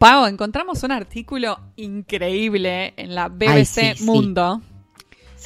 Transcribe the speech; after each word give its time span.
Pau, 0.00 0.24
encontramos 0.24 0.82
un 0.82 0.92
artículo 0.92 1.60
increíble 1.76 2.94
en 2.96 3.14
la 3.14 3.28
BBC 3.28 4.00
Mundo, 4.00 4.62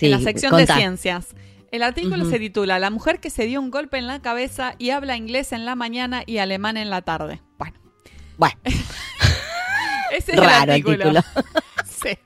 en 0.01 0.11
la 0.13 0.21
sección 0.21 0.57
de 0.57 0.69
ciencias. 0.69 1.35
El 1.73 1.83
artículo 1.83 2.25
se 2.25 2.39
titula 2.39 2.79
La 2.79 2.91
mujer 2.91 3.19
que 3.19 3.31
se 3.31 3.47
dio 3.47 3.61
un 3.61 3.73
golpe 3.73 3.99
en 3.99 4.07
la 4.07 4.23
cabeza 4.23 4.77
y 4.79 4.91
habla 4.91 5.17
inglés 5.17 5.51
en 5.51 5.65
la 5.65 5.75
mañana 5.75 6.23
y 6.25 6.39
alemán 6.39 6.77
en 6.77 6.89
la 6.89 7.03
tarde. 7.03 7.43
Bueno. 7.59 7.77
Bueno. 8.37 8.57
Ese 10.13 10.31
es 10.31 10.39
el 10.39 10.45
artículo. 10.45 11.21
sí. 11.85 12.17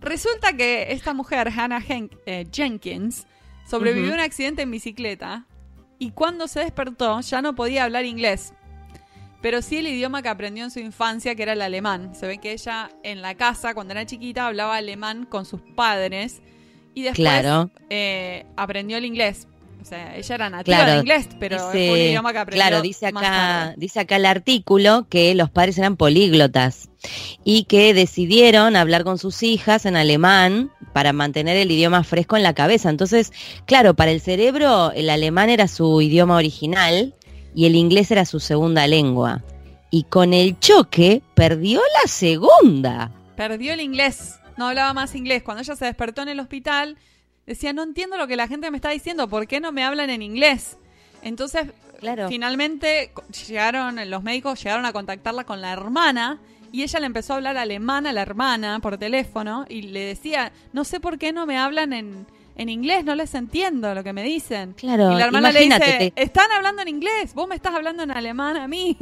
Resulta 0.00 0.52
que 0.52 0.92
esta 0.92 1.14
mujer, 1.14 1.48
Hannah 1.48 1.82
eh, 2.26 2.46
Jenkins, 2.52 3.26
sobrevivió 3.68 4.12
a 4.12 4.14
un 4.14 4.20
accidente 4.20 4.62
en 4.62 4.70
bicicleta 4.70 5.46
y 5.98 6.12
cuando 6.12 6.46
se 6.46 6.60
despertó 6.60 7.20
ya 7.22 7.42
no 7.42 7.56
podía 7.56 7.82
hablar 7.82 8.04
inglés. 8.04 8.54
Pero 9.40 9.62
sí 9.62 9.78
el 9.78 9.86
idioma 9.86 10.22
que 10.22 10.28
aprendió 10.28 10.64
en 10.64 10.70
su 10.70 10.80
infancia, 10.80 11.34
que 11.34 11.42
era 11.42 11.54
el 11.54 11.62
alemán. 11.62 12.14
Se 12.14 12.26
ve 12.26 12.38
que 12.38 12.52
ella 12.52 12.90
en 13.02 13.22
la 13.22 13.34
casa, 13.36 13.74
cuando 13.74 13.92
era 13.92 14.04
chiquita, 14.04 14.46
hablaba 14.46 14.76
alemán 14.76 15.24
con 15.24 15.46
sus 15.46 15.60
padres 15.74 16.42
y 16.94 17.02
después 17.02 17.46
eh, 17.88 18.46
aprendió 18.56 18.98
el 18.98 19.04
inglés. 19.04 19.46
O 19.80 19.84
sea, 19.84 20.14
ella 20.14 20.34
era 20.34 20.50
nativa 20.50 20.84
de 20.84 20.98
inglés, 20.98 21.28
pero 21.38 21.58
fue 21.70 21.90
un 21.90 21.98
idioma 21.98 22.32
que 22.32 22.38
aprendió. 22.38 22.66
Claro, 22.66 22.82
dice 22.82 23.06
acá, 23.06 23.74
dice 23.78 24.00
acá 24.00 24.16
el 24.16 24.26
artículo 24.26 25.06
que 25.08 25.34
los 25.34 25.50
padres 25.50 25.78
eran 25.78 25.96
políglotas 25.96 26.90
y 27.44 27.64
que 27.64 27.94
decidieron 27.94 28.76
hablar 28.76 29.04
con 29.04 29.16
sus 29.16 29.42
hijas 29.42 29.86
en 29.86 29.96
alemán 29.96 30.70
para 30.92 31.14
mantener 31.14 31.56
el 31.56 31.70
idioma 31.70 32.04
fresco 32.04 32.36
en 32.36 32.42
la 32.42 32.52
cabeza. 32.52 32.90
Entonces, 32.90 33.32
claro, 33.64 33.94
para 33.94 34.10
el 34.10 34.20
cerebro 34.20 34.92
el 34.92 35.08
alemán 35.08 35.48
era 35.48 35.66
su 35.66 36.02
idioma 36.02 36.36
original 36.36 37.14
y 37.54 37.66
el 37.66 37.74
inglés 37.74 38.10
era 38.10 38.24
su 38.24 38.40
segunda 38.40 38.86
lengua. 38.86 39.42
Y 39.90 40.04
con 40.04 40.34
el 40.34 40.58
choque 40.60 41.22
perdió 41.34 41.80
la 42.02 42.08
segunda. 42.08 43.10
Perdió 43.36 43.72
el 43.72 43.80
inglés 43.80 44.40
no 44.60 44.68
hablaba 44.68 44.92
más 44.92 45.14
inglés. 45.14 45.42
Cuando 45.42 45.62
ella 45.62 45.74
se 45.74 45.86
despertó 45.86 46.20
en 46.20 46.28
el 46.28 46.38
hospital, 46.38 46.98
decía, 47.46 47.72
no 47.72 47.82
entiendo 47.82 48.18
lo 48.18 48.28
que 48.28 48.36
la 48.36 48.46
gente 48.46 48.70
me 48.70 48.76
está 48.76 48.90
diciendo, 48.90 49.26
¿por 49.26 49.46
qué 49.46 49.58
no 49.58 49.72
me 49.72 49.82
hablan 49.82 50.10
en 50.10 50.20
inglés? 50.20 50.76
Entonces, 51.22 51.68
finalmente 52.28 53.10
llegaron, 53.48 53.98
los 54.10 54.22
médicos 54.22 54.62
llegaron 54.62 54.84
a 54.84 54.92
contactarla 54.92 55.44
con 55.44 55.62
la 55.62 55.72
hermana 55.72 56.38
y 56.72 56.82
ella 56.82 57.00
le 57.00 57.06
empezó 57.06 57.32
a 57.32 57.36
hablar 57.36 57.56
alemán 57.56 58.06
a 58.06 58.12
la 58.12 58.20
hermana 58.20 58.80
por 58.80 58.98
teléfono 58.98 59.64
y 59.68 59.82
le 59.82 60.00
decía, 60.00 60.52
no 60.74 60.84
sé 60.84 61.00
por 61.00 61.18
qué 61.18 61.32
no 61.32 61.46
me 61.46 61.58
hablan 61.58 61.94
en, 61.94 62.26
en 62.60 62.68
inglés, 62.68 63.04
no 63.04 63.14
les 63.14 63.34
entiendo 63.34 63.94
lo 63.94 64.04
que 64.04 64.12
me 64.12 64.22
dicen. 64.22 64.74
Claro, 64.74 65.12
y 65.12 65.16
la 65.16 65.24
hermana 65.24 65.52
le 65.52 65.60
dice, 65.60 66.12
están 66.16 66.50
hablando 66.52 66.82
en 66.82 66.88
inglés, 66.88 67.34
vos 67.34 67.48
me 67.48 67.54
estás 67.54 67.74
hablando 67.74 68.02
en 68.02 68.10
alemán 68.10 68.56
a 68.56 68.68
mí. 68.68 68.96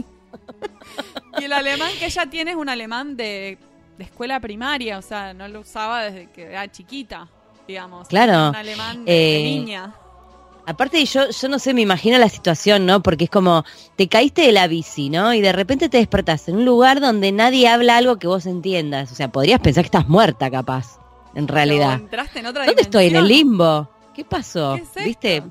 y 1.40 1.44
el 1.44 1.52
alemán 1.52 1.90
que 1.98 2.06
ella 2.06 2.26
tiene 2.26 2.52
es 2.52 2.56
un 2.56 2.68
alemán 2.68 3.16
de 3.16 3.58
de 3.98 4.04
escuela 4.04 4.40
primaria, 4.40 4.96
o 4.96 5.02
sea, 5.02 5.34
no 5.34 5.48
lo 5.48 5.60
usaba 5.60 6.04
desde 6.04 6.30
que 6.30 6.44
era 6.44 6.70
chiquita, 6.70 7.28
digamos. 7.66 8.08
Claro. 8.08 8.50
Un 8.50 8.56
alemán 8.56 9.04
de, 9.04 9.40
eh, 9.40 9.42
niña. 9.42 9.92
Aparte, 10.66 11.04
yo, 11.04 11.30
yo 11.30 11.48
no 11.48 11.58
sé, 11.58 11.74
me 11.74 11.80
imagino 11.80 12.16
la 12.18 12.28
situación, 12.28 12.86
¿no? 12.86 13.02
Porque 13.02 13.24
es 13.24 13.30
como, 13.30 13.64
te 13.96 14.08
caíste 14.08 14.42
de 14.42 14.52
la 14.52 14.68
bici, 14.68 15.10
¿no? 15.10 15.34
Y 15.34 15.40
de 15.40 15.52
repente 15.52 15.88
te 15.88 15.96
despertás 15.96 16.48
en 16.48 16.56
un 16.56 16.64
lugar 16.64 17.00
donde 17.00 17.32
nadie 17.32 17.68
habla 17.68 17.96
algo 17.96 18.18
que 18.18 18.28
vos 18.28 18.46
entiendas. 18.46 19.10
O 19.10 19.14
sea, 19.14 19.28
podrías 19.28 19.60
pensar 19.60 19.82
que 19.82 19.86
estás 19.86 20.08
muerta, 20.08 20.50
capaz, 20.50 20.97
en 21.34 21.48
realidad. 21.48 21.94
entraste 21.94 22.40
en 22.40 22.46
otra 22.46 22.66
¿Dónde 22.66 22.82
estoy? 22.82 23.06
¿En 23.06 23.16
el 23.16 23.28
limbo? 23.28 23.88
¿Qué 24.14 24.24
pasó? 24.24 24.78
¿Viste? 25.04 25.42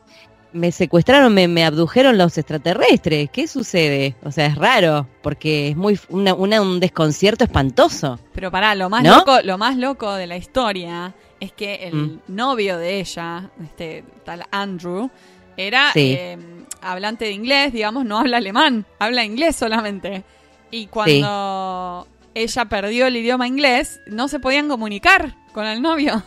me 0.53 0.72
secuestraron, 0.72 1.34
me, 1.34 1.47
me, 1.47 1.66
abdujeron 1.66 2.17
los 2.17 2.38
extraterrestres. 2.38 3.29
¿Qué 3.31 3.47
sucede? 3.47 4.16
O 4.24 4.31
sea, 4.31 4.47
es 4.47 4.56
raro, 4.56 5.07
porque 5.22 5.69
es 5.69 5.75
muy 5.75 6.00
una, 6.09 6.34
un 6.34 6.79
desconcierto 6.79 7.44
espantoso. 7.44 8.19
Pero 8.34 8.51
pará, 8.51 8.75
lo 8.75 8.90
más 8.90 9.03
loco, 9.03 9.40
lo 9.44 9.57
más 9.57 9.78
loco 9.78 10.13
de 10.13 10.28
la 10.28 10.38
historia 10.38 11.13
es 11.40 11.51
que 11.51 11.88
el 11.88 11.96
mm. 11.96 12.19
novio 12.28 12.78
de 12.78 13.00
ella, 13.00 13.50
este 13.63 14.03
tal 14.25 14.46
Andrew, 14.51 15.09
era 15.56 15.91
eh, 15.96 16.38
hablante 16.81 17.25
de 17.25 17.31
inglés, 17.31 17.74
digamos, 17.74 18.06
no 18.06 18.19
habla 18.19 18.38
alemán, 18.38 18.85
habla 19.00 19.24
inglés 19.24 19.56
solamente. 19.56 20.24
Y 20.72 20.88
cuando 20.88 22.07
ella 22.34 22.66
perdió 22.66 23.07
el 23.07 23.16
idioma 23.16 23.47
inglés, 23.47 24.01
no 24.07 24.28
se 24.28 24.40
podían 24.40 24.68
comunicar 24.68 25.35
con 25.57 25.66
el 25.66 25.81
novio. 25.81 26.22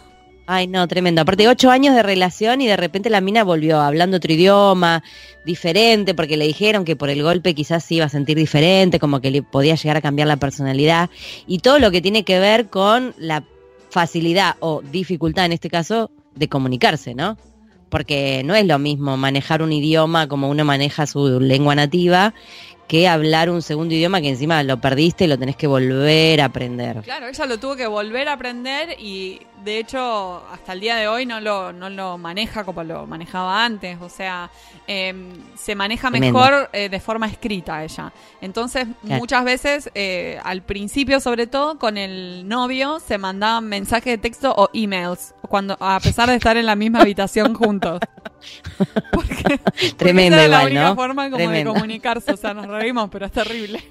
Ay, 0.49 0.67
no, 0.67 0.89
tremendo. 0.89 1.21
Aparte, 1.21 1.47
ocho 1.47 1.71
años 1.71 1.95
de 1.95 2.03
relación 2.03 2.61
y 2.63 2.67
de 2.67 2.77
repente 2.77 3.11
la 3.11 3.21
mina 3.21 3.45
volvió 3.45 3.81
hablando 3.81 4.17
otro 4.17 4.33
idioma, 4.33 5.05
diferente, 5.45 6.15
porque 6.17 6.37
le 6.37 6.49
dijeron 6.49 6.85
que 6.85 6.97
por 6.97 7.11
el 7.11 7.23
golpe 7.23 7.55
quizás 7.55 7.85
se 7.85 7.95
iba 7.95 8.07
a 8.07 8.09
sentir 8.09 8.37
diferente, 8.37 8.99
como 8.99 9.21
que 9.21 9.31
le 9.31 9.45
podía 9.45 9.77
llegar 9.77 9.97
a 9.97 10.01
cambiar 10.01 10.27
la 10.27 10.39
personalidad. 10.39 11.11
Y 11.47 11.61
todo 11.61 11.79
lo 11.79 11.93
que 11.93 12.03
tiene 12.03 12.25
que 12.25 12.41
ver 12.41 12.71
con 12.71 13.15
la 13.19 13.45
facilidad 13.91 14.57
o 14.59 14.83
dificultad, 14.83 15.45
en 15.45 15.53
este 15.53 15.71
caso, 15.71 16.11
de 16.35 16.49
comunicarse, 16.49 17.15
¿no? 17.15 17.39
Porque 17.89 18.43
no 18.45 18.57
es 18.57 18.67
lo 18.67 18.81
mismo 18.81 19.17
manejar 19.17 19.63
un 19.63 19.73
idioma 19.73 20.27
como 20.27 20.51
uno 20.51 20.65
maneja 20.65 21.07
su 21.07 21.39
lengua 21.39 21.77
nativa 21.77 22.35
que 22.91 23.07
hablar 23.07 23.51
un 23.51 23.63
segundo 23.63 23.95
idioma 23.95 24.21
que 24.21 24.31
encima 24.31 24.65
lo 24.65 24.81
perdiste 24.81 25.27
y 25.27 25.29
lo 25.29 25.39
tenés 25.39 25.55
que 25.55 25.69
volver 25.69 26.41
a 26.41 26.47
aprender. 26.47 27.03
Claro, 27.03 27.29
ella 27.29 27.47
lo 27.47 27.61
tuvo 27.61 27.77
que 27.77 27.87
volver 27.87 28.27
a 28.29 28.33
aprender 28.33 28.97
y 28.99 29.43
de 29.65 29.79
hecho 29.79 30.43
hasta 30.53 30.73
el 30.73 30.81
día 30.81 30.97
de 30.97 31.09
hoy 31.09 31.27
no 31.27 31.41
lo, 31.41 31.73
no 31.73 31.91
lo 31.91 32.19
maneja 32.19 32.65
como 32.65 32.83
lo 32.85 33.07
manejaba 33.07 33.65
antes, 33.65 33.99
o 34.01 34.09
sea, 34.09 34.51
em, 34.87 35.33
se 35.57 35.75
maneja 35.75 36.11
mejor 36.11 36.71
eh, 36.73 36.89
de 36.89 37.01
forma 37.01 37.27
escrita 37.27 37.85
ella. 37.85 38.13
Entonces 38.41 38.87
muchas 39.03 39.45
veces, 39.45 39.91
eh, 39.95 40.39
al 40.43 40.63
principio 40.63 41.21
sobre 41.21 41.47
todo, 41.47 41.79
con 41.79 41.97
el 41.97 42.49
novio 42.49 43.01
se 43.01 43.19
mandaban 43.19 43.69
mensajes 43.69 44.13
de 44.13 44.19
texto 44.19 44.55
o 44.57 44.69
emails, 44.73 45.35
cuando, 45.43 45.77
a 45.81 46.01
pesar 46.01 46.29
de 46.29 46.37
estar 46.37 46.57
en 46.57 46.67
la 46.67 46.77
misma 46.77 47.01
habitación 47.01 47.55
juntos. 47.55 48.01
Porque, 49.13 49.61
Tremendo 49.99 50.39
porque 50.39 50.49
la 50.49 50.65
única 50.65 50.95
forma 50.95 51.31
como 51.31 51.51
de 51.51 51.63
comunicarse, 51.63 52.33
o 52.33 52.37
sea, 52.39 52.55
nos 52.55 52.67
reímos, 52.69 53.11
pero 53.11 53.27
es 53.27 53.33
terrible. 53.33 53.85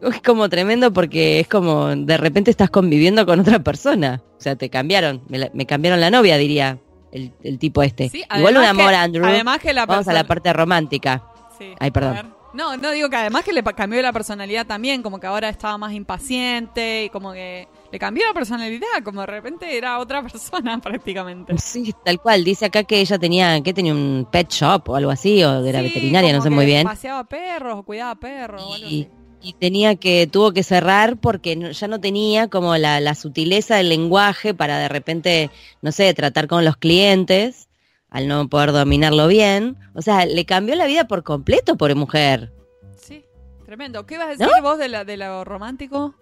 Es 0.02 0.22
como 0.22 0.48
tremendo 0.48 0.92
porque 0.92 1.40
es 1.40 1.48
como 1.48 1.88
de 1.94 2.16
repente 2.16 2.50
estás 2.50 2.70
conviviendo 2.70 3.26
con 3.26 3.40
otra 3.40 3.60
persona. 3.60 4.22
O 4.38 4.40
sea, 4.40 4.56
te 4.56 4.70
cambiaron, 4.70 5.22
me, 5.28 5.66
cambiaron 5.66 6.00
la 6.00 6.10
novia, 6.10 6.36
diría 6.36 6.78
el, 7.12 7.58
tipo 7.58 7.82
este. 7.82 8.10
Igual 8.36 8.56
un 8.56 8.64
amor, 8.64 8.94
Andrew. 8.94 9.24
Además 9.24 9.60
que 9.60 9.72
la 9.72 9.86
Vamos 9.86 10.08
a 10.08 10.12
la 10.12 10.24
parte 10.24 10.52
romántica. 10.52 11.24
Sí. 11.58 11.72
Ay, 11.78 11.90
perdón. 11.90 12.34
No, 12.52 12.74
no 12.78 12.90
digo 12.90 13.10
que 13.10 13.16
además 13.16 13.44
que 13.44 13.52
le 13.52 13.62
cambió 13.62 14.00
la 14.00 14.14
personalidad 14.14 14.66
también, 14.66 15.02
como 15.02 15.20
que 15.20 15.26
ahora 15.26 15.50
estaba 15.50 15.76
más 15.76 15.92
impaciente 15.92 17.04
y 17.04 17.10
como 17.10 17.34
que 17.34 17.68
le 17.92 17.98
cambió 17.98 18.26
la 18.26 18.32
personalidad, 18.32 19.02
como 19.04 19.20
de 19.20 19.26
repente 19.26 19.76
era 19.76 19.98
otra 19.98 20.22
persona 20.30 20.78
prácticamente. 20.80 21.56
Sí, 21.58 21.94
tal 22.02 22.18
cual. 22.18 22.44
Dice 22.44 22.64
acá 22.64 22.84
que 22.84 23.00
ella 23.00 23.18
tenía, 23.18 23.60
que 23.60 23.74
tenía 23.74 23.92
un 23.92 24.26
pet 24.30 24.48
shop 24.50 24.88
o 24.88 24.96
algo 24.96 25.10
así, 25.10 25.44
o 25.44 25.60
de 25.60 25.72
la 25.72 25.82
veterinaria, 25.82 26.32
no 26.32 26.40
sé 26.40 26.48
muy 26.48 26.64
bien. 26.64 26.84
Paseaba 26.84 27.24
perros 27.24 27.78
o 27.78 27.82
cuidaba 27.82 28.14
perros 28.14 28.62
o 28.62 28.74
algo 28.74 28.86
así 28.86 29.06
y 29.42 29.52
tenía 29.54 29.96
que, 29.96 30.26
tuvo 30.26 30.52
que 30.52 30.62
cerrar 30.62 31.16
porque 31.18 31.72
ya 31.72 31.88
no 31.88 32.00
tenía 32.00 32.48
como 32.48 32.76
la, 32.76 33.14
sutileza 33.14 33.76
del 33.76 33.88
lenguaje 33.88 34.54
para 34.54 34.78
de 34.78 34.88
repente, 34.88 35.50
no 35.82 35.92
sé, 35.92 36.12
tratar 36.14 36.48
con 36.48 36.64
los 36.64 36.76
clientes 36.76 37.68
al 38.10 38.28
no 38.28 38.48
poder 38.48 38.72
dominarlo 38.72 39.28
bien. 39.28 39.76
O 39.94 40.02
sea, 40.02 40.26
le 40.26 40.44
cambió 40.44 40.74
la 40.74 40.86
vida 40.86 41.06
por 41.06 41.22
completo, 41.22 41.76
por 41.76 41.94
mujer. 41.94 42.52
Sí, 42.96 43.24
tremendo. 43.64 44.06
¿Qué 44.06 44.18
vas 44.18 44.26
a 44.26 44.30
decir 44.30 44.62
vos 44.62 44.78
de, 44.78 44.88
la, 44.88 45.04
de 45.04 45.16
lo 45.16 45.44
romántico? 45.44 46.14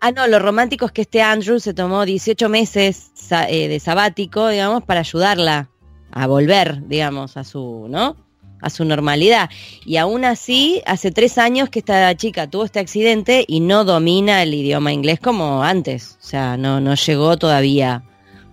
Ah, 0.00 0.12
no, 0.12 0.26
lo 0.26 0.38
romántico 0.38 0.86
es 0.86 0.92
que 0.92 1.02
este 1.02 1.22
Andrew 1.22 1.60
se 1.60 1.74
tomó 1.74 2.04
18 2.04 2.48
meses 2.48 3.12
eh, 3.48 3.68
de 3.68 3.80
sabático, 3.80 4.48
digamos, 4.48 4.84
para 4.84 5.00
ayudarla 5.00 5.70
a 6.10 6.26
volver, 6.26 6.86
digamos, 6.86 7.36
a 7.36 7.44
su, 7.44 7.86
¿no? 7.88 8.16
A 8.60 8.70
su 8.70 8.84
normalidad. 8.84 9.50
Y 9.84 9.96
aún 9.96 10.24
así, 10.24 10.82
hace 10.86 11.10
tres 11.10 11.38
años 11.38 11.68
que 11.68 11.80
esta 11.80 12.14
chica 12.16 12.48
tuvo 12.48 12.64
este 12.64 12.80
accidente 12.80 13.44
y 13.46 13.60
no 13.60 13.84
domina 13.84 14.42
el 14.42 14.54
idioma 14.54 14.92
inglés 14.92 15.20
como 15.20 15.62
antes. 15.62 16.18
O 16.22 16.26
sea, 16.26 16.56
no, 16.56 16.80
no 16.80 16.94
llegó 16.94 17.36
todavía 17.36 18.02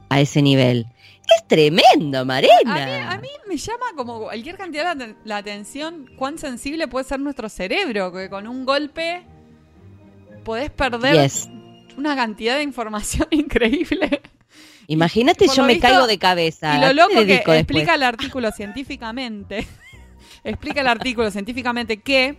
a 0.09 0.19
ese 0.19 0.42
nivel. 0.42 0.88
Es 1.24 1.48
tremendo, 1.48 2.25
Marena. 2.25 3.12
A 3.12 3.18
mí, 3.18 3.30
me 3.48 3.56
llama 3.57 3.86
como 3.95 4.21
cualquier 4.21 4.57
cantidad 4.57 4.98
la, 5.24 5.38
atención 5.38 6.09
cuán 6.18 6.38
sensible 6.38 6.88
puede 6.88 7.06
ser 7.06 7.19
nuestro 7.19 7.47
cerebro, 7.47 8.12
que 8.12 8.30
con 8.30 8.47
un 8.47 8.65
golpe 8.65 9.24
podés 10.44 10.71
perder 10.71 11.30
una 11.97 12.15
cantidad 12.15 12.57
de 12.57 12.63
información 12.63 13.27
increíble. 13.31 14.21
Imagínate, 14.88 15.47
yo 15.47 15.63
me 15.63 15.80
caigo 15.80 16.07
de 16.07 16.18
cabeza. 16.18 16.77
Y 16.77 16.81
lo 16.81 16.94
loco 16.94 17.25
que 17.25 17.44
explica 17.45 17.95
el 17.95 18.04
artículo 18.04 18.51
científicamente 18.51 19.65
explica 20.44 20.82
el 20.82 20.88
artículo 20.88 21.30
científicamente 21.32 21.98
que 22.02 22.38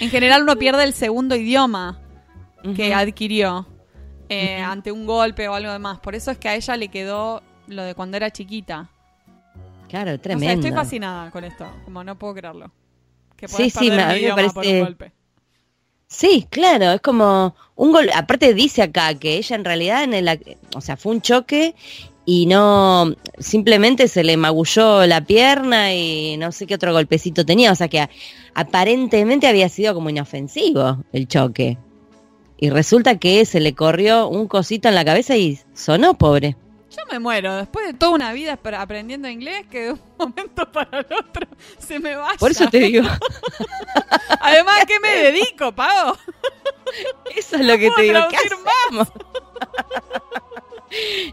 en 0.00 0.10
general 0.10 0.42
uno 0.42 0.56
pierde 0.56 0.84
el 0.84 0.92
segundo 0.92 1.36
idioma 1.36 2.00
que 2.74 2.92
adquirió 2.92 3.66
eh, 4.28 4.60
ante 4.60 4.90
un 4.90 5.06
golpe 5.06 5.48
o 5.48 5.54
algo 5.54 5.72
demás. 5.72 6.00
Por 6.00 6.14
eso 6.14 6.30
es 6.30 6.38
que 6.38 6.48
a 6.48 6.54
ella 6.56 6.76
le 6.76 6.88
quedó 6.88 7.42
lo 7.68 7.82
de 7.82 7.94
cuando 7.94 8.16
era 8.16 8.30
chiquita. 8.30 8.90
Claro, 9.88 10.18
tremendo. 10.18 10.66
estoy 10.66 10.72
fascinada 10.72 11.30
con 11.30 11.44
esto, 11.44 11.66
como 11.84 12.02
no 12.02 12.18
puedo 12.18 12.34
creerlo. 12.34 12.72
Que 13.36 13.46
sí, 13.46 13.70
sí, 13.70 13.90
me, 13.90 14.32
parece... 14.34 15.12
Sí, 16.08 16.46
claro, 16.50 16.92
es 16.92 17.00
como 17.00 17.54
un 17.74 17.92
gol. 17.92 18.08
Aparte 18.14 18.54
dice 18.54 18.82
acá 18.82 19.14
que 19.14 19.36
ella 19.36 19.56
en 19.56 19.64
realidad 19.64 20.04
en 20.04 20.14
el, 20.14 20.58
o 20.74 20.80
sea, 20.80 20.96
fue 20.96 21.12
un 21.12 21.20
choque 21.20 21.74
y 22.26 22.46
no 22.46 23.14
simplemente 23.38 24.08
se 24.08 24.24
le 24.24 24.36
magulló 24.36 25.06
la 25.06 25.24
pierna 25.24 25.94
y 25.94 26.36
no 26.36 26.50
sé 26.50 26.66
qué 26.66 26.74
otro 26.74 26.92
golpecito 26.92 27.46
tenía, 27.46 27.70
o 27.70 27.74
sea 27.76 27.88
que 27.88 28.10
aparentemente 28.52 29.46
había 29.46 29.68
sido 29.68 29.94
como 29.94 30.10
inofensivo 30.10 31.04
el 31.12 31.28
choque. 31.28 31.78
Y 32.58 32.70
resulta 32.70 33.18
que 33.18 33.44
se 33.44 33.60
le 33.60 33.74
corrió 33.74 34.28
un 34.28 34.48
cosito 34.48 34.88
en 34.88 34.96
la 34.96 35.04
cabeza 35.04 35.36
y 35.36 35.60
sonó 35.72 36.14
pobre. 36.14 36.56
Yo 36.90 37.02
me 37.12 37.18
muero, 37.18 37.54
después 37.56 37.86
de 37.86 37.94
toda 37.94 38.12
una 38.12 38.32
vida 38.32 38.58
aprendiendo 38.78 39.28
inglés, 39.28 39.66
que 39.70 39.82
de 39.82 39.92
un 39.92 40.00
momento 40.18 40.70
para 40.72 41.00
el 41.00 41.06
otro 41.12 41.46
se 41.78 42.00
me 42.00 42.16
vaya. 42.16 42.38
Por 42.38 42.50
eso 42.50 42.68
te 42.68 42.78
digo. 42.78 43.06
Además, 44.40 44.82
¿a 44.82 44.86
qué 44.86 44.98
me 44.98 45.10
dedico, 45.10 45.72
Pavo? 45.72 46.16
Eso 47.36 47.56
es 47.56 47.66
lo 47.66 47.78
que 47.78 47.90
te 47.90 48.02
digo. 48.02 48.20
¿Qué 48.30 48.36
más? 48.96 49.12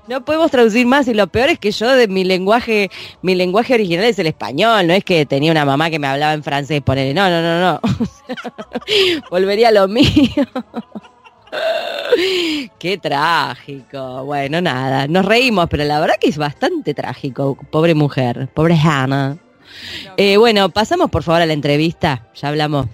No 0.07 0.25
podemos 0.25 0.51
traducir 0.51 0.85
más 0.85 1.07
y 1.07 1.13
lo 1.13 1.27
peor 1.27 1.50
es 1.50 1.59
que 1.59 1.71
yo 1.71 1.91
de 1.94 2.07
mi 2.07 2.23
lenguaje, 2.23 2.89
mi 3.21 3.35
lenguaje 3.35 3.73
original 3.73 4.05
es 4.05 4.17
el 4.19 4.27
español, 4.27 4.88
no 4.88 4.94
es 4.94 5.03
que 5.03 5.25
tenía 5.25 5.51
una 5.51 5.65
mamá 5.65 5.89
que 5.89 6.00
me 6.00 6.07
hablaba 6.07 6.33
en 6.33 6.44
francés, 6.44 6.81
ponele, 6.81 7.13
no, 7.13 7.29
no, 7.29 7.41
no, 7.41 7.59
no. 7.59 7.79
Volvería 9.29 9.69
a 9.69 9.71
lo 9.71 9.88
mío. 9.88 10.03
Qué 12.79 12.97
trágico. 12.97 14.25
Bueno, 14.25 14.61
nada, 14.61 15.07
nos 15.07 15.25
reímos, 15.25 15.67
pero 15.69 15.83
la 15.83 16.00
verdad 16.00 16.15
que 16.19 16.29
es 16.29 16.38
bastante 16.38 16.94
trágico. 16.94 17.57
Pobre 17.71 17.94
mujer, 17.95 18.50
pobre 18.53 18.75
Hannah. 18.75 19.38
Eh, 20.17 20.38
bueno, 20.38 20.69
pasamos 20.69 21.09
por 21.09 21.23
favor 21.23 21.41
a 21.41 21.45
la 21.45 21.53
entrevista. 21.53 22.27
Ya 22.35 22.50
hablamos. 22.50 22.88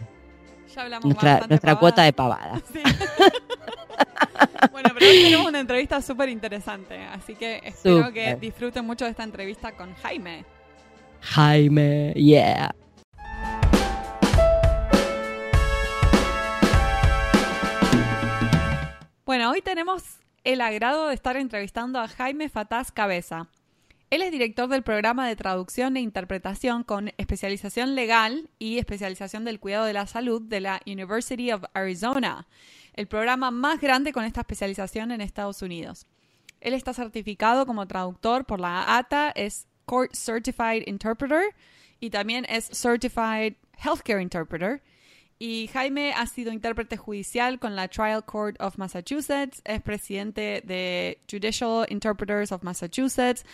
Ya 0.74 0.82
hablamos 0.82 1.06
nuestra 1.06 1.46
nuestra 1.48 1.76
cuota 1.76 2.04
de 2.04 2.14
pavada. 2.14 2.62
bueno, 4.72 4.90
pero 4.94 5.10
hoy 5.10 5.24
tenemos 5.24 5.48
una 5.48 5.60
entrevista 5.60 6.02
súper 6.02 6.30
interesante, 6.30 6.98
así 6.98 7.36
que 7.36 7.62
espero 7.64 8.12
que 8.12 8.36
disfruten 8.36 8.86
mucho 8.86 9.06
de 9.06 9.12
esta 9.12 9.24
entrevista 9.24 9.72
con 9.74 9.94
Jaime. 9.96 10.46
Jaime, 11.22 12.14
yeah. 12.14 12.74
Bueno, 19.26 19.52
hoy 19.52 19.62
tenemos 19.62 20.04
el 20.44 20.62
agrado 20.62 21.08
de 21.08 21.14
estar 21.14 21.38
entrevistando 21.38 22.00
a 22.00 22.08
Jaime 22.08 22.50
Fataz 22.50 22.92
Cabeza. 22.92 23.48
Él 24.10 24.24
es 24.24 24.32
director 24.32 24.68
del 24.68 24.82
programa 24.82 25.28
de 25.28 25.36
traducción 25.36 25.96
e 25.96 26.02
interpretación 26.02 26.84
con 26.84 27.12
especialización 27.20 27.94
legal 27.94 28.50
y 28.58 28.80
especialización 28.80 29.46
del 29.46 29.60
cuidado 29.60 29.86
de 29.86 29.94
la 29.94 30.08
salud 30.08 30.42
de 30.42 30.62
la 30.62 30.82
University 30.88 31.52
of 31.52 31.64
Arizona, 31.76 32.48
el 33.00 33.08
programa 33.08 33.50
más 33.50 33.80
grande 33.80 34.12
con 34.12 34.26
esta 34.26 34.42
especialización 34.42 35.14
en 35.14 35.22
Estados 35.22 35.62
Unidos. 35.62 36.06
Él 36.60 36.74
está 36.74 36.94
certificado 36.94 37.66
como 37.66 37.88
traductor 37.88 38.44
por 38.44 38.60
la 38.60 38.98
ATA, 38.98 39.32
es 39.32 39.68
Court 39.86 40.14
Certified 40.14 40.84
Interpreter 40.86 41.56
y 42.02 42.10
también 42.10 42.46
es 42.50 42.68
Certified 42.74 43.54
Healthcare 43.78 44.22
Interpreter 44.22 44.82
y 45.42 45.70
Jaime 45.72 46.12
ha 46.12 46.28
sido 46.28 46.52
intérprete 46.52 46.98
judicial 46.98 47.58
con 47.58 47.74
la 47.74 47.88
Trial 47.88 48.26
Court 48.26 48.58
of 48.60 48.78
Massachusetts, 48.78 49.62
es 49.64 49.82
presidente 49.82 50.62
de 50.66 51.22
Judicial 51.32 51.86
Interpreters 51.88 52.52
of 52.52 52.64
Massachusetts, 52.64 53.46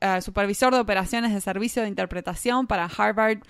eh, 0.00 0.22
supervisor 0.22 0.72
de 0.72 0.80
operaciones 0.80 1.34
de 1.34 1.42
servicio 1.42 1.82
de 1.82 1.88
interpretación 1.88 2.66
para 2.66 2.86
Harvard 2.86 3.40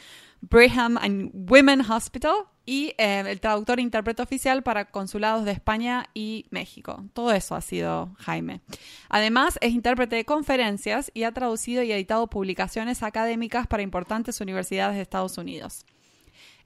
Brigham 0.40 0.96
and 0.98 1.30
Women 1.32 1.80
Hospital 1.80 2.34
y 2.64 2.94
eh, 2.98 3.24
el 3.26 3.40
traductor 3.40 3.78
e 3.78 3.82
intérprete 3.82 4.22
oficial 4.22 4.62
para 4.62 4.90
consulados 4.90 5.44
de 5.44 5.52
España 5.52 6.10
y 6.12 6.46
México. 6.50 7.04
Todo 7.14 7.32
eso 7.32 7.54
ha 7.54 7.60
sido 7.60 8.14
Jaime. 8.18 8.60
Además, 9.08 9.58
es 9.62 9.72
intérprete 9.72 10.16
de 10.16 10.24
conferencias 10.24 11.10
y 11.14 11.22
ha 11.22 11.32
traducido 11.32 11.82
y 11.82 11.92
editado 11.92 12.26
publicaciones 12.28 13.02
académicas 13.02 13.66
para 13.66 13.82
importantes 13.82 14.40
universidades 14.40 14.96
de 14.96 15.02
Estados 15.02 15.38
Unidos. 15.38 15.86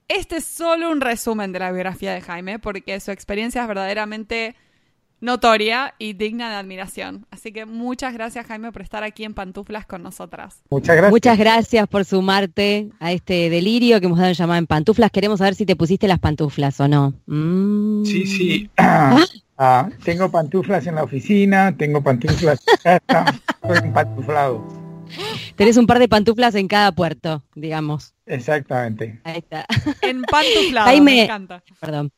Este 0.08 0.38
es 0.38 0.44
solo 0.44 0.90
un 0.90 1.00
resumen 1.00 1.52
de 1.52 1.60
la 1.60 1.70
biografía 1.70 2.12
de 2.12 2.20
Jaime, 2.20 2.58
porque 2.58 2.98
su 2.98 3.12
experiencia 3.12 3.62
es 3.62 3.68
verdaderamente 3.68 4.56
notoria 5.22 5.94
y 5.98 6.12
digna 6.12 6.50
de 6.50 6.56
admiración. 6.56 7.26
Así 7.30 7.52
que 7.52 7.64
muchas 7.64 8.12
gracias, 8.12 8.44
Jaime, 8.46 8.72
por 8.72 8.82
estar 8.82 9.04
aquí 9.04 9.24
en 9.24 9.32
Pantuflas 9.32 9.86
con 9.86 10.02
nosotras. 10.02 10.62
Muchas 10.68 10.96
gracias. 10.96 11.12
Muchas 11.12 11.38
gracias 11.38 11.88
por 11.88 12.04
sumarte 12.04 12.90
a 13.00 13.12
este 13.12 13.48
delirio 13.48 14.00
que 14.00 14.06
hemos 14.06 14.18
dado 14.18 14.32
llamado 14.32 14.58
en 14.58 14.66
Pantuflas. 14.66 15.10
Queremos 15.10 15.38
saber 15.38 15.54
si 15.54 15.64
te 15.64 15.76
pusiste 15.76 16.08
las 16.08 16.18
pantuflas 16.18 16.78
o 16.80 16.88
no. 16.88 17.14
Mm. 17.26 18.04
Sí, 18.04 18.26
sí. 18.26 18.70
Ah, 19.64 19.88
tengo 20.02 20.28
pantuflas 20.28 20.88
en 20.88 20.96
la 20.96 21.04
oficina, 21.04 21.76
tengo 21.76 22.02
pantuflas 22.02 22.58
en 22.66 22.98
casa, 23.06 23.40
estoy 23.62 23.78
empantuflado. 23.86 24.66
Tenés 25.54 25.76
un 25.76 25.86
par 25.86 26.00
de 26.00 26.08
pantuflas 26.08 26.56
en 26.56 26.66
cada 26.66 26.90
puerto, 26.90 27.44
digamos. 27.54 28.12
Exactamente. 28.26 29.20
Ahí 29.22 29.38
está. 29.38 29.64
En 30.00 30.22
pantuflas, 30.22 31.00
me 31.00 31.24
encanta. 31.24 31.62
Perdón. 31.78 32.10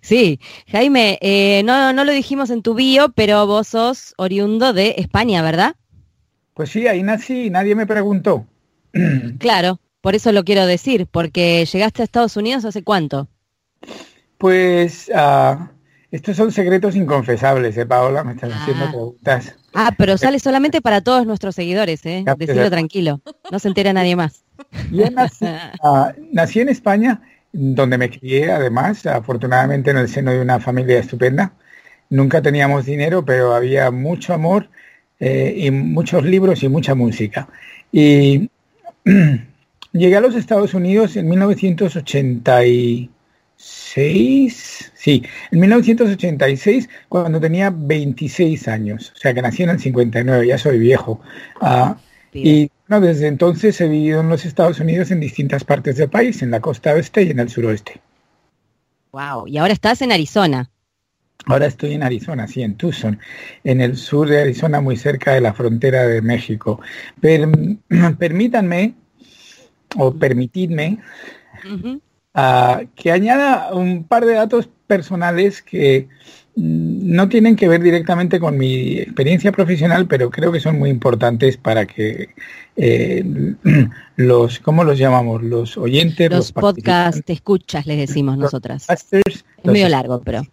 Sí, 0.00 0.40
Jaime, 0.68 1.18
eh, 1.20 1.62
no, 1.64 1.92
no 1.92 2.04
lo 2.04 2.12
dijimos 2.12 2.50
en 2.50 2.62
tu 2.62 2.74
bio, 2.74 3.10
pero 3.10 3.46
vos 3.46 3.68
sos 3.68 4.14
oriundo 4.16 4.72
de 4.72 4.94
España, 4.98 5.42
¿verdad? 5.42 5.76
Pues 6.54 6.70
sí, 6.70 6.86
ahí 6.86 7.02
nací 7.02 7.46
y 7.46 7.50
nadie 7.50 7.74
me 7.74 7.86
preguntó. 7.86 8.46
Claro, 9.38 9.78
por 10.00 10.14
eso 10.14 10.32
lo 10.32 10.44
quiero 10.44 10.66
decir, 10.66 11.06
porque 11.06 11.66
llegaste 11.70 12.02
a 12.02 12.04
Estados 12.04 12.36
Unidos 12.36 12.64
hace 12.64 12.82
cuánto. 12.82 13.28
Pues 14.38 15.10
uh, 15.14 15.66
estos 16.10 16.36
son 16.36 16.52
secretos 16.52 16.96
inconfesables, 16.96 17.76
¿eh, 17.76 17.84
Paola? 17.84 18.24
Me 18.24 18.32
están 18.32 18.52
haciendo 18.52 18.84
ah. 18.84 18.90
preguntas. 18.90 19.54
Ah, 19.74 19.92
pero 19.98 20.16
sale 20.16 20.38
solamente 20.38 20.80
para 20.80 21.02
todos 21.02 21.26
nuestros 21.26 21.54
seguidores, 21.54 22.06
¿eh? 22.06 22.24
Decirlo 22.38 22.70
tranquilo, 22.70 23.20
no 23.50 23.58
se 23.58 23.68
entera 23.68 23.92
nadie 23.92 24.16
más. 24.16 24.44
Yo 24.90 25.04
ah, 25.82 26.12
nací, 26.32 26.60
en 26.60 26.70
España, 26.70 27.20
donde 27.56 27.98
me 27.98 28.10
crié, 28.10 28.52
además, 28.52 29.06
afortunadamente 29.06 29.90
en 29.90 29.98
el 29.98 30.08
seno 30.08 30.32
de 30.32 30.40
una 30.40 30.60
familia 30.60 30.98
estupenda. 30.98 31.52
Nunca 32.10 32.42
teníamos 32.42 32.84
dinero, 32.84 33.24
pero 33.24 33.54
había 33.54 33.90
mucho 33.90 34.34
amor 34.34 34.68
eh, 35.18 35.54
y 35.56 35.70
muchos 35.70 36.24
libros 36.24 36.62
y 36.62 36.68
mucha 36.68 36.94
música. 36.94 37.48
Y 37.90 38.50
llegué 39.92 40.16
a 40.16 40.20
los 40.20 40.34
Estados 40.34 40.74
Unidos 40.74 41.16
en 41.16 41.28
1980 41.28 42.60
6, 43.58 44.92
sí, 44.94 45.22
en 45.50 45.60
1986, 45.60 46.90
cuando 47.08 47.40
tenía 47.40 47.70
26 47.74 48.68
años, 48.68 49.12
o 49.16 49.18
sea 49.18 49.32
que 49.32 49.40
nací 49.40 49.62
en 49.62 49.70
el 49.70 49.80
59, 49.80 50.46
ya 50.46 50.58
soy 50.58 50.78
viejo. 50.78 51.20
Ah, 52.36 52.48
y 52.48 52.70
bueno, 52.88 53.06
desde 53.06 53.28
entonces 53.28 53.80
he 53.80 53.88
vivido 53.88 54.20
en 54.20 54.28
los 54.28 54.44
Estados 54.44 54.78
Unidos 54.80 55.10
en 55.10 55.20
distintas 55.20 55.64
partes 55.64 55.96
del 55.96 56.10
país, 56.10 56.42
en 56.42 56.50
la 56.50 56.60
costa 56.60 56.92
oeste 56.92 57.22
y 57.22 57.30
en 57.30 57.40
el 57.40 57.48
suroeste. 57.48 58.00
Wow, 59.12 59.46
y 59.46 59.56
ahora 59.56 59.72
estás 59.72 60.02
en 60.02 60.12
Arizona. 60.12 60.70
Ahora 61.46 61.66
estoy 61.66 61.94
en 61.94 62.02
Arizona, 62.02 62.46
sí, 62.48 62.62
en 62.62 62.76
Tucson, 62.76 63.18
en 63.62 63.80
el 63.80 63.96
sur 63.96 64.28
de 64.28 64.40
Arizona, 64.40 64.80
muy 64.80 64.96
cerca 64.96 65.32
de 65.32 65.40
la 65.40 65.54
frontera 65.54 66.06
de 66.06 66.20
México. 66.20 66.80
permítanme, 68.18 68.94
o 69.96 70.12
permitidme, 70.12 70.98
que 72.94 73.12
añada 73.12 73.72
un 73.72 74.04
par 74.04 74.26
de 74.26 74.34
datos 74.34 74.68
personales 74.86 75.62
que 75.62 76.08
no 76.56 77.28
tienen 77.28 77.54
que 77.54 77.68
ver 77.68 77.82
directamente 77.82 78.40
con 78.40 78.56
mi 78.56 78.98
experiencia 78.98 79.52
profesional, 79.52 80.06
pero 80.06 80.30
creo 80.30 80.50
que 80.50 80.60
son 80.60 80.78
muy 80.78 80.88
importantes 80.88 81.58
para 81.58 81.86
que 81.86 82.30
eh, 82.76 83.22
los, 84.16 84.58
¿cómo 84.60 84.82
los 84.82 84.98
llamamos? 84.98 85.42
Los 85.42 85.76
oyentes, 85.76 86.30
los, 86.30 86.52
podcast 86.52 87.28
escuchas, 87.28 87.86
les 87.86 87.98
decimos 87.98 88.38
nosotras. 88.38 88.86
es 88.88 89.44
medio 89.62 89.88
largo, 89.90 90.22
pero. 90.22 90.46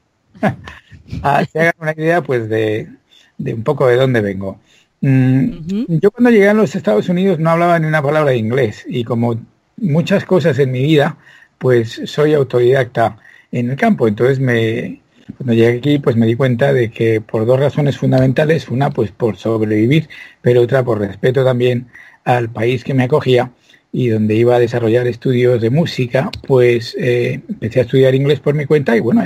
ah, 1.24 1.45
se 1.50 1.60
hagan 1.60 1.74
una 1.79 1.93
idea, 1.93 2.22
pues, 2.22 2.50
de, 2.50 2.89
de, 3.38 3.53
un 3.53 3.63
poco 3.63 3.88
de 3.88 3.95
dónde 3.95 4.19
vengo. 4.19 4.60
Mm, 5.00 5.86
yo 5.88 6.12
cuando 6.12 6.31
llegué 6.31 6.50
a 6.50 6.53
los 6.53 6.75
Estados 6.75 7.07
Unidos 7.07 7.39
no 7.39 7.50
hablaba 7.50 7.79
ni 7.79 7.88
una 7.88 8.01
palabra 8.01 8.31
de 8.31 8.38
inglés 8.38 8.86
y 8.88 9.05
como 9.05 9.39
muchas 9.77 10.25
cosas 10.25 10.60
en 10.60 10.72
mi 10.72 10.81
vida, 10.81 11.17
pues 11.57 12.01
soy 12.05 12.33
autodidacta 12.33 13.17
en 13.53 13.69
el 13.69 13.77
campo. 13.77 14.07
Entonces 14.07 14.39
me, 14.39 15.01
cuando 15.38 15.53
llegué 15.53 15.77
aquí, 15.77 16.00
pues 16.00 16.15
me 16.15 16.25
di 16.25 16.36
cuenta 16.36 16.74
de 16.74 16.92
que 16.92 17.22
por 17.22 17.46
dos 17.46 17.60
razones 17.60 17.98
fundamentales, 17.98 18.70
una 18.70 18.92
pues 18.92 19.12
por 19.12 19.38
sobrevivir, 19.38 20.10
pero 20.42 20.62
otra 20.62 20.84
por 20.84 21.00
respeto 21.00 21.44
también 21.44 21.88
al 22.24 22.50
país 22.50 22.84
que 22.84 22.94
me 22.94 23.03
acogía 23.03 23.51
y 23.92 24.08
donde 24.10 24.36
iba 24.36 24.56
a 24.56 24.60
desarrollar 24.60 25.06
estudios 25.08 25.62
de 25.62 25.70
música, 25.70 26.32
pues 26.48 26.96
eh, 27.00 27.42
empecé 27.48 27.80
a 27.80 27.84
estudiar 27.84 28.15
inglés 28.15 28.39
por 28.39 28.56
mi 28.56 28.65
cuenta 28.65 28.98
y 28.98 29.00
bueno, 29.00 29.24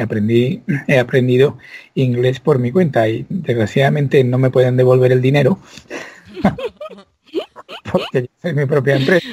he 0.88 1.00
aprendido 1.00 1.58
inglés 1.96 2.40
por 2.42 2.60
mi 2.60 2.72
cuenta 2.72 3.08
y 3.08 3.26
desgraciadamente 3.30 4.24
no 4.24 4.38
me 4.38 4.50
pueden 4.50 4.76
devolver 4.76 5.14
el 5.14 5.22
dinero 5.22 5.60
porque 7.92 8.24
yo 8.24 8.28
soy 8.42 8.54
mi 8.54 8.66
propia 8.66 8.98
empresa. 8.98 9.28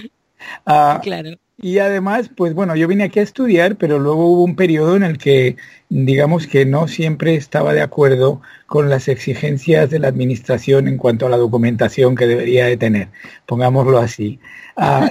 Ah, 0.64 1.00
claro 1.02 1.36
y 1.64 1.78
además, 1.78 2.28
pues 2.36 2.52
bueno, 2.52 2.76
yo 2.76 2.86
vine 2.86 3.04
aquí 3.04 3.20
a 3.20 3.22
estudiar, 3.22 3.76
pero 3.76 3.98
luego 3.98 4.26
hubo 4.26 4.44
un 4.44 4.54
periodo 4.54 4.96
en 4.96 5.02
el 5.02 5.16
que, 5.16 5.56
digamos 5.88 6.46
que 6.46 6.66
no 6.66 6.88
siempre 6.88 7.36
estaba 7.36 7.72
de 7.72 7.80
acuerdo 7.80 8.42
con 8.66 8.90
las 8.90 9.08
exigencias 9.08 9.88
de 9.88 9.98
la 9.98 10.08
administración 10.08 10.88
en 10.88 10.98
cuanto 10.98 11.24
a 11.24 11.30
la 11.30 11.38
documentación 11.38 12.16
que 12.16 12.26
debería 12.26 12.66
de 12.66 12.76
tener, 12.76 13.08
pongámoslo 13.46 13.96
así. 13.96 14.38
Ah, 14.76 15.08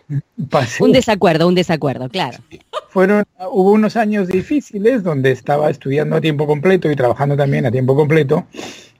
un 0.80 0.92
desacuerdo, 0.92 1.46
un 1.46 1.54
desacuerdo, 1.54 2.08
claro. 2.08 2.38
Fueron, 2.88 3.24
hubo 3.50 3.72
unos 3.72 3.96
años 3.96 4.28
difíciles 4.28 5.02
donde 5.02 5.30
estaba 5.30 5.68
estudiando 5.68 6.16
a 6.16 6.22
tiempo 6.22 6.46
completo 6.46 6.90
y 6.90 6.96
trabajando 6.96 7.36
también 7.36 7.66
a 7.66 7.70
tiempo 7.70 7.94
completo, 7.94 8.46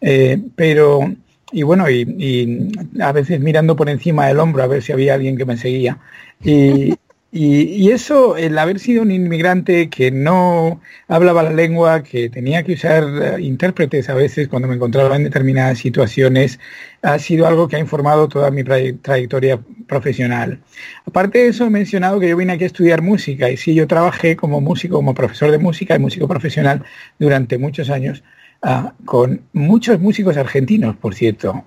eh, 0.03 0.39
pero 0.57 1.11
y 1.53 1.63
bueno, 1.63 1.89
y, 1.89 2.71
a 3.01 3.13
veces 3.13 3.41
mirando 3.41 3.77
por 3.77 3.89
encima 3.89 4.27
del 4.27 4.41
hombro 4.41 4.63
a 4.63 4.67
ver 4.67 4.83
si 4.83 4.93
había 4.93 5.15
alguien 5.15 5.37
que 5.37 5.45
me 5.45 5.57
seguía. 5.57 5.99
Y, 6.43 6.95
y, 7.33 7.91
eso, 7.91 8.37
el 8.37 8.57
haber 8.59 8.79
sido 8.79 9.03
un 9.03 9.11
inmigrante 9.11 9.91
que 9.91 10.11
no 10.11 10.81
hablaba 11.09 11.43
la 11.43 11.53
lengua, 11.53 12.03
que 12.03 12.31
tenía 12.31 12.63
que 12.63 12.75
usar 12.75 13.05
eh, 13.05 13.43
intérpretes 13.43 14.09
a 14.09 14.15
veces 14.15 14.49
cuando 14.49 14.69
me 14.69 14.77
encontraba 14.77 15.17
en 15.17 15.25
determinadas 15.25 15.79
situaciones, 15.79 16.59
ha 17.03 17.19
sido 17.19 17.47
algo 17.47 17.69
que 17.69 17.77
ha 17.77 17.81
informado 17.81 18.29
toda 18.29 18.51
mi 18.51 18.65
trayectoria 18.65 19.61
profesional. 19.87 20.61
Aparte 21.05 21.41
de 21.41 21.49
eso, 21.49 21.67
he 21.67 21.71
mencionado 21.71 22.21
que 22.21 22.29
yo 22.29 22.37
vine 22.37 22.55
aquí 22.55 22.65
a 22.65 22.69
estudiar 22.69 23.03
música 23.03 23.51
y 23.51 23.57
sí, 23.57 23.75
yo 23.75 23.87
trabajé 23.87 24.37
como 24.37 24.61
músico, 24.61 24.97
como 24.97 25.15
profesor 25.15 25.51
de 25.51 25.59
música 25.59 25.97
y 25.97 25.99
músico 25.99 26.29
profesional 26.29 26.85
durante 27.19 27.59
muchos 27.59 27.91
años 27.91 28.23
Ah, 28.63 28.95
con 29.05 29.43
muchos 29.53 30.01
músicos 30.01 30.37
argentinos, 30.37 30.97
por 30.97 31.15
cierto, 31.15 31.65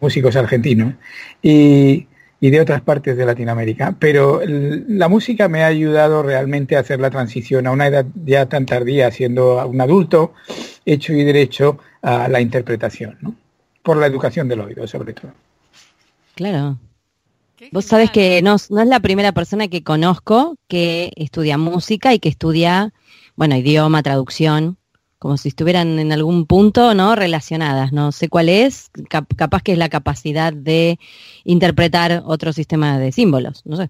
músicos 0.00 0.36
argentinos. 0.36 0.94
Y, 1.42 2.08
de 2.50 2.60
otras 2.60 2.82
partes 2.82 3.16
de 3.16 3.24
Latinoamérica, 3.24 3.94
pero 3.98 4.40
la 4.44 5.08
música 5.08 5.48
me 5.48 5.62
ha 5.62 5.68
ayudado 5.68 6.22
realmente 6.22 6.76
a 6.76 6.80
hacer 6.80 6.98
la 7.00 7.10
transición 7.10 7.66
a 7.66 7.70
una 7.70 7.86
edad 7.86 8.04
ya 8.24 8.46
tan 8.46 8.66
tardía, 8.66 9.10
siendo 9.12 9.64
un 9.66 9.80
adulto, 9.80 10.34
hecho 10.84 11.12
y 11.12 11.22
derecho 11.22 11.78
a 12.02 12.28
la 12.28 12.40
interpretación, 12.40 13.16
¿no? 13.20 13.36
por 13.82 13.96
la 13.96 14.06
educación 14.06 14.48
del 14.48 14.60
oído, 14.60 14.86
sobre 14.86 15.12
todo. 15.12 15.32
Claro. 16.34 16.78
Vos 17.70 17.84
sabés 17.84 18.10
que 18.10 18.42
no, 18.42 18.56
no 18.70 18.80
es 18.80 18.88
la 18.88 18.98
primera 18.98 19.30
persona 19.30 19.68
que 19.68 19.84
conozco 19.84 20.56
que 20.66 21.12
estudia 21.14 21.58
música 21.58 22.12
y 22.12 22.18
que 22.18 22.28
estudia, 22.28 22.92
bueno, 23.36 23.56
idioma, 23.56 24.02
traducción 24.02 24.78
como 25.22 25.36
si 25.36 25.50
estuvieran 25.50 26.00
en 26.00 26.10
algún 26.10 26.46
punto, 26.46 26.94
¿no? 26.94 27.14
Relacionadas. 27.14 27.92
No 27.92 28.10
sé 28.10 28.28
cuál 28.28 28.48
es, 28.48 28.90
capaz 29.08 29.62
que 29.62 29.70
es 29.70 29.78
la 29.78 29.88
capacidad 29.88 30.52
de 30.52 30.98
interpretar 31.44 32.24
otro 32.26 32.52
sistema 32.52 32.98
de 32.98 33.12
símbolos, 33.12 33.64
no 33.64 33.76
sé. 33.76 33.88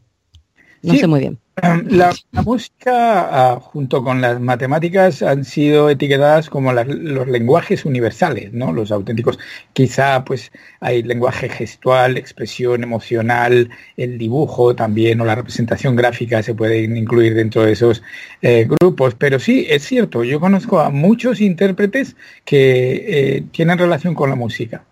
No 0.82 0.94
sé 0.94 1.06
muy 1.06 1.20
bien. 1.20 1.38
La, 1.90 2.12
música, 2.44 3.52
ah, 3.52 3.60
junto 3.60 4.02
con 4.02 4.22
las 4.22 4.40
matemáticas, 4.40 5.22
han 5.22 5.44
sido 5.44 5.90
etiquetadas 5.90 6.48
como 6.48 6.72
los 6.72 7.28
lenguajes 7.28 7.84
universales, 7.84 8.52
¿no? 8.52 8.72
Los 8.72 8.90
auténticos. 8.90 9.38
Quizá, 9.74 10.24
pues, 10.24 10.50
hay 10.80 11.02
lenguaje 11.02 11.50
gestual, 11.50 12.16
expresión 12.16 12.82
emocional, 12.82 13.68
el 13.98 14.16
dibujo 14.16 14.74
también, 14.74 15.20
o 15.20 15.26
la 15.26 15.34
representación 15.34 15.94
gráfica 15.94 16.42
se 16.42 16.54
pueden 16.54 16.96
incluir 16.96 17.34
dentro 17.34 17.62
de 17.64 17.72
esos 17.72 18.02
eh, 18.40 18.66
grupos. 18.68 19.14
Pero 19.14 19.38
sí, 19.38 19.66
es 19.68 19.84
cierto, 19.84 20.24
yo 20.24 20.40
conozco 20.40 20.80
a 20.80 20.88
muchos 20.88 21.40
intérpretes 21.42 22.16
que 22.46 23.36
eh, 23.36 23.44
tienen 23.52 23.78
relación 23.78 24.14
con 24.14 24.30
la 24.30 24.36
música. 24.36 24.84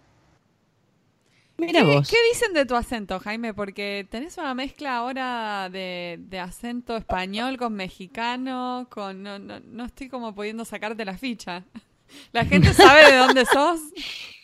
Mira 1.61 1.81
¿Qué, 1.81 2.02
¿Qué 2.09 2.17
dicen 2.33 2.55
de 2.55 2.64
tu 2.64 2.75
acento, 2.75 3.21
Jaime? 3.21 3.52
Porque 3.52 4.07
tenés 4.11 4.38
una 4.38 4.55
mezcla 4.55 4.97
ahora 4.97 5.69
de, 5.71 6.19
acento 6.40 6.97
español 6.97 7.59
con 7.59 7.75
mexicano, 7.75 8.87
con 8.90 9.23
no, 9.23 9.38
no, 9.38 9.85
estoy 9.85 10.09
como 10.09 10.35
pudiendo 10.35 10.64
sacarte 10.64 11.05
la 11.05 11.19
ficha. 11.19 11.64
¿La 12.33 12.45
gente 12.45 12.73
sabe 12.73 13.12
de 13.12 13.19
dónde 13.19 13.45
sos? 13.45 13.79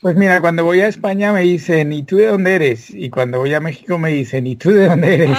Pues 0.01 0.15
mira, 0.15 0.41
cuando 0.41 0.65
voy 0.65 0.81
a 0.81 0.89
España 0.89 1.33
me 1.33 1.41
dicen, 1.41 1.93
¿y 1.93 2.05
tú 2.05 2.17
de 2.17 2.27
dónde 2.27 2.55
eres? 2.55 2.91
Y 2.91 3.11
cuando 3.11 3.39
voy 3.39 3.55
a 3.55 3.61
México 3.61 3.99
me 3.99 4.11
dicen, 4.11 4.47
¿y 4.47 4.55
tú 4.55 4.71
de 4.71 4.87
dónde 4.87 5.15
eres? 5.15 5.39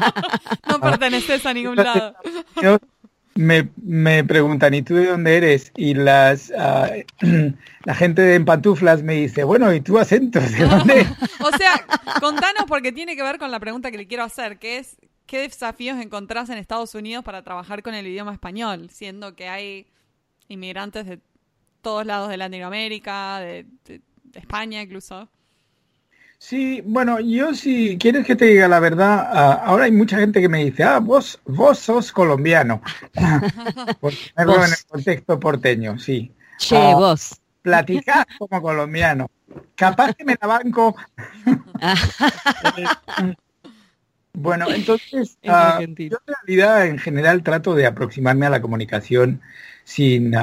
no 0.68 0.80
perteneces 0.80 1.44
a 1.46 1.54
ningún 1.54 1.76
lado 1.76 2.14
me, 3.38 3.70
me, 3.76 4.24
preguntan, 4.24 4.74
¿y 4.74 4.82
tú 4.82 4.96
de 4.96 5.06
dónde 5.06 5.36
eres? 5.36 5.70
Y 5.76 5.94
las 5.94 6.52
ah, 6.58 6.90
la 7.84 7.94
gente 7.94 8.20
de 8.22 8.40
pantuflas 8.40 9.04
me 9.04 9.14
dice, 9.14 9.44
bueno, 9.44 9.72
¿y 9.72 9.80
tú 9.80 9.96
acentos 9.96 10.50
de 10.50 10.66
dónde? 10.66 11.06
o 11.40 11.56
sea, 11.56 11.86
contanos 12.18 12.64
porque 12.66 12.90
tiene 12.90 13.14
que 13.14 13.22
ver 13.22 13.38
con 13.38 13.52
la 13.52 13.60
pregunta 13.60 13.92
que 13.92 13.96
le 13.96 14.08
quiero 14.08 14.24
hacer, 14.24 14.58
que 14.58 14.78
es, 14.78 14.96
¿qué 15.26 15.42
desafíos 15.42 16.00
encontrás 16.00 16.50
en 16.50 16.58
Estados 16.58 16.96
Unidos 16.96 17.24
para 17.24 17.44
trabajar 17.44 17.84
con 17.84 17.94
el 17.94 18.08
idioma 18.08 18.32
español? 18.32 18.90
Siendo 18.90 19.36
que 19.36 19.48
hay 19.48 19.86
inmigrantes 20.48 21.06
de 21.06 21.20
todos 21.80 22.04
lados 22.04 22.30
de 22.30 22.38
Latinoamérica, 22.38 23.38
de 23.38 23.66
España 24.34 24.82
incluso. 24.82 25.28
Sí, 26.40 26.82
bueno, 26.84 27.18
yo 27.18 27.52
si 27.52 27.98
quieres 27.98 28.24
que 28.24 28.36
te 28.36 28.44
diga 28.44 28.68
la 28.68 28.78
verdad, 28.78 29.28
ah, 29.32 29.62
ahora 29.64 29.84
hay 29.84 29.92
mucha 29.92 30.18
gente 30.18 30.40
que 30.40 30.48
me 30.48 30.64
dice, 30.64 30.84
ah, 30.84 31.00
vos, 31.00 31.40
vos 31.44 31.80
sos 31.80 32.12
colombiano. 32.12 32.80
Por 34.00 34.12
en 34.12 34.48
el 34.48 34.86
contexto 34.88 35.40
porteño, 35.40 35.98
sí. 35.98 36.32
Che, 36.58 36.76
ah, 36.76 36.94
vos. 36.94 37.40
Platicás 37.60 38.24
como 38.38 38.62
colombiano. 38.62 39.28
Capaz 39.74 40.14
que 40.14 40.24
me 40.24 40.36
la 40.40 40.46
banco. 40.46 40.94
bueno, 44.32 44.66
entonces, 44.70 45.36
uh, 45.42 45.80
yo 45.80 46.18
en 46.26 46.34
realidad 46.46 46.86
en 46.86 46.98
general 46.98 47.42
trato 47.42 47.74
de 47.74 47.86
aproximarme 47.86 48.46
a 48.46 48.50
la 48.50 48.60
comunicación 48.62 49.40
sin, 49.82 50.34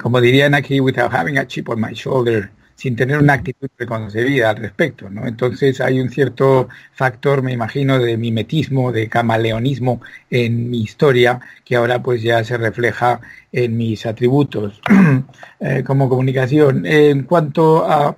como 0.00 0.20
dirían 0.20 0.54
aquí, 0.54 0.80
without 0.80 1.12
having 1.12 1.38
a 1.38 1.46
chip 1.46 1.68
on 1.68 1.80
my 1.80 1.92
shoulder 1.94 2.52
sin 2.74 2.96
tener 2.96 3.18
una 3.18 3.34
actitud 3.34 3.68
preconcebida 3.76 4.50
al 4.50 4.56
respecto, 4.56 5.08
¿no? 5.08 5.26
Entonces 5.26 5.80
hay 5.80 6.00
un 6.00 6.10
cierto 6.10 6.68
factor, 6.92 7.42
me 7.42 7.52
imagino, 7.52 7.98
de 7.98 8.16
mimetismo, 8.16 8.92
de 8.92 9.08
camaleonismo 9.08 10.00
en 10.30 10.70
mi 10.70 10.82
historia, 10.82 11.40
que 11.64 11.76
ahora 11.76 12.02
pues 12.02 12.22
ya 12.22 12.42
se 12.44 12.56
refleja 12.56 13.20
en 13.52 13.76
mis 13.76 14.06
atributos 14.06 14.80
eh, 15.60 15.82
como 15.86 16.08
comunicación. 16.08 16.84
En 16.84 17.22
cuanto 17.22 17.88
a 17.88 18.16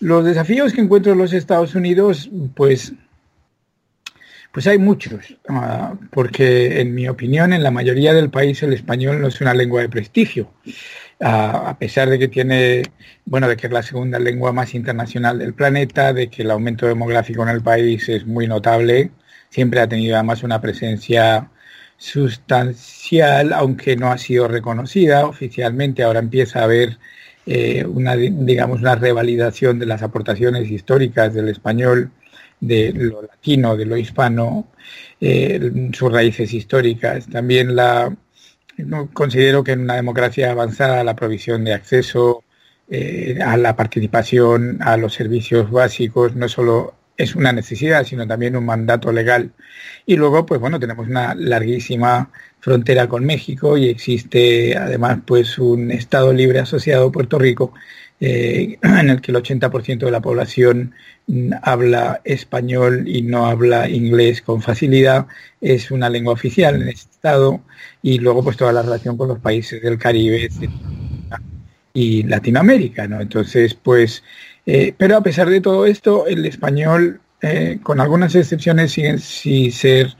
los 0.00 0.24
desafíos 0.24 0.72
que 0.72 0.80
encuentro 0.80 1.12
en 1.12 1.18
los 1.18 1.32
Estados 1.32 1.74
Unidos, 1.74 2.30
pues 2.54 2.92
pues 4.52 4.66
hay 4.68 4.78
muchos, 4.78 5.36
ah, 5.50 5.92
porque 6.10 6.80
en 6.80 6.94
mi 6.94 7.06
opinión, 7.08 7.52
en 7.52 7.62
la 7.62 7.70
mayoría 7.70 8.14
del 8.14 8.30
país 8.30 8.62
el 8.62 8.72
español 8.72 9.20
no 9.20 9.28
es 9.28 9.42
una 9.42 9.52
lengua 9.52 9.82
de 9.82 9.90
prestigio 9.90 10.50
a, 11.20 11.76
pesar 11.78 12.08
de 12.10 12.18
que 12.18 12.28
tiene, 12.28 12.82
bueno, 13.24 13.48
de 13.48 13.56
que 13.56 13.66
es 13.66 13.72
la 13.72 13.82
segunda 13.82 14.18
lengua 14.18 14.52
más 14.52 14.74
internacional 14.74 15.38
del 15.38 15.54
planeta, 15.54 16.12
de 16.12 16.28
que 16.28 16.42
el 16.42 16.50
aumento 16.50 16.86
demográfico 16.86 17.42
en 17.42 17.48
el 17.50 17.62
país 17.62 18.08
es 18.08 18.26
muy 18.26 18.46
notable, 18.46 19.10
siempre 19.50 19.80
ha 19.80 19.88
tenido 19.88 20.16
además 20.16 20.42
una 20.42 20.60
presencia 20.60 21.50
sustancial, 21.96 23.52
aunque 23.52 23.96
no 23.96 24.10
ha 24.12 24.18
sido 24.18 24.48
reconocida 24.48 25.26
oficialmente. 25.26 26.02
Ahora 26.02 26.18
empieza 26.20 26.60
a 26.60 26.64
haber 26.64 26.98
eh, 27.46 27.84
una, 27.86 28.16
digamos, 28.16 28.80
una 28.80 28.96
revalidación 28.96 29.78
de 29.78 29.86
las 29.86 30.02
aportaciones 30.02 30.70
históricas 30.70 31.32
del 31.34 31.48
español, 31.48 32.10
de 32.60 32.92
lo 32.92 33.22
latino, 33.22 33.76
de 33.76 33.86
lo 33.86 33.96
hispano, 33.96 34.68
eh, 35.20 35.90
sus 35.92 36.12
raíces 36.12 36.52
históricas. 36.52 37.28
También 37.28 37.76
la 37.76 38.14
no 38.78 39.10
considero 39.12 39.64
que 39.64 39.72
en 39.72 39.80
una 39.80 39.94
democracia 39.94 40.50
avanzada 40.50 41.04
la 41.04 41.16
provisión 41.16 41.64
de 41.64 41.74
acceso 41.74 42.44
eh, 42.88 43.38
a 43.44 43.56
la 43.56 43.74
participación 43.76 44.78
a 44.80 44.96
los 44.96 45.14
servicios 45.14 45.70
básicos 45.70 46.36
no 46.36 46.48
solo 46.48 46.94
es 47.16 47.34
una 47.34 47.52
necesidad, 47.52 48.04
sino 48.04 48.26
también 48.26 48.56
un 48.56 48.66
mandato 48.66 49.10
legal. 49.10 49.52
Y 50.04 50.16
luego, 50.16 50.44
pues 50.46 50.60
bueno, 50.60 50.78
tenemos 50.78 51.08
una 51.08 51.34
larguísima 51.34 52.30
frontera 52.60 53.08
con 53.08 53.24
México 53.24 53.76
y 53.76 53.88
existe 53.88 54.76
además 54.76 55.20
pues 55.24 55.58
un 55.58 55.90
Estado 55.90 56.32
libre 56.32 56.58
asociado 56.58 57.12
Puerto 57.12 57.38
Rico 57.38 57.72
eh, 58.20 58.78
en 58.82 59.10
el 59.10 59.20
que 59.20 59.32
el 59.32 59.38
80% 59.38 59.98
de 59.98 60.10
la 60.10 60.20
población 60.20 60.94
habla 61.62 62.20
español 62.24 63.08
y 63.08 63.22
no 63.22 63.46
habla 63.46 63.88
inglés 63.88 64.42
con 64.42 64.62
facilidad, 64.62 65.26
es 65.60 65.90
una 65.90 66.08
lengua 66.08 66.32
oficial 66.32 66.80
en 66.80 66.88
este 66.88 67.10
estado 67.10 67.60
y 68.02 68.18
luego 68.18 68.44
pues 68.44 68.56
toda 68.56 68.72
la 68.72 68.82
relación 68.82 69.16
con 69.16 69.28
los 69.28 69.40
países 69.40 69.82
del 69.82 69.98
Caribe 69.98 70.48
y 71.92 72.22
Latinoamérica, 72.24 73.08
¿no? 73.08 73.20
Entonces, 73.20 73.74
pues, 73.74 74.22
eh, 74.66 74.94
pero 74.96 75.16
a 75.16 75.22
pesar 75.22 75.48
de 75.48 75.60
todo 75.60 75.86
esto, 75.86 76.26
el 76.26 76.44
español, 76.46 77.20
eh, 77.42 77.78
con 77.82 78.00
algunas 78.00 78.34
excepciones, 78.34 78.92
sigue 78.92 79.18
sin 79.18 79.72
ser 79.72 80.14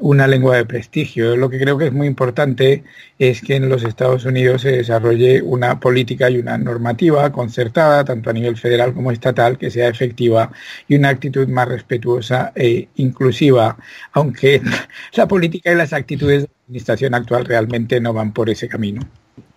una 0.00 0.26
lengua 0.26 0.56
de 0.56 0.64
prestigio. 0.64 1.36
Lo 1.36 1.48
que 1.48 1.60
creo 1.60 1.78
que 1.78 1.86
es 1.86 1.92
muy 1.92 2.06
importante 2.06 2.84
es 3.18 3.40
que 3.40 3.56
en 3.56 3.68
los 3.68 3.84
Estados 3.84 4.24
Unidos 4.24 4.62
se 4.62 4.72
desarrolle 4.72 5.42
una 5.42 5.78
política 5.78 6.30
y 6.30 6.38
una 6.38 6.58
normativa 6.58 7.30
concertada, 7.30 8.04
tanto 8.04 8.30
a 8.30 8.32
nivel 8.32 8.56
federal 8.56 8.94
como 8.94 9.12
estatal, 9.12 9.58
que 9.58 9.70
sea 9.70 9.88
efectiva 9.88 10.50
y 10.88 10.96
una 10.96 11.10
actitud 11.10 11.46
más 11.48 11.68
respetuosa 11.68 12.52
e 12.54 12.88
inclusiva, 12.96 13.76
aunque 14.12 14.62
la 15.14 15.28
política 15.28 15.72
y 15.72 15.76
las 15.76 15.92
actitudes 15.92 16.42
de 16.42 16.48
la 16.48 16.64
administración 16.66 17.14
actual 17.14 17.44
realmente 17.44 18.00
no 18.00 18.12
van 18.12 18.32
por 18.32 18.50
ese 18.50 18.68
camino. 18.68 19.02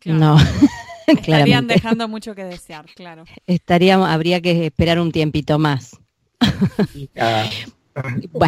No. 0.05 0.37
Estarían 1.07 1.67
dejando 1.67 2.07
mucho 2.07 2.33
que 2.33 2.45
desear, 2.45 2.85
claro. 2.95 3.25
Estaríamos, 3.45 4.09
habría 4.09 4.41
que 4.41 4.67
esperar 4.67 4.99
un 4.99 5.11
tiempito 5.11 5.59
más. 5.59 5.99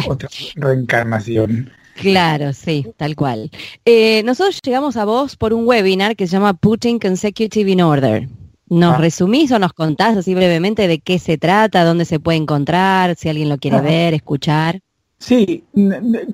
Otra 0.06 0.28
reencarnación. 0.56 1.70
Claro, 1.96 2.52
sí, 2.52 2.86
tal 2.96 3.16
cual. 3.16 3.50
Eh, 3.84 4.22
nosotros 4.24 4.60
llegamos 4.62 4.96
a 4.96 5.04
vos 5.04 5.36
por 5.36 5.54
un 5.54 5.66
webinar 5.66 6.16
que 6.16 6.26
se 6.26 6.32
llama 6.32 6.54
Putting 6.54 6.98
Consecutive 6.98 7.70
in 7.70 7.80
Order. 7.80 8.28
¿Nos 8.68 8.94
ah. 8.94 8.98
resumís 8.98 9.52
o 9.52 9.58
nos 9.58 9.72
contás 9.72 10.16
así 10.16 10.34
brevemente 10.34 10.88
de 10.88 10.98
qué 10.98 11.18
se 11.18 11.38
trata, 11.38 11.84
dónde 11.84 12.04
se 12.04 12.20
puede 12.20 12.38
encontrar, 12.38 13.14
si 13.16 13.28
alguien 13.28 13.48
lo 13.48 13.58
quiere 13.58 13.80
ver, 13.80 14.12
escuchar? 14.12 14.80
Sí, 15.18 15.64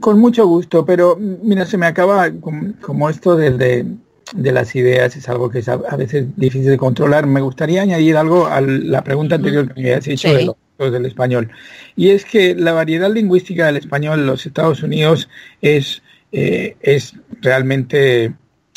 con 0.00 0.18
mucho 0.18 0.46
gusto, 0.46 0.84
pero 0.84 1.16
mira, 1.18 1.66
se 1.66 1.78
me 1.78 1.86
acaba 1.86 2.30
como, 2.80 3.08
esto 3.08 3.36
de, 3.36 3.50
de, 4.34 4.52
las 4.52 4.74
ideas, 4.74 5.14
es 5.14 5.28
algo 5.28 5.50
que 5.50 5.60
es 5.60 5.68
a, 5.68 5.76
veces 5.76 6.26
difícil 6.36 6.70
de 6.70 6.78
controlar. 6.78 7.26
Me 7.26 7.40
gustaría 7.40 7.82
añadir 7.82 8.16
algo 8.16 8.46
a 8.46 8.60
la 8.60 9.04
pregunta 9.04 9.36
anterior 9.36 9.68
que 9.68 9.80
me 9.80 9.90
habías 9.90 10.08
hecho 10.08 10.56
del 10.78 11.06
español. 11.06 11.50
Y 11.96 12.10
es 12.10 12.24
que 12.24 12.54
la 12.54 12.72
variedad 12.72 13.12
lingüística 13.12 13.66
del 13.66 13.76
español 13.76 14.20
en 14.20 14.26
los 14.26 14.46
Estados 14.46 14.82
Unidos 14.82 15.28
es, 15.60 16.02
eh, 16.32 16.76
es 16.80 17.14
realmente 17.40 18.32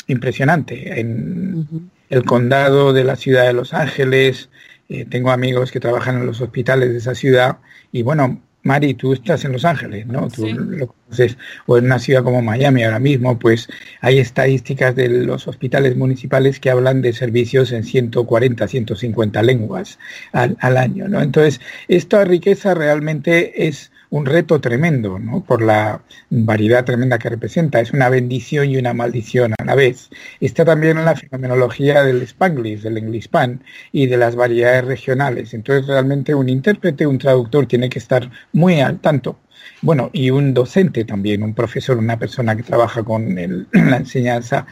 impresionante. 0.06 1.00
En 1.00 1.90
el 2.10 2.24
condado 2.24 2.92
de 2.92 3.04
la 3.04 3.16
ciudad 3.16 3.46
de 3.46 3.52
Los 3.52 3.74
Ángeles, 3.74 4.48
eh, 4.88 5.04
tengo 5.04 5.30
amigos 5.30 5.72
que 5.72 5.80
trabajan 5.80 6.18
en 6.18 6.26
los 6.26 6.40
hospitales 6.40 6.90
de 6.90 6.98
esa 6.98 7.14
ciudad 7.14 7.58
y 7.90 8.02
bueno, 8.02 8.40
Mari, 8.66 8.94
tú 8.94 9.12
estás 9.12 9.44
en 9.44 9.52
Los 9.52 9.64
Ángeles, 9.64 10.06
¿no? 10.06 10.28
Tú 10.28 10.48
lo 10.48 10.88
conoces, 10.88 11.38
o 11.66 11.78
en 11.78 11.84
una 11.84 12.00
ciudad 12.00 12.24
como 12.24 12.42
Miami 12.42 12.82
ahora 12.82 12.98
mismo, 12.98 13.38
pues 13.38 13.68
hay 14.00 14.18
estadísticas 14.18 14.96
de 14.96 15.08
los 15.08 15.46
hospitales 15.46 15.96
municipales 15.96 16.58
que 16.58 16.70
hablan 16.70 17.00
de 17.00 17.12
servicios 17.12 17.70
en 17.70 17.84
140, 17.84 18.66
150 18.66 19.42
lenguas 19.42 19.98
al, 20.32 20.56
al 20.60 20.76
año, 20.76 21.08
¿no? 21.08 21.22
Entonces, 21.22 21.60
esta 21.86 22.24
riqueza 22.24 22.74
realmente 22.74 23.68
es 23.68 23.92
un 24.10 24.26
reto 24.26 24.60
tremendo, 24.60 25.18
¿no? 25.18 25.44
Por 25.44 25.62
la 25.62 26.02
variedad 26.30 26.84
tremenda 26.84 27.18
que 27.18 27.28
representa. 27.28 27.80
Es 27.80 27.92
una 27.92 28.08
bendición 28.08 28.70
y 28.70 28.76
una 28.76 28.94
maldición 28.94 29.54
a 29.58 29.64
la 29.64 29.74
vez. 29.74 30.10
Está 30.40 30.64
también 30.64 30.98
en 30.98 31.04
la 31.04 31.16
fenomenología 31.16 32.02
del 32.02 32.22
Spanglish, 32.22 32.82
del 32.82 32.98
Englishpan 32.98 33.62
y 33.92 34.06
de 34.06 34.16
las 34.16 34.36
variedades 34.36 34.84
regionales. 34.84 35.54
Entonces, 35.54 35.86
realmente 35.86 36.34
un 36.34 36.48
intérprete, 36.48 37.06
un 37.06 37.18
traductor 37.18 37.66
tiene 37.66 37.88
que 37.88 37.98
estar 37.98 38.30
muy 38.52 38.80
al 38.80 39.00
tanto 39.00 39.38
bueno, 39.86 40.10
y 40.12 40.30
un 40.30 40.52
docente 40.52 41.04
también, 41.04 41.44
un 41.44 41.54
profesor, 41.54 41.96
una 41.96 42.18
persona 42.18 42.56
que 42.56 42.64
trabaja 42.64 43.04
con 43.04 43.36
la 43.72 43.96
enseñanza 43.96 44.66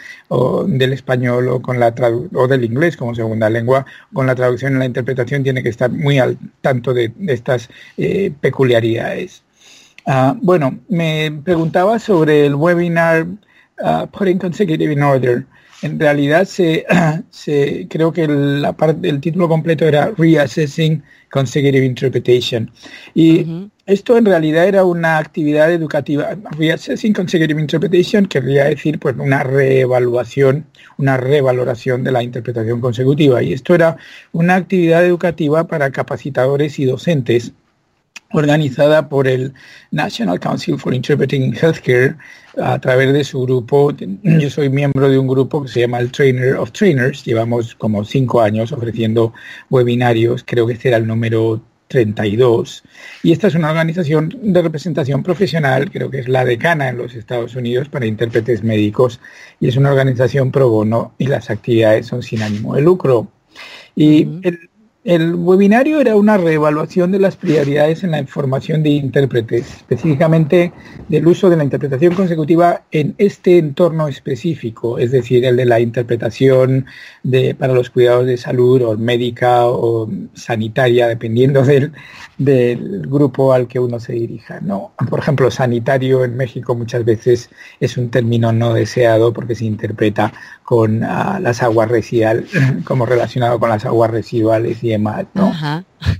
del 0.66 0.92
español 0.92 1.48
o, 1.48 1.62
con 1.62 1.78
la 1.78 1.92
del 1.92 2.64
inglés 2.64 2.96
como 2.96 3.14
segunda 3.14 3.48
lengua, 3.48 3.86
con 4.12 4.26
la 4.26 4.34
traducción 4.34 4.74
y 4.74 4.78
la 4.80 4.86
interpretación, 4.86 5.44
tiene 5.44 5.62
que 5.62 5.68
estar 5.68 5.88
muy 5.88 6.18
al 6.18 6.36
tanto 6.60 6.92
de, 6.92 7.12
estas 7.28 7.70
eh, 7.96 8.32
peculiaridades. 8.40 9.44
Ah, 10.04 10.34
bueno, 10.42 10.80
me 10.88 11.30
preguntaba 11.44 12.00
sobre 12.00 12.46
el 12.46 12.56
webinar 12.56 13.24
uh, 13.80 14.08
Putting 14.08 14.38
Consecutive 14.38 14.92
in 14.92 15.02
Order. 15.02 15.46
En 15.84 16.00
realidad, 16.00 16.46
se, 16.46 16.86
se 17.30 17.86
creo 17.90 18.10
que 18.10 18.26
la 18.26 18.72
parte, 18.72 19.06
el 19.06 19.20
título 19.20 19.50
completo 19.50 19.84
era 19.84 20.10
Reassessing 20.16 21.02
Consecutive 21.30 21.84
Interpretation. 21.84 22.70
Y 23.12 23.68
esto 23.84 24.16
en 24.16 24.24
realidad 24.24 24.66
era 24.66 24.86
una 24.86 25.18
actividad 25.18 25.70
educativa. 25.70 26.38
Reassessing 26.56 27.12
Consecutive 27.12 27.60
Interpretation 27.60 28.24
querría 28.24 28.64
decir 28.64 28.98
pues 28.98 29.14
una 29.18 29.42
reevaluación, 29.42 30.64
una 30.96 31.18
revaloración 31.18 32.02
de 32.02 32.12
la 32.12 32.22
interpretación 32.22 32.80
consecutiva. 32.80 33.42
Y 33.42 33.52
esto 33.52 33.74
era 33.74 33.98
una 34.32 34.54
actividad 34.54 35.04
educativa 35.04 35.66
para 35.66 35.90
capacitadores 35.90 36.78
y 36.78 36.86
docentes 36.86 37.52
organizada 38.34 39.08
por 39.08 39.28
el 39.28 39.52
National 39.92 40.40
Council 40.40 40.78
for 40.78 40.92
Interpreting 40.92 41.54
Healthcare 41.54 42.16
a 42.60 42.78
través 42.80 43.12
de 43.12 43.24
su 43.24 43.42
grupo. 43.42 43.92
Yo 44.22 44.50
soy 44.50 44.68
miembro 44.68 45.08
de 45.08 45.18
un 45.18 45.28
grupo 45.28 45.62
que 45.62 45.68
se 45.68 45.80
llama 45.80 45.98
el 45.98 46.10
Trainer 46.10 46.56
of 46.56 46.72
Trainers. 46.72 47.24
Llevamos 47.24 47.74
como 47.76 48.04
cinco 48.04 48.40
años 48.40 48.72
ofreciendo 48.72 49.32
webinarios. 49.70 50.44
Creo 50.44 50.66
que 50.66 50.74
este 50.74 50.88
era 50.88 50.96
el 50.96 51.06
número 51.06 51.62
32. 51.88 52.82
Y 53.22 53.32
esta 53.32 53.46
es 53.46 53.54
una 53.54 53.70
organización 53.70 54.36
de 54.42 54.62
representación 54.62 55.22
profesional, 55.22 55.90
creo 55.90 56.10
que 56.10 56.18
es 56.18 56.28
la 56.28 56.44
decana 56.44 56.88
en 56.88 56.98
los 56.98 57.14
Estados 57.14 57.54
Unidos 57.54 57.88
para 57.88 58.06
intérpretes 58.06 58.64
médicos, 58.64 59.20
y 59.60 59.68
es 59.68 59.76
una 59.76 59.90
organización 59.90 60.50
pro 60.50 60.68
bono 60.68 61.14
y 61.18 61.26
las 61.26 61.50
actividades 61.50 62.06
son 62.06 62.22
sin 62.22 62.42
ánimo 62.42 62.74
de 62.74 62.82
lucro. 62.82 63.28
Y 63.94 64.22
el, 64.42 64.70
el 65.04 65.34
webinario 65.34 66.00
era 66.00 66.16
una 66.16 66.38
reevaluación 66.38 67.12
de 67.12 67.18
las 67.18 67.36
prioridades 67.36 68.02
en 68.04 68.12
la 68.12 68.18
información 68.18 68.82
de 68.82 68.88
intérpretes, 68.88 69.66
específicamente 69.76 70.72
del 71.10 71.26
uso 71.26 71.50
de 71.50 71.58
la 71.58 71.64
interpretación 71.64 72.14
consecutiva 72.14 72.84
en 72.90 73.14
este 73.18 73.58
entorno 73.58 74.08
específico, 74.08 74.98
es 74.98 75.10
decir, 75.10 75.44
el 75.44 75.56
de 75.56 75.66
la 75.66 75.78
interpretación 75.78 76.86
de, 77.22 77.54
para 77.54 77.74
los 77.74 77.90
cuidados 77.90 78.24
de 78.24 78.38
salud 78.38 78.80
o 78.80 78.96
médica 78.96 79.66
o 79.66 80.08
sanitaria, 80.32 81.06
dependiendo 81.06 81.62
del, 81.62 81.92
del 82.38 83.02
grupo 83.02 83.52
al 83.52 83.68
que 83.68 83.78
uno 83.78 84.00
se 84.00 84.14
dirija. 84.14 84.60
¿no? 84.62 84.94
Por 85.10 85.18
ejemplo, 85.18 85.50
sanitario 85.50 86.24
en 86.24 86.34
México 86.34 86.74
muchas 86.74 87.04
veces 87.04 87.50
es 87.78 87.98
un 87.98 88.08
término 88.08 88.52
no 88.52 88.72
deseado 88.72 89.34
porque 89.34 89.54
se 89.54 89.66
interpreta 89.66 90.32
con 90.64 91.04
ah, 91.04 91.38
las 91.40 91.62
aguas 91.62 91.90
residuales, 91.90 92.50
como 92.84 93.06
relacionado 93.06 93.60
con 93.60 93.68
las 93.68 93.84
aguas 93.84 94.10
residuales 94.10 94.82
y 94.82 94.88
demás, 94.88 95.26
¿no? 95.34 95.52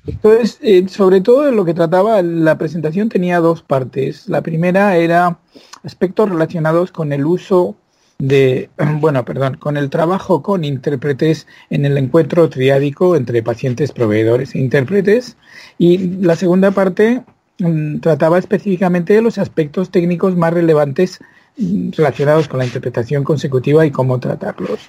Entonces, 0.07 0.59
eh, 0.62 0.87
sobre 0.88 1.20
todo 1.20 1.50
lo 1.50 1.64
que 1.64 1.74
trataba 1.74 2.22
la 2.22 2.57
presentación 2.59 3.09
tenía 3.09 3.40
dos 3.40 3.62
partes. 3.62 4.28
La 4.28 4.42
primera 4.42 4.96
era 4.96 5.38
aspectos 5.83 6.28
relacionados 6.28 6.92
con 6.92 7.12
el 7.12 7.24
uso 7.24 7.76
de, 8.18 8.70
bueno, 9.00 9.24
perdón, 9.24 9.57
con 9.57 9.76
el 9.76 9.88
trabajo 9.90 10.42
con 10.42 10.64
intérpretes 10.64 11.46
en 11.70 11.87
el 11.87 11.96
encuentro 11.96 12.48
triádico 12.50 13.16
entre 13.16 13.42
pacientes, 13.42 13.92
proveedores 13.92 14.54
e 14.54 14.59
intérpretes. 14.59 15.37
Y 15.78 15.98
la 16.20 16.37
segunda 16.37 16.70
parte 16.70 17.22
mm, 17.59 18.00
trataba 18.00 18.38
específicamente 18.38 19.14
de 19.14 19.22
los 19.22 19.38
aspectos 19.38 19.90
técnicos 19.90 20.37
más 20.37 20.52
relevantes 20.52 21.20
relacionados 21.57 22.49
con 22.49 22.59
la 22.59 22.64
interpretación 22.64 23.23
consecutiva 23.23 23.87
y 23.87 23.90
cómo 23.90 24.19
tratarlos, 24.19 24.81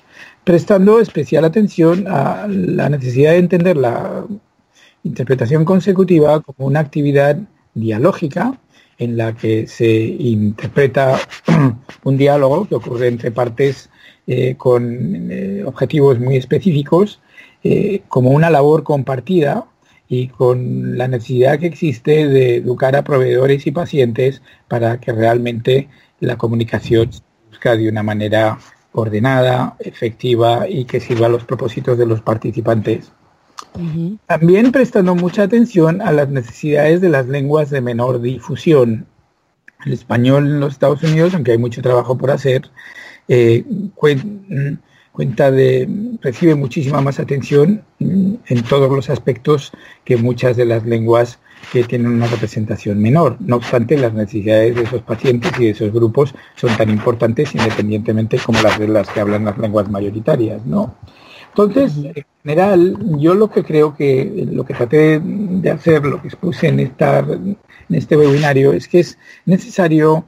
prestando 0.44 1.00
especial 1.00 1.46
atención 1.46 2.06
a 2.08 2.48
la 2.48 2.90
necesidad 2.90 3.32
de 3.32 3.38
entender 3.38 3.78
la 3.78 4.26
interpretación 5.04 5.64
consecutiva 5.66 6.42
como 6.42 6.68
una 6.68 6.80
actividad 6.80 7.38
dialógica 7.76 8.60
en 8.98 9.18
la 9.18 9.36
que 9.36 9.68
se 9.68 9.88
interpreta 9.88 11.20
un 12.04 12.18
diálogo 12.18 12.68
que 12.68 12.76
ocurre 12.76 13.08
entre 13.08 13.32
partes 13.32 13.90
eh, 14.28 14.56
con 14.58 15.32
eh, 15.32 15.64
objetivos 15.66 16.20
muy 16.20 16.38
específicos 16.38 17.20
eh, 17.64 18.02
como 18.08 18.32
una 18.32 18.50
labor 18.50 18.84
compartida 18.84 19.66
y 20.08 20.28
con 20.28 20.98
la 20.98 21.08
necesidad 21.08 21.60
que 21.60 21.68
existe 21.68 22.28
de 22.28 22.58
educar 22.58 22.96
a 22.96 23.04
proveedores 23.04 23.66
y 23.68 23.72
pacientes 23.72 24.42
para 24.68 25.00
que 25.00 25.12
realmente 25.12 25.90
la 26.20 26.38
comunicación 26.38 27.12
se 27.12 27.22
busca 27.50 27.76
de 27.76 27.90
una 27.90 28.04
manera 28.04 28.58
ordenada, 28.92 29.76
efectiva 29.80 30.68
y 30.70 30.86
que 30.86 31.00
sirva 31.00 31.28
a 31.28 31.30
los 31.30 31.44
propósitos 31.44 31.98
de 31.98 32.06
los 32.06 32.22
participantes. 32.22 33.12
También 34.26 34.72
prestando 34.72 35.16
mucha 35.16 35.44
atención 35.44 36.02
a 36.02 36.12
las 36.12 36.30
necesidades 36.30 37.02
de 37.02 37.10
las 37.10 37.28
lenguas 37.28 37.70
de 37.70 37.82
menor 37.82 38.22
difusión. 38.22 39.06
El 39.86 39.94
español 39.94 40.48
en 40.48 40.60
los 40.62 40.74
Estados 40.74 41.04
Unidos, 41.04 41.34
aunque 41.34 41.52
hay 41.52 41.58
mucho 41.58 41.82
trabajo 41.82 42.18
por 42.18 42.32
hacer, 42.32 42.70
eh, 43.28 43.66
cuenta 43.96 45.52
de, 45.52 45.90
recibe 46.22 46.56
muchísima 46.56 47.02
más 47.02 47.20
atención 47.20 47.84
en 48.00 48.64
todos 48.68 48.90
los 48.90 49.10
aspectos 49.10 49.74
que 50.06 50.18
muchas 50.18 50.56
de 50.56 50.66
las 50.66 50.86
lenguas 50.86 51.40
que 51.72 51.84
tienen 51.84 52.12
una 52.12 52.28
representación 52.28 53.02
menor. 53.02 53.38
No 53.40 53.58
obstante, 53.58 53.98
las 53.98 54.14
necesidades 54.14 54.76
de 54.76 54.84
esos 54.84 55.02
pacientes 55.02 55.52
y 55.60 55.66
de 55.66 55.70
esos 55.72 55.92
grupos 55.92 56.34
son 56.56 56.76
tan 56.78 56.90
importantes 56.90 57.54
independientemente 57.56 58.40
como 58.40 58.62
las 58.62 58.80
de 58.80 58.88
las 58.88 59.10
que 59.10 59.20
hablan 59.20 59.46
las 59.46 59.58
lenguas 59.58 59.90
mayoritarias, 59.90 60.66
¿no? 60.66 60.96
Entonces, 61.50 61.96
en 61.98 62.26
general, 62.44 62.98
yo 63.18 63.34
lo 63.34 63.50
que 63.50 63.64
creo 63.64 63.96
que 63.96 64.46
lo 64.52 64.66
que 64.66 64.74
traté 64.74 65.22
de 65.24 65.72
hacer, 65.72 66.06
lo 66.06 66.22
que 66.22 66.28
expuse 66.28 66.68
en, 66.68 66.82
esta, 66.82 67.20
en 67.20 67.58
este 67.90 68.18
webinario, 68.18 68.74
es 68.74 68.90
que 68.90 69.00
es 69.00 69.18
necesario 69.46 70.26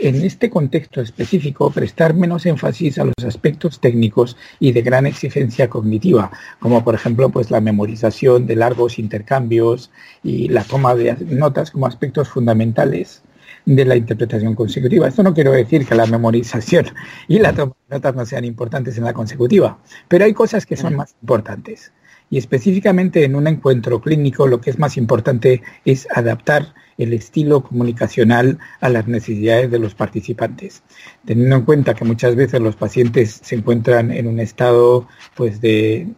en 0.00 0.16
este 0.22 0.50
contexto 0.50 1.00
específico 1.00 1.70
prestar 1.70 2.14
menos 2.14 2.46
énfasis 2.46 2.98
a 2.98 3.04
los 3.04 3.14
aspectos 3.26 3.80
técnicos 3.80 4.36
y 4.58 4.72
de 4.72 4.82
gran 4.82 5.06
exigencia 5.06 5.68
cognitiva, 5.68 6.30
como 6.58 6.82
por 6.82 6.94
ejemplo 6.94 7.28
pues 7.30 7.50
la 7.50 7.60
memorización 7.60 8.46
de 8.46 8.56
largos 8.56 8.98
intercambios 8.98 9.90
y 10.22 10.48
la 10.48 10.64
toma 10.64 10.94
de 10.94 11.16
notas 11.26 11.70
como 11.70 11.86
aspectos 11.86 12.28
fundamentales 12.28 13.22
de 13.66 13.84
la 13.84 13.96
interpretación 13.96 14.54
consecutiva. 14.54 15.08
Esto 15.08 15.22
no 15.22 15.34
quiero 15.34 15.52
decir 15.52 15.86
que 15.86 15.94
la 15.94 16.06
memorización 16.06 16.86
y 17.28 17.38
la 17.38 17.52
toma 17.52 17.74
de 17.88 17.96
notas 17.96 18.14
no 18.14 18.24
sean 18.24 18.44
importantes 18.44 18.96
en 18.96 19.04
la 19.04 19.12
consecutiva, 19.12 19.78
pero 20.08 20.24
hay 20.24 20.32
cosas 20.32 20.64
que 20.64 20.76
son 20.76 20.96
más 20.96 21.14
importantes. 21.20 21.92
Y 22.30 22.38
específicamente 22.38 23.24
en 23.24 23.34
un 23.34 23.48
encuentro 23.48 24.00
clínico 24.00 24.46
lo 24.46 24.60
que 24.60 24.70
es 24.70 24.78
más 24.78 24.96
importante 24.96 25.62
es 25.84 26.06
adaptar 26.14 26.74
el 26.96 27.12
estilo 27.12 27.62
comunicacional 27.62 28.58
a 28.80 28.88
las 28.88 29.08
necesidades 29.08 29.70
de 29.70 29.78
los 29.78 29.94
participantes, 29.94 30.82
teniendo 31.24 31.56
en 31.56 31.62
cuenta 31.62 31.94
que 31.94 32.04
muchas 32.04 32.36
veces 32.36 32.60
los 32.60 32.76
pacientes 32.76 33.40
se 33.42 33.56
encuentran 33.56 34.12
en 34.12 34.26
un 34.26 34.38
estado 34.38 35.08
pues 35.34 35.60
de, 35.60 36.08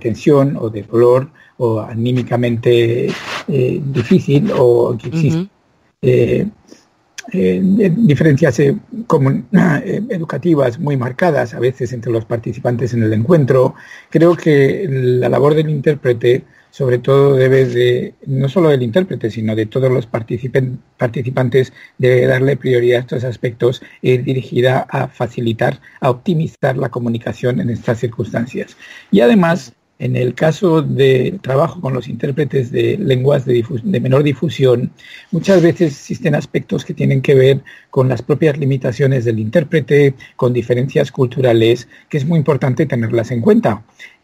tensión 0.00 0.56
o 0.56 0.70
de 0.70 0.82
dolor 0.82 1.30
o 1.58 1.80
anímicamente 1.80 3.08
eh, 3.48 3.80
difícil 3.84 4.50
o 4.56 4.96
que 4.96 5.08
existe 5.08 5.50
eh, 6.02 6.48
diferencias 7.32 8.58
eh, 8.60 8.76
eh, 9.84 10.02
educativas 10.08 10.78
muy 10.78 10.96
marcadas 10.96 11.54
a 11.54 11.60
veces 11.60 11.92
entre 11.92 12.12
los 12.12 12.24
participantes 12.24 12.94
en 12.94 13.02
el 13.02 13.12
encuentro. 13.12 13.74
Creo 14.10 14.36
que 14.36 14.86
la 14.88 15.28
labor 15.28 15.54
del 15.54 15.70
intérprete, 15.70 16.44
sobre 16.70 16.98
todo, 16.98 17.34
debe 17.34 17.64
de, 17.66 18.14
no 18.26 18.48
solo 18.48 18.68
del 18.70 18.82
intérprete, 18.82 19.30
sino 19.30 19.54
de 19.56 19.66
todos 19.66 19.90
los 19.90 20.06
participantes, 20.06 21.72
debe 21.98 22.26
darle 22.26 22.56
prioridad 22.56 22.98
a 22.98 23.00
estos 23.00 23.24
aspectos 23.24 23.82
y 24.02 24.18
dirigida 24.18 24.86
a 24.88 25.08
facilitar, 25.08 25.80
a 26.00 26.10
optimizar 26.10 26.76
la 26.76 26.88
comunicación 26.88 27.60
en 27.60 27.70
estas 27.70 27.98
circunstancias. 27.98 28.76
Y 29.10 29.20
además, 29.20 29.74
en 30.00 30.16
el 30.16 30.34
caso 30.34 30.80
de 30.80 31.38
trabajo 31.42 31.80
con 31.80 31.92
los 31.92 32.08
intérpretes 32.08 32.72
de 32.72 32.96
lenguas 32.96 33.44
de, 33.44 33.62
menor 34.00 34.22
difusión, 34.22 34.90
muchas 35.30 35.60
veces 35.60 35.92
existen 35.92 36.34
aspectos 36.34 36.86
que 36.86 36.94
tienen 36.94 37.20
que 37.20 37.34
ver 37.34 37.62
con 37.90 38.08
las 38.08 38.22
propias 38.22 38.56
limitaciones 38.56 39.26
del 39.26 39.38
intérprete, 39.38 40.14
con 40.36 40.54
diferencias 40.54 41.12
culturales, 41.12 41.86
que 42.08 42.16
es 42.16 42.24
muy 42.24 42.38
importante 42.38 42.86
tenerlas 42.86 43.30
en 43.30 43.42
cuenta. 43.42 43.82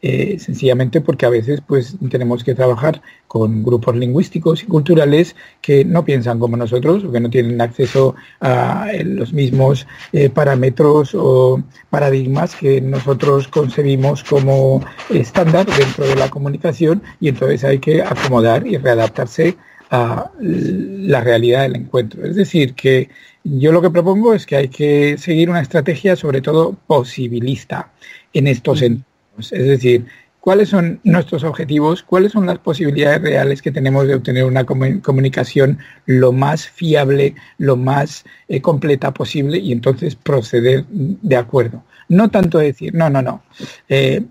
Eh, 0.09 0.39
sencillamente 0.39 1.01
porque 1.01 1.27
a 1.27 1.31
veces 1.31 1.63
pues 1.67 1.97
tenemos 2.09 2.45
que 2.45 2.55
trabajar 2.55 3.03
con 3.27 3.65
grupos 3.65 3.97
lingüísticos 3.97 4.63
y 4.63 4.67
culturales 4.67 5.35
que 5.61 5.85
no 5.85 6.05
piensan 6.05 6.39
como 6.39 6.57
nosotros 6.57 7.03
o 7.03 7.11
que 7.11 7.19
no 7.19 7.29
tienen 7.29 7.61
acceso 7.61 8.15
a 8.41 8.87
eh, 8.93 9.03
los 9.03 9.33
mismos 9.33 9.85
eh, 10.13 10.31
parámetros 10.31 11.11
o 11.17 11.61
paradigmas 11.91 12.55
que 12.55 12.81
nosotros 12.81 13.49
concebimos 13.49 14.23
como 14.23 14.81
estándar 15.11 15.67
dentro 15.67 16.07
de 16.07 16.15
la 16.15 16.31
comunicación 16.31 17.03
y 17.19 17.31
entonces 17.31 17.65
hay 17.65 17.81
que 17.81 18.01
acomodar 18.01 18.65
y 18.65 18.77
readaptarse 18.77 19.57
a 19.91 20.31
la 20.39 21.21
realidad 21.21 21.63
del 21.63 21.75
encuentro. 21.75 22.25
Es 22.25 22.37
decir, 22.37 22.75
que 22.75 23.09
yo 23.43 23.73
lo 23.73 23.83
que 23.83 23.91
propongo 23.91 24.35
es 24.35 24.47
que 24.47 24.55
hay 24.55 24.69
que 24.69 25.19
seguir 25.19 25.51
una 25.51 25.63
estrategia 25.63 26.15
sobre 26.15 26.43
todo 26.43 26.77
posibilista 26.87 27.91
en 28.33 28.47
estos 28.47 28.83
entornos 28.83 29.16
es 29.39 29.51
decir, 29.51 30.07
cuáles 30.47 30.69
son 30.69 31.01
nuestros 31.03 31.43
objetivos, 31.43 32.05
cuáles 32.05 32.31
son 32.31 32.47
las 32.47 32.59
posibilidades 32.59 33.21
reales 33.21 33.61
que 33.61 33.73
tenemos 33.73 34.07
de 34.07 34.15
obtener 34.15 34.45
una 34.45 34.65
comunicación 34.65 35.79
lo 36.05 36.31
más 36.31 36.69
fiable, 36.69 37.35
lo 37.59 37.77
más 37.77 38.25
eh, 38.47 38.61
completa 38.61 39.13
posible 39.13 39.59
y 39.59 39.73
entonces 39.73 40.15
proceder 40.15 40.85
de 40.89 41.37
acuerdo. 41.37 41.83
No 42.09 42.29
tanto 42.29 42.59
decir, 42.59 42.95
no, 42.95 43.11
no, 43.11 43.23
no. 43.23 43.43
Eh, 43.89 44.23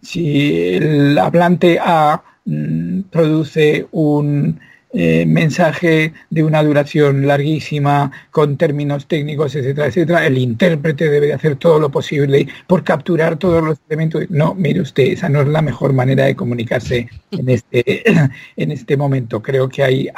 si 0.00 0.74
el 0.74 1.18
hablante 1.18 1.80
A 1.80 2.22
mm, 2.44 3.00
produce 3.10 3.88
un 3.90 4.60
eh, 4.92 5.26
mensaje 5.26 6.14
de 6.30 6.42
una 6.42 6.62
duración 6.62 7.26
larguísima, 7.26 8.12
con 8.30 8.56
términos 8.56 9.06
técnicos, 9.06 9.54
etcétera, 9.54 9.88
etcétera, 9.88 10.26
el 10.26 10.38
intérprete 10.38 11.10
debe 11.10 11.34
hacer 11.34 11.56
todo 11.56 11.78
lo 11.80 11.90
posible 11.90 12.46
por 12.66 12.84
capturar 12.84 13.36
todos 13.36 13.62
los 13.62 13.78
elementos. 13.88 14.24
No, 14.30 14.54
mire 14.54 14.80
usted, 14.80 15.04
esa 15.04 15.28
no 15.28 15.42
es 15.42 15.48
la 15.48 15.60
mejor 15.60 15.92
manera 15.92 16.24
de 16.24 16.36
comunicarse 16.36 17.08
en 17.32 17.48
este, 17.48 18.04
en 18.56 18.70
este 18.70 18.96
momento. 18.96 19.42
Creo 19.42 19.68
que 19.68 19.82
hay, 19.82 20.08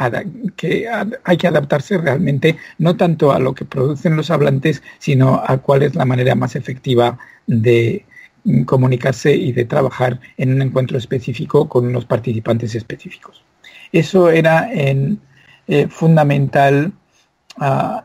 que 0.55 0.87
hay 1.25 1.37
que 1.37 1.47
adaptarse 1.49 1.99
realmente 1.99 2.57
no 2.79 2.97
tanto 2.97 3.33
a 3.33 3.39
lo 3.39 3.55
que 3.55 3.65
producen 3.65 4.17
los 4.17 4.31
hablantes, 4.31 4.83
sino 4.99 5.43
a 5.45 5.59
cuál 5.59 5.83
es 5.83 5.95
la 5.95 6.05
manera 6.05 6.35
más 6.35 6.57
efectiva 6.57 7.19
de 7.47 8.05
comunicarse 8.67 9.35
y 9.35 9.53
de 9.53 9.65
trabajar 9.65 10.21
en 10.37 10.53
un 10.53 10.63
encuentro 10.63 10.99
específico 10.99 11.69
con 11.69 11.87
unos 11.87 12.05
participantes 12.05 12.75
específicos. 12.75 13.48
Eso 13.93 14.31
era 14.31 14.73
en, 14.73 15.21
eh, 15.67 15.89
fundamental. 15.89 16.93
Ah, 17.57 18.05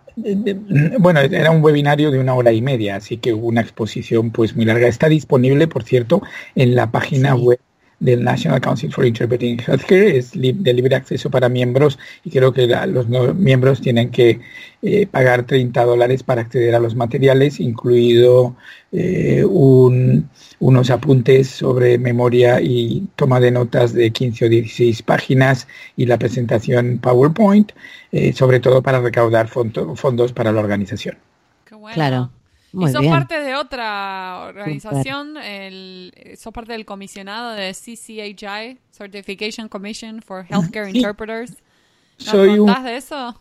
bueno, 0.99 1.19
era 1.21 1.51
un 1.51 1.63
webinario 1.63 2.11
de 2.11 2.19
una 2.19 2.35
hora 2.35 2.51
y 2.51 2.61
media, 2.61 2.97
así 2.97 3.17
que 3.17 3.33
hubo 3.33 3.47
una 3.47 3.61
exposición 3.61 4.31
pues 4.31 4.55
muy 4.55 4.65
larga. 4.65 4.87
Está 4.87 5.09
disponible, 5.09 5.67
por 5.67 5.83
cierto, 5.83 6.21
en 6.55 6.75
la 6.75 6.91
página 6.91 7.35
web 7.35 7.59
del 8.03 8.23
National 8.23 8.59
Council 8.59 8.91
for 8.91 9.05
Interpreting 9.05 9.57
Healthcare, 9.65 10.17
es 10.17 10.31
de 10.33 10.73
libre 10.73 10.95
acceso 10.95 11.29
para 11.29 11.47
miembros 11.47 11.97
y 12.23 12.29
creo 12.29 12.51
que 12.51 12.67
los 12.67 13.07
miembros 13.35 13.79
tienen 13.79 14.11
que 14.11 14.41
eh, 14.81 15.07
pagar 15.07 15.45
30 15.45 15.85
dólares 15.85 16.23
para 16.23 16.41
acceder 16.41 16.75
a 16.75 16.79
los 16.79 16.95
materiales, 16.95 17.61
incluido 17.61 18.57
eh, 18.91 19.45
unos 19.45 20.89
apuntes 20.89 21.47
sobre 21.47 21.97
memoria 21.97 22.59
y 22.59 23.07
toma 23.15 23.39
de 23.39 23.51
notas 23.51 23.93
de 23.93 24.11
15 24.11 24.45
o 24.45 24.49
16 24.49 25.01
páginas 25.03 25.67
y 25.95 26.05
la 26.05 26.17
presentación 26.17 26.99
PowerPoint, 26.99 27.71
eh, 28.11 28.33
sobre 28.33 28.59
todo 28.59 28.81
para 28.83 28.99
recaudar 28.99 29.47
fondos 29.47 30.33
para 30.33 30.51
la 30.51 30.59
organización. 30.59 31.17
Claro. 31.93 32.29
Y 32.73 32.87
sos 32.87 33.05
parte 33.05 33.39
de 33.39 33.55
otra 33.55 34.45
organización, 34.47 35.37
el, 35.37 36.13
sos 36.37 36.51
parte 36.51 36.73
del 36.73 36.85
comisionado 36.85 37.51
de 37.51 37.71
CCHI, 37.71 38.79
Certification 38.91 39.69
Commission 39.69 40.21
for 40.21 40.45
Healthcare 40.49 40.89
Interpreters. 40.89 41.51
¿Nos 42.19 42.27
Soy 42.29 42.57
contás 42.57 42.83
de 42.83 42.97
eso? 42.97 43.39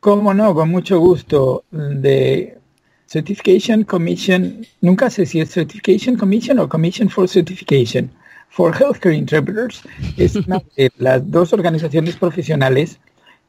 Cómo 0.00 0.34
no, 0.34 0.52
con 0.54 0.68
mucho 0.68 0.98
gusto. 0.98 1.64
De 1.70 2.58
Certification 3.06 3.84
Commission, 3.84 4.66
nunca 4.80 5.10
sé 5.10 5.26
si 5.26 5.40
es 5.40 5.50
Certification 5.50 6.16
Commission 6.16 6.58
o 6.58 6.68
Commission 6.68 7.08
for 7.08 7.28
Certification 7.28 8.10
for 8.48 8.74
Healthcare 8.74 9.14
Interpreters. 9.14 9.82
Es 10.16 10.34
una 10.34 10.60
de 10.76 10.90
las 10.98 11.30
dos 11.30 11.52
organizaciones 11.52 12.16
profesionales 12.16 12.98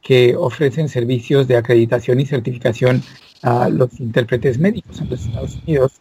que 0.04 0.36
ofrecen 0.36 0.88
servicios 0.88 1.48
de 1.48 1.56
acreditación 1.56 2.20
y 2.20 2.26
certificación 2.26 3.02
a 3.42 3.68
los 3.70 3.98
intérpretes 3.98 4.58
médicos 4.58 5.00
en 5.00 5.10
los 5.10 5.26
Estados 5.26 5.58
Unidos. 5.66 5.92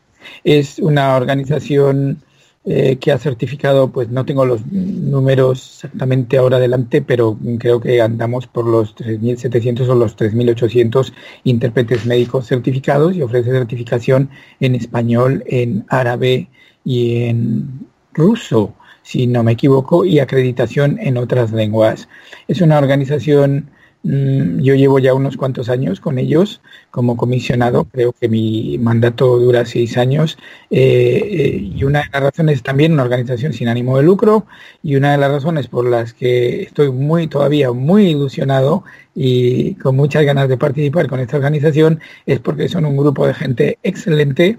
Es 0.44 0.78
una 0.78 1.16
organización 1.16 2.22
eh, 2.66 2.98
que 2.98 3.12
ha 3.12 3.18
certificado, 3.18 3.92
pues 3.92 4.10
no 4.10 4.26
tengo 4.26 4.46
los 4.46 4.66
números 4.68 5.84
exactamente 5.84 6.38
ahora 6.38 6.58
adelante, 6.58 7.02
pero 7.02 7.38
creo 7.60 7.80
que 7.80 8.02
andamos 8.02 8.46
por 8.48 8.66
los 8.66 8.96
3.700 8.96 9.88
o 9.88 9.96
los 9.96 10.18
3.800 10.18 11.14
intérpretes 11.46 12.06
médicos 12.06 12.48
certificados 12.48 13.16
y 13.16 13.22
ofrece 13.22 13.52
certificación 13.52 14.30
en 14.60 14.76
español, 14.76 15.44
en 15.48 15.86
árabe 15.90 16.50
y 16.84 17.24
en 17.24 17.88
ruso, 18.14 18.74
si 19.02 19.28
no 19.28 19.44
me 19.44 19.54
equivoco, 19.54 20.06
y 20.06 20.20
acreditación 20.20 20.98
en 21.02 21.18
otras 21.18 21.52
lenguas. 21.52 22.08
Es 22.48 22.62
una 22.62 22.78
organización 22.78 23.70
yo 24.04 24.76
llevo 24.76 25.00
ya 25.00 25.14
unos 25.14 25.38
cuantos 25.38 25.70
años 25.70 26.02
con 26.02 26.20
ellos 26.20 26.60
como 26.92 27.16
comisionado, 27.16 27.86
creo 27.86 28.12
que 28.12 28.28
mi 28.28 28.78
mandato 28.78 29.40
dura 29.40 29.66
seis 29.66 29.98
años 29.98 30.38
eh, 30.70 31.22
eh, 31.32 31.72
y 31.74 31.84
una 31.86 32.00
de 32.00 32.10
las 32.12 32.22
razones 32.24 32.58
es 32.58 32.64
también 32.64 32.92
una 32.92 33.04
organización 33.04 33.54
sin 33.54 33.70
ánimo 33.70 33.96
de 33.96 34.04
lucro 34.04 34.46
y 34.84 34.98
una 34.98 35.14
de 35.14 35.18
las 35.20 35.32
razones 35.32 35.70
por 35.70 35.90
las 35.90 36.14
que 36.14 36.64
estoy 36.64 36.92
muy 36.92 37.28
todavía 37.28 37.72
muy 37.72 38.08
ilusionado 38.08 38.84
y 39.16 39.76
con 39.76 39.96
muchas 39.96 40.26
ganas 40.26 40.50
de 40.50 40.58
participar 40.58 41.08
con 41.08 41.22
esta 41.22 41.38
organización 41.38 42.02
es 42.26 42.40
porque 42.40 42.68
son 42.68 42.84
un 42.86 42.98
grupo 42.98 43.26
de 43.26 43.34
gente 43.34 43.80
excelente. 43.84 44.58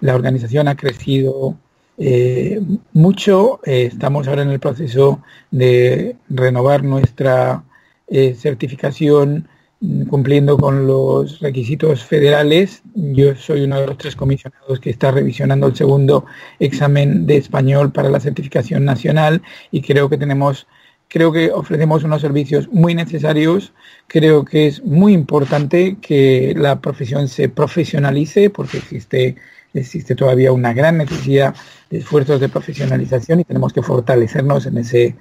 La 0.00 0.14
organización 0.14 0.68
ha 0.68 0.76
crecido 0.76 1.54
eh, 1.98 2.60
mucho. 2.94 3.60
estamos 3.64 4.26
ahora 4.26 4.42
en 4.42 4.50
el 4.50 4.60
proceso 4.60 5.20
de 5.50 6.16
renovar 6.30 6.82
nuestra 6.82 7.62
eh, 8.08 8.34
certificación 8.34 9.48
mm, 9.80 10.04
cumpliendo 10.04 10.56
con 10.56 10.86
los 10.86 11.40
requisitos 11.40 12.04
federales. 12.04 12.82
Yo 12.94 13.34
soy 13.36 13.62
uno 13.62 13.80
de 13.80 13.86
los 13.88 13.98
tres 13.98 14.16
comisionados 14.16 14.80
que 14.80 14.90
está 14.90 15.10
revisionando 15.10 15.66
el 15.66 15.76
segundo 15.76 16.26
examen 16.58 17.26
de 17.26 17.36
español 17.36 17.92
para 17.92 18.10
la 18.10 18.20
certificación 18.20 18.84
nacional 18.84 19.42
y 19.70 19.82
creo 19.82 20.08
que 20.08 20.18
tenemos 20.18 20.66
creo 21.08 21.32
que 21.32 21.50
ofrecemos 21.50 22.04
unos 22.04 22.20
servicios 22.20 22.68
muy 22.72 22.94
necesarios. 22.94 23.72
Creo 24.06 24.44
que 24.44 24.66
es 24.66 24.84
muy 24.84 25.12
importante 25.12 25.96
que 26.00 26.54
la 26.56 26.80
profesión 26.80 27.28
se 27.28 27.48
profesionalice 27.48 28.50
porque 28.50 28.78
existe, 28.78 29.36
existe 29.74 30.14
todavía 30.14 30.52
una 30.52 30.72
gran 30.72 30.98
necesidad 30.98 31.54
de 31.90 31.98
esfuerzos 31.98 32.40
de 32.40 32.48
profesionalización 32.48 33.40
y 33.40 33.44
tenemos 33.44 33.72
que 33.72 33.82
fortalecernos 33.82 34.66
en 34.66 34.78
ese 34.78 35.16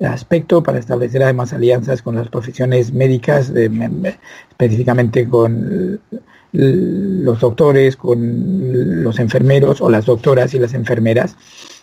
aspecto 0.00 0.62
para 0.62 0.78
establecer 0.78 1.22
además 1.22 1.52
alianzas 1.52 2.02
con 2.02 2.16
las 2.16 2.28
profesiones 2.28 2.92
médicas, 2.92 3.52
específicamente 4.50 5.28
con 5.28 6.00
los 6.52 7.40
doctores, 7.40 7.96
con 7.96 9.02
los 9.02 9.18
enfermeros 9.18 9.80
o 9.80 9.90
las 9.90 10.06
doctoras 10.06 10.54
y 10.54 10.58
las 10.58 10.74
enfermeras, 10.74 11.36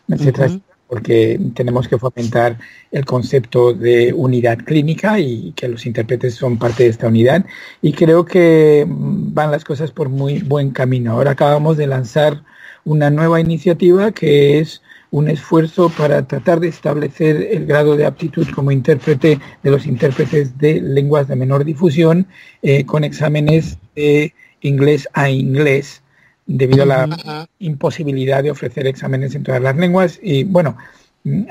etcétera, 0.08 0.60
porque 0.88 1.40
tenemos 1.56 1.88
que 1.88 1.98
fomentar 1.98 2.60
el 2.92 3.04
concepto 3.04 3.74
de 3.74 4.14
unidad 4.14 4.60
clínica 4.60 5.20
y 5.20 5.52
que 5.56 5.68
los 5.68 5.88
intérpretes 5.88 6.36
son 6.36 6.60
parte 6.60 6.84
de 6.84 6.90
esta 6.90 7.08
unidad. 7.08 7.48
Y 7.82 7.94
creo 7.94 8.26
que 8.26 8.86
van 8.88 9.50
las 9.50 9.64
cosas 9.64 9.90
por 9.90 10.10
muy 10.10 10.42
buen 10.42 10.70
camino. 10.70 11.14
Ahora 11.14 11.32
acabamos 11.32 11.78
de 11.78 11.88
lanzar 11.88 12.44
una 12.86 13.10
nueva 13.10 13.40
iniciativa 13.40 14.12
que 14.12 14.60
es 14.60 14.83
un 15.14 15.30
esfuerzo 15.30 15.90
para 15.90 16.26
tratar 16.26 16.60
de 16.60 16.70
establecer 16.70 17.48
el 17.52 17.68
grado 17.68 17.96
de 17.96 18.04
aptitud 18.04 18.48
como 18.50 18.72
intérprete 18.72 19.40
de 19.62 19.70
los 19.70 19.86
intérpretes 19.86 20.58
de 20.58 20.82
lenguas 20.82 21.28
de 21.28 21.36
menor 21.36 21.64
difusión 21.66 22.26
eh, 22.64 22.84
con 22.84 23.04
exámenes 23.04 23.78
de 23.96 24.34
inglés 24.62 25.08
a 25.14 25.30
inglés 25.30 26.02
debido 26.48 26.82
a 26.82 26.86
la 26.88 27.48
imposibilidad 27.60 28.42
de 28.42 28.50
ofrecer 28.50 28.88
exámenes 28.88 29.36
en 29.36 29.44
todas 29.44 29.62
las 29.62 29.78
lenguas. 29.78 30.20
Y 30.20 30.46
bueno, 30.46 30.78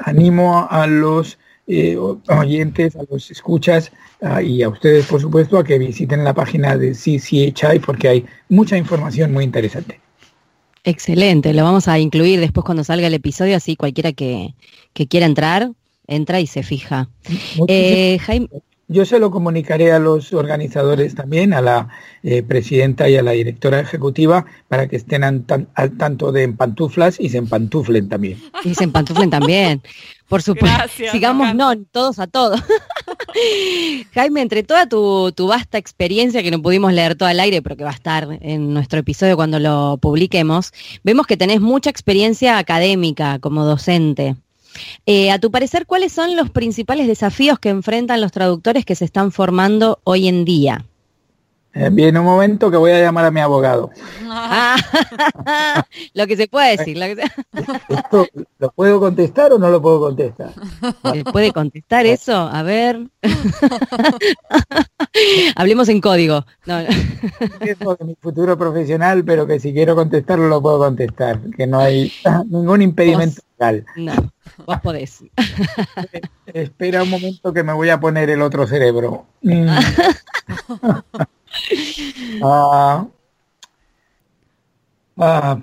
animo 0.00 0.66
a 0.68 0.88
los 0.88 1.38
eh, 1.68 1.96
oyentes, 1.96 2.96
a 2.96 3.04
los 3.08 3.30
escuchas 3.30 3.92
y 4.42 4.64
a 4.64 4.68
ustedes, 4.70 5.06
por 5.06 5.20
supuesto, 5.20 5.56
a 5.56 5.62
que 5.62 5.78
visiten 5.78 6.24
la 6.24 6.34
página 6.34 6.76
de 6.76 6.94
CCHI 6.94 7.78
porque 7.78 8.08
hay 8.08 8.26
mucha 8.48 8.76
información 8.76 9.32
muy 9.32 9.44
interesante. 9.44 10.00
Excelente, 10.84 11.52
lo 11.52 11.64
vamos 11.64 11.86
a 11.88 11.98
incluir 11.98 12.40
después 12.40 12.64
cuando 12.64 12.82
salga 12.82 13.06
el 13.06 13.14
episodio, 13.14 13.56
así 13.56 13.76
cualquiera 13.76 14.12
que, 14.12 14.54
que 14.92 15.06
quiera 15.06 15.26
entrar, 15.26 15.70
entra 16.06 16.40
y 16.40 16.46
se 16.46 16.62
fija. 16.62 17.08
Eh, 17.68 18.18
Jaime, 18.20 18.48
yo 18.92 19.06
se 19.06 19.18
lo 19.18 19.30
comunicaré 19.30 19.92
a 19.92 19.98
los 19.98 20.32
organizadores 20.32 21.14
también, 21.14 21.54
a 21.54 21.62
la 21.62 21.88
eh, 22.22 22.42
presidenta 22.42 23.08
y 23.08 23.16
a 23.16 23.22
la 23.22 23.32
directora 23.32 23.80
ejecutiva, 23.80 24.44
para 24.68 24.86
que 24.88 24.96
estén 24.96 25.24
al, 25.24 25.44
tanto 25.96 26.30
de 26.30 26.48
pantuflas 26.48 27.18
y 27.18 27.30
se 27.30 27.38
empantuflen 27.38 28.08
también. 28.08 28.38
Y 28.64 28.74
se 28.74 28.84
empantuflen 28.84 29.30
también. 29.30 29.82
Por 30.28 30.42
supuesto. 30.42 30.78
Sigamos, 31.10 31.54
no, 31.54 31.76
todos 31.90 32.18
a 32.18 32.26
todos. 32.26 32.60
Jaime, 34.14 34.42
entre 34.42 34.62
toda 34.62 34.86
tu, 34.86 35.32
vasta 35.46 35.78
experiencia 35.78 36.42
que 36.42 36.50
no 36.50 36.60
pudimos 36.60 36.92
leer 36.92 37.14
todo 37.14 37.28
al 37.28 37.40
aire, 37.40 37.62
pero 37.62 37.76
que 37.76 37.84
va 37.84 37.90
a 37.90 37.94
estar 37.94 38.38
en 38.40 38.72
nuestro 38.72 38.98
episodio 39.00 39.36
cuando 39.36 39.58
lo 39.58 39.98
publiquemos, 40.00 40.72
vemos 41.02 41.26
que 41.26 41.36
tenés 41.36 41.60
mucha 41.60 41.90
experiencia 41.90 42.58
académica 42.58 43.38
como 43.38 43.64
docente. 43.64 44.36
Eh, 45.04 45.30
a 45.30 45.38
tu 45.38 45.50
parecer, 45.50 45.86
¿cuáles 45.86 46.12
son 46.12 46.36
los 46.36 46.50
principales 46.50 47.06
desafíos 47.06 47.58
que 47.58 47.68
enfrentan 47.68 48.20
los 48.20 48.32
traductores 48.32 48.84
que 48.84 48.94
se 48.94 49.04
están 49.04 49.32
formando 49.32 50.00
hoy 50.04 50.28
en 50.28 50.44
día? 50.44 50.86
Eh, 51.74 51.88
viene 51.90 52.18
un 52.18 52.26
momento 52.26 52.70
que 52.70 52.76
voy 52.76 52.92
a 52.92 53.00
llamar 53.00 53.24
a 53.24 53.30
mi 53.30 53.40
abogado. 53.40 53.90
Ah, 54.28 54.76
lo 56.14 56.26
que 56.26 56.36
se 56.36 56.46
puede 56.46 56.76
decir. 56.76 56.98
Lo, 58.58 58.70
puedo 58.72 59.00
contestar 59.00 59.52
o 59.52 59.58
no 59.58 59.70
lo 59.70 59.80
puedo 59.80 60.00
contestar? 60.00 60.52
¿Puede 61.32 61.52
contestar 61.52 62.04
eso? 62.04 62.36
A 62.36 62.62
ver. 62.62 63.08
Hablemos 65.56 65.88
en 65.88 66.00
código. 66.00 66.44
No. 66.66 66.80
Es 67.60 67.78
de 67.78 68.04
mi 68.04 68.14
futuro 68.16 68.58
profesional, 68.58 69.24
pero 69.24 69.46
que 69.46 69.58
si 69.58 69.72
quiero 69.72 69.94
contestarlo 69.94 70.48
lo 70.48 70.60
puedo 70.60 70.78
contestar. 70.78 71.40
Que 71.56 71.66
no 71.66 71.78
hay 71.78 72.12
ningún 72.48 72.82
impedimento 72.82 73.40
legal. 73.58 73.86
No, 73.96 74.12
vos 74.66 74.80
podés. 74.80 75.24
Espera 76.46 77.02
un 77.02 77.10
momento 77.10 77.52
que 77.52 77.62
me 77.62 77.72
voy 77.72 77.90
a 77.90 78.00
poner 78.00 78.30
el 78.30 78.42
otro 78.42 78.66
cerebro. 78.66 79.26
Ah, 82.42 83.06
ah, 85.18 85.58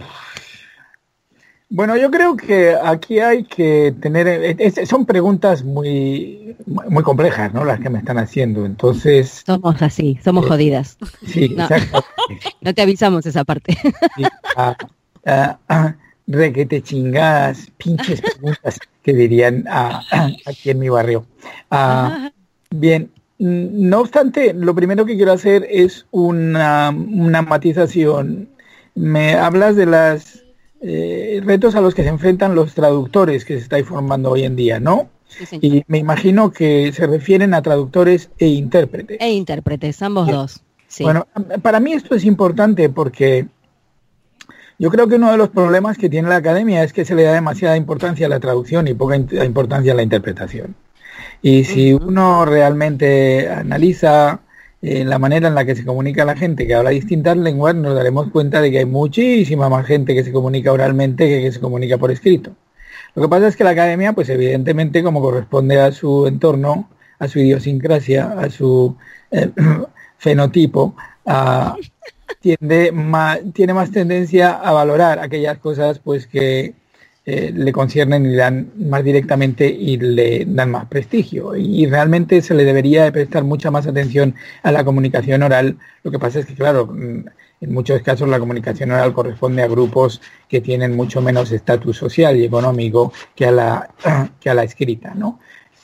bueno, 1.72 1.96
yo 1.98 2.10
creo 2.10 2.36
que 2.36 2.76
aquí 2.76 3.20
hay 3.20 3.44
que 3.44 3.94
tener, 4.02 4.58
son 4.88 5.06
preguntas 5.06 5.64
muy, 5.64 6.56
muy 6.66 7.04
complejas, 7.04 7.54
¿no? 7.54 7.64
Las 7.64 7.80
que 7.80 7.92
me 7.92 8.00
están 8.00 8.18
haciendo. 8.18 8.66
Entonces. 8.66 9.44
Somos 9.46 9.80
así, 9.84 10.20
somos 10.24 10.46
eh, 10.46 10.48
jodidas. 10.48 10.98
Sí, 11.28 11.50
no. 11.50 11.64
exacto. 11.64 12.04
no 12.62 12.74
te 12.74 12.82
avisamos 12.82 13.26
esa 13.28 13.44
parte. 13.44 13.78
Sí, 14.16 14.24
ah, 14.56 14.76
requete 16.26 16.82
chingadas, 16.82 17.72
pinches 17.78 18.22
preguntas 18.22 18.80
que 19.04 19.14
dirían 19.14 19.66
aquí 19.68 20.72
en 20.72 20.80
mi 20.80 20.90
barrio. 20.90 21.26
bien, 22.72 23.12
no 23.40 24.02
obstante, 24.02 24.54
lo 24.54 24.76
primero 24.76 25.06
que 25.06 25.16
quiero 25.16 25.32
hacer 25.32 25.66
es 25.70 26.06
una, 26.12 26.92
matización. 26.92 28.50
Me 28.96 29.36
hablas 29.36 29.76
de 29.76 29.86
los 29.86 30.44
eh, 30.82 31.42
retos 31.44 31.76
a 31.76 31.82
los 31.82 31.96
que 31.96 32.04
se 32.04 32.10
enfrentan 32.10 32.54
los 32.54 32.74
traductores 32.74 33.46
que 33.46 33.56
se 33.56 33.64
está 33.64 33.84
formando 33.84 34.32
hoy 34.32 34.44
en 34.44 34.56
día, 34.56 34.80
¿no? 34.80 35.10
y 35.62 35.84
me 35.88 36.00
imagino 36.00 36.52
que 36.52 36.92
se 36.92 37.06
refieren 37.06 37.54
a 37.54 37.62
traductores 37.62 38.30
e 38.40 38.48
intérpretes. 38.48 39.18
E 39.22 39.32
intérpretes, 39.32 40.02
ambos 40.02 40.28
dos. 40.28 40.62
Bueno, 41.02 41.28
para 41.62 41.80
mí 41.80 41.94
esto 41.94 42.16
es 42.16 42.26
importante 42.26 42.90
porque 42.90 43.48
yo 44.80 44.90
creo 44.90 45.08
que 45.08 45.16
uno 45.16 45.32
de 45.32 45.38
los 45.38 45.50
problemas 45.50 45.98
que 45.98 46.10
tiene 46.10 46.30
la 46.30 46.38
academia 46.38 46.84
es 46.84 46.94
que 46.94 47.06
se 47.06 47.14
le 47.14 47.24
da 47.24 47.34
demasiada 47.34 47.78
importancia 47.78 48.26
a 48.26 48.30
la 48.30 48.40
traducción 48.40 48.88
y 48.88 48.96
poca 48.96 49.16
importancia 49.16 49.92
a 49.92 49.96
la 49.96 50.04
interpretación. 50.04 50.76
Y 51.42 51.64
si 51.64 51.94
uno 51.94 52.46
realmente 52.46 53.50
analiza 53.50 54.42
eh, 54.82 55.04
la 55.06 55.20
manera 55.20 55.48
en 55.48 55.56
la 55.56 55.66
que 55.66 55.76
se 55.76 55.86
comunica 55.86 56.26
la 56.26 56.36
gente 56.36 56.66
que 56.66 56.76
habla 56.76 56.92
distintas 56.92 57.38
lenguas, 57.38 57.76
nos 57.76 57.96
daremos 57.96 58.32
cuenta 58.32 58.62
de 58.62 58.72
que 58.72 58.80
hay 58.80 58.86
muchísima 58.86 59.70
más 59.70 59.86
gente 59.86 60.14
que 60.16 60.24
se 60.24 60.32
comunica 60.32 60.72
oralmente 60.72 61.28
que 61.28 61.42
que 61.42 61.52
se 61.52 61.60
comunica 61.60 61.98
por 61.98 62.12
escrito. 62.12 62.56
Lo 63.16 63.24
que 63.24 63.30
pasa 63.30 63.48
es 63.48 63.56
que 63.56 63.64
la 63.64 63.72
academia, 63.72 64.14
pues 64.14 64.30
evidentemente, 64.30 65.04
como 65.04 65.22
corresponde 65.22 65.80
a 65.82 65.92
su 65.92 66.28
entorno, 66.28 66.90
a 67.20 67.28
su 67.28 67.40
idiosincrasia, 67.40 68.32
a 68.40 68.50
su 68.50 68.96
eh, 69.32 69.50
fenotipo, 70.18 70.96
tiende 72.40 72.94
tiene 73.54 73.74
más 73.74 73.92
tendencia 73.92 74.52
a 74.54 74.72
valorar 74.72 75.20
aquellas 75.20 75.58
cosas 75.58 76.00
pues 76.00 76.28
que 76.28 76.74
eh, 77.32 77.52
le 77.54 77.72
conciernen 77.72 78.26
y 78.26 78.36
dan 78.36 78.72
más 78.76 79.04
directamente 79.04 79.68
y 79.68 79.98
le 79.98 80.46
dan 80.48 80.72
más 80.72 80.86
prestigio. 80.88 81.56
Y, 81.56 81.86
realmente 81.86 82.42
se 82.42 82.56
le 82.56 82.64
debería 82.64 83.04
de 83.04 83.12
prestar 83.12 83.44
mucha 83.44 83.70
más 83.70 83.86
atención 83.86 84.34
a 84.64 84.72
la 84.72 84.84
comunicación 84.84 85.44
oral. 85.44 85.78
Lo 86.04 86.10
que 86.10 86.18
pasa 86.18 86.40
es 86.40 86.48
que, 86.48 86.56
claro, 86.56 86.88
mm, 86.88 87.26
en 87.62 87.74
muchos 87.74 88.02
casos 88.02 88.28
la 88.28 88.40
comunicación 88.40 88.90
oral 88.92 89.14
corresponde 89.14 89.62
a 89.62 89.68
grupos 89.68 90.22
que 90.48 90.60
tienen 90.60 90.96
mucho 90.96 91.22
menos 91.22 91.52
estatus 91.52 91.98
social 91.98 92.36
y 92.36 92.46
económico 92.46 93.14
que 93.36 93.46
a 93.46 93.52
la, 93.52 93.90
que 94.42 94.50
a 94.50 94.56
la 94.56 94.64
escrita, 94.64 95.14
¿no? 95.14 95.40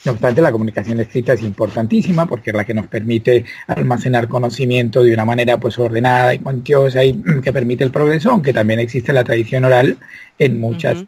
No 0.06 0.14
obstante, 0.14 0.42
la 0.42 0.52
comunicación 0.52 1.00
escrita 1.00 1.34
es 1.34 1.44
importantísima 1.44 2.26
porque 2.26 2.52
es 2.52 2.56
la 2.56 2.66
que 2.66 2.74
nos 2.74 2.88
permite 2.88 3.46
almacenar 3.68 4.28
conocimiento 4.28 5.04
de 5.04 5.14
una 5.14 5.26
manera 5.26 5.60
pues 5.60 5.78
ordenada 5.78 6.34
y 6.34 6.40
cuantiosa 6.40 7.04
y 7.04 7.22
que 7.44 7.54
permite 7.54 7.84
el 7.84 7.92
progreso, 7.92 8.32
aunque 8.32 8.54
también 8.54 8.80
existe 8.80 9.14
la 9.14 9.24
tradición 9.24 9.66
oral 9.66 9.98
en 10.40 10.60
muchas 10.60 11.06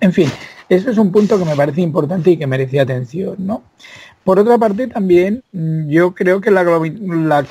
en 0.00 0.12
fin, 0.12 0.28
eso 0.68 0.90
es 0.90 0.98
un 0.98 1.10
punto 1.10 1.38
que 1.38 1.44
me 1.44 1.56
parece 1.56 1.80
importante 1.80 2.30
y 2.30 2.36
que 2.36 2.46
merece 2.46 2.80
atención, 2.80 3.36
¿no? 3.38 3.62
Por 4.24 4.38
otra 4.38 4.58
parte, 4.58 4.86
también 4.88 5.42
mm, 5.52 5.88
yo 5.88 6.14
creo 6.14 6.40
que 6.40 6.50
la, 6.50 6.62
la 6.62 7.46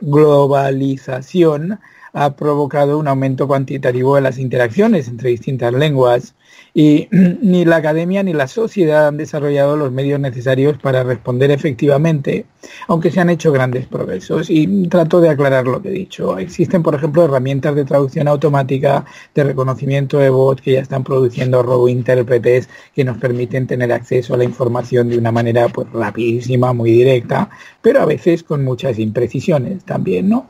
globalización 0.00 1.80
ha 2.12 2.36
provocado 2.36 2.98
un 2.98 3.08
aumento 3.08 3.48
cuantitativo 3.48 4.14
de 4.14 4.20
las 4.20 4.38
interacciones 4.38 5.08
entre 5.08 5.30
distintas 5.30 5.72
lenguas 5.72 6.34
y 6.74 7.08
ni 7.42 7.64
la 7.64 7.76
academia 7.76 8.22
ni 8.22 8.32
la 8.32 8.48
sociedad 8.48 9.08
han 9.08 9.16
desarrollado 9.16 9.76
los 9.76 9.92
medios 9.92 10.18
necesarios 10.20 10.78
para 10.78 11.02
responder 11.02 11.50
efectivamente, 11.50 12.46
aunque 12.88 13.10
se 13.10 13.20
han 13.20 13.30
hecho 13.30 13.52
grandes 13.52 13.86
progresos. 13.86 14.48
Y 14.48 14.88
trato 14.88 15.20
de 15.20 15.30
aclarar 15.30 15.66
lo 15.66 15.82
que 15.82 15.88
he 15.88 15.92
dicho. 15.92 16.38
Existen, 16.38 16.82
por 16.82 16.94
ejemplo, 16.94 17.24
herramientas 17.24 17.74
de 17.74 17.84
traducción 17.84 18.28
automática, 18.28 19.04
de 19.34 19.44
reconocimiento 19.44 20.18
de 20.18 20.30
voz 20.30 20.60
que 20.60 20.72
ya 20.72 20.80
están 20.80 21.04
produciendo 21.04 21.62
robo 21.62 21.88
intérpretes 21.88 22.68
que 22.94 23.04
nos 23.04 23.18
permiten 23.18 23.66
tener 23.66 23.92
acceso 23.92 24.34
a 24.34 24.38
la 24.38 24.44
información 24.44 25.08
de 25.08 25.18
una 25.18 25.32
manera 25.32 25.68
pues 25.68 25.90
rapidísima, 25.92 26.72
muy 26.72 26.92
directa, 26.92 27.50
pero 27.80 28.00
a 28.00 28.06
veces 28.06 28.42
con 28.42 28.64
muchas 28.64 28.98
imprecisiones 28.98 29.84
también, 29.84 30.28
¿no? 30.28 30.48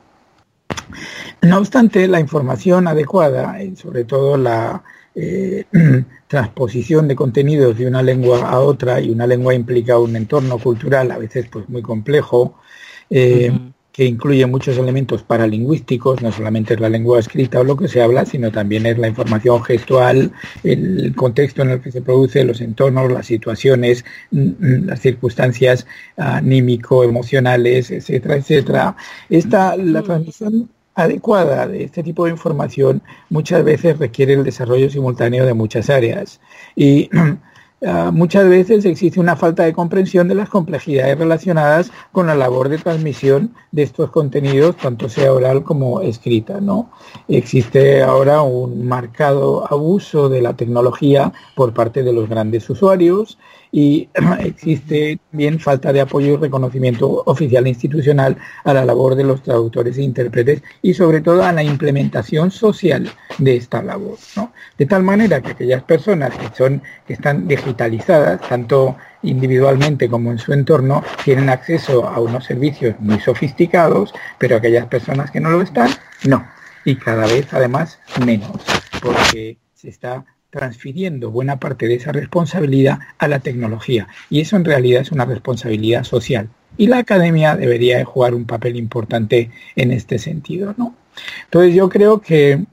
No 1.40 1.58
obstante, 1.58 2.06
la 2.06 2.20
información 2.20 2.86
adecuada, 2.86 3.62
y 3.62 3.74
sobre 3.76 4.04
todo 4.04 4.36
la 4.36 4.82
eh, 5.14 5.64
transposición 6.26 7.08
de 7.08 7.16
contenidos 7.16 7.76
de 7.78 7.86
una 7.86 8.02
lengua 8.02 8.48
a 8.48 8.60
otra 8.60 9.00
y 9.00 9.10
una 9.10 9.26
lengua 9.26 9.54
implica 9.54 9.98
un 9.98 10.16
entorno 10.16 10.58
cultural 10.58 11.10
a 11.10 11.18
veces 11.18 11.46
pues 11.50 11.68
muy 11.68 11.82
complejo. 11.82 12.58
Eh, 13.10 13.52
que 13.92 14.06
incluye 14.06 14.46
muchos 14.46 14.78
elementos 14.78 15.22
paralingüísticos, 15.22 16.22
no 16.22 16.32
solamente 16.32 16.74
es 16.74 16.80
la 16.80 16.88
lengua 16.88 17.20
escrita 17.20 17.60
o 17.60 17.64
lo 17.64 17.76
que 17.76 17.88
se 17.88 18.00
habla, 18.00 18.24
sino 18.24 18.50
también 18.50 18.86
es 18.86 18.98
la 18.98 19.08
información 19.08 19.62
gestual, 19.62 20.32
el 20.64 21.14
contexto 21.14 21.62
en 21.62 21.70
el 21.70 21.80
que 21.80 21.92
se 21.92 22.00
produce, 22.00 22.42
los 22.44 22.62
entornos, 22.62 23.12
las 23.12 23.26
situaciones, 23.26 24.04
mm, 24.30 24.40
mm, 24.40 24.86
las 24.86 25.00
circunstancias 25.00 25.86
anímico-emocionales, 26.16 27.90
etcétera, 27.90 28.36
etcétera. 28.36 28.96
Esta, 29.28 29.76
la 29.76 30.02
transmisión 30.02 30.70
adecuada 30.94 31.66
de 31.66 31.84
este 31.84 32.02
tipo 32.02 32.24
de 32.24 32.32
información 32.32 33.02
muchas 33.30 33.64
veces 33.64 33.98
requiere 33.98 34.34
el 34.34 34.44
desarrollo 34.44 34.90
simultáneo 34.90 35.46
de 35.46 35.54
muchas 35.54 35.90
áreas. 35.90 36.40
Y 36.76 37.08
Ah, 37.84 38.12
muchas 38.12 38.48
veces 38.48 38.84
existe 38.84 39.18
una 39.18 39.34
falta 39.34 39.64
de 39.64 39.72
comprensión 39.72 40.28
de 40.28 40.36
las 40.36 40.48
complejidades 40.48 41.18
relacionadas 41.18 41.90
con 42.12 42.28
la 42.28 42.36
labor 42.36 42.68
de 42.68 42.78
transmisión 42.78 43.54
de 43.72 43.82
estos 43.82 44.10
contenidos, 44.10 44.76
tanto 44.76 45.08
sea 45.08 45.32
oral 45.32 45.64
como 45.64 46.00
escrita. 46.00 46.60
¿no? 46.60 46.90
Existe 47.26 48.04
ahora 48.04 48.42
un 48.42 48.86
marcado 48.86 49.66
abuso 49.68 50.28
de 50.28 50.42
la 50.42 50.54
tecnología 50.54 51.32
por 51.56 51.74
parte 51.74 52.04
de 52.04 52.12
los 52.12 52.28
grandes 52.28 52.70
usuarios 52.70 53.36
y 53.72 54.10
existe 54.40 55.18
también 55.30 55.58
falta 55.58 55.92
de 55.92 56.02
apoyo 56.02 56.34
y 56.34 56.36
reconocimiento 56.36 57.22
oficial 57.24 57.66
e 57.66 57.70
institucional 57.70 58.36
a 58.64 58.74
la 58.74 58.84
labor 58.84 59.16
de 59.16 59.24
los 59.24 59.42
traductores 59.42 59.96
e 59.96 60.02
intérpretes 60.02 60.62
y 60.82 60.94
sobre 60.94 61.22
todo 61.22 61.42
a 61.42 61.52
la 61.52 61.62
implementación 61.64 62.50
social 62.50 63.10
de 63.38 63.56
esta 63.56 63.82
labor. 63.82 64.18
De 64.76 64.86
tal 64.86 65.02
manera 65.02 65.40
que 65.40 65.52
aquellas 65.52 65.82
personas 65.82 66.36
que, 66.36 66.54
son, 66.54 66.82
que 67.06 67.14
están 67.14 67.48
digitalizadas, 67.48 68.40
tanto 68.46 68.96
individualmente 69.22 70.08
como 70.08 70.30
en 70.30 70.38
su 70.38 70.52
entorno, 70.52 71.02
tienen 71.24 71.48
acceso 71.48 72.06
a 72.06 72.20
unos 72.20 72.44
servicios 72.44 72.94
muy 73.00 73.18
sofisticados, 73.20 74.12
pero 74.38 74.56
aquellas 74.56 74.86
personas 74.86 75.30
que 75.30 75.40
no 75.40 75.50
lo 75.50 75.62
están, 75.62 75.90
no. 76.24 76.46
Y 76.84 76.96
cada 76.96 77.26
vez 77.26 77.46
además 77.54 78.00
menos, 78.26 78.60
porque 79.00 79.58
se 79.74 79.88
está 79.88 80.24
transfiriendo 80.52 81.30
buena 81.30 81.58
parte 81.58 81.88
de 81.88 81.94
esa 81.94 82.12
responsabilidad 82.12 82.98
a 83.16 83.26
la 83.26 83.40
tecnología. 83.40 84.06
Y 84.28 84.42
eso 84.42 84.56
en 84.56 84.66
realidad 84.66 85.00
es 85.00 85.10
una 85.10 85.24
responsabilidad 85.24 86.04
social. 86.04 86.50
Y 86.76 86.88
la 86.88 86.98
academia 86.98 87.56
debería 87.56 88.04
jugar 88.04 88.34
un 88.34 88.44
papel 88.44 88.76
importante 88.76 89.50
en 89.76 89.92
este 89.92 90.18
sentido. 90.18 90.74
¿no? 90.76 90.94
Entonces 91.44 91.74
yo 91.74 91.88
creo 91.88 92.20
que 92.20 92.66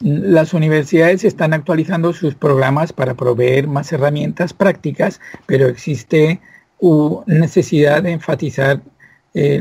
las 0.00 0.52
universidades 0.52 1.24
están 1.24 1.54
actualizando 1.54 2.12
sus 2.12 2.34
programas 2.34 2.92
para 2.92 3.14
proveer 3.14 3.66
más 3.66 3.90
herramientas 3.90 4.52
prácticas, 4.52 5.22
pero 5.46 5.66
existe 5.66 6.40
necesidad 7.26 8.02
de 8.02 8.10
enfatizar 8.10 8.82
eh, 9.32 9.60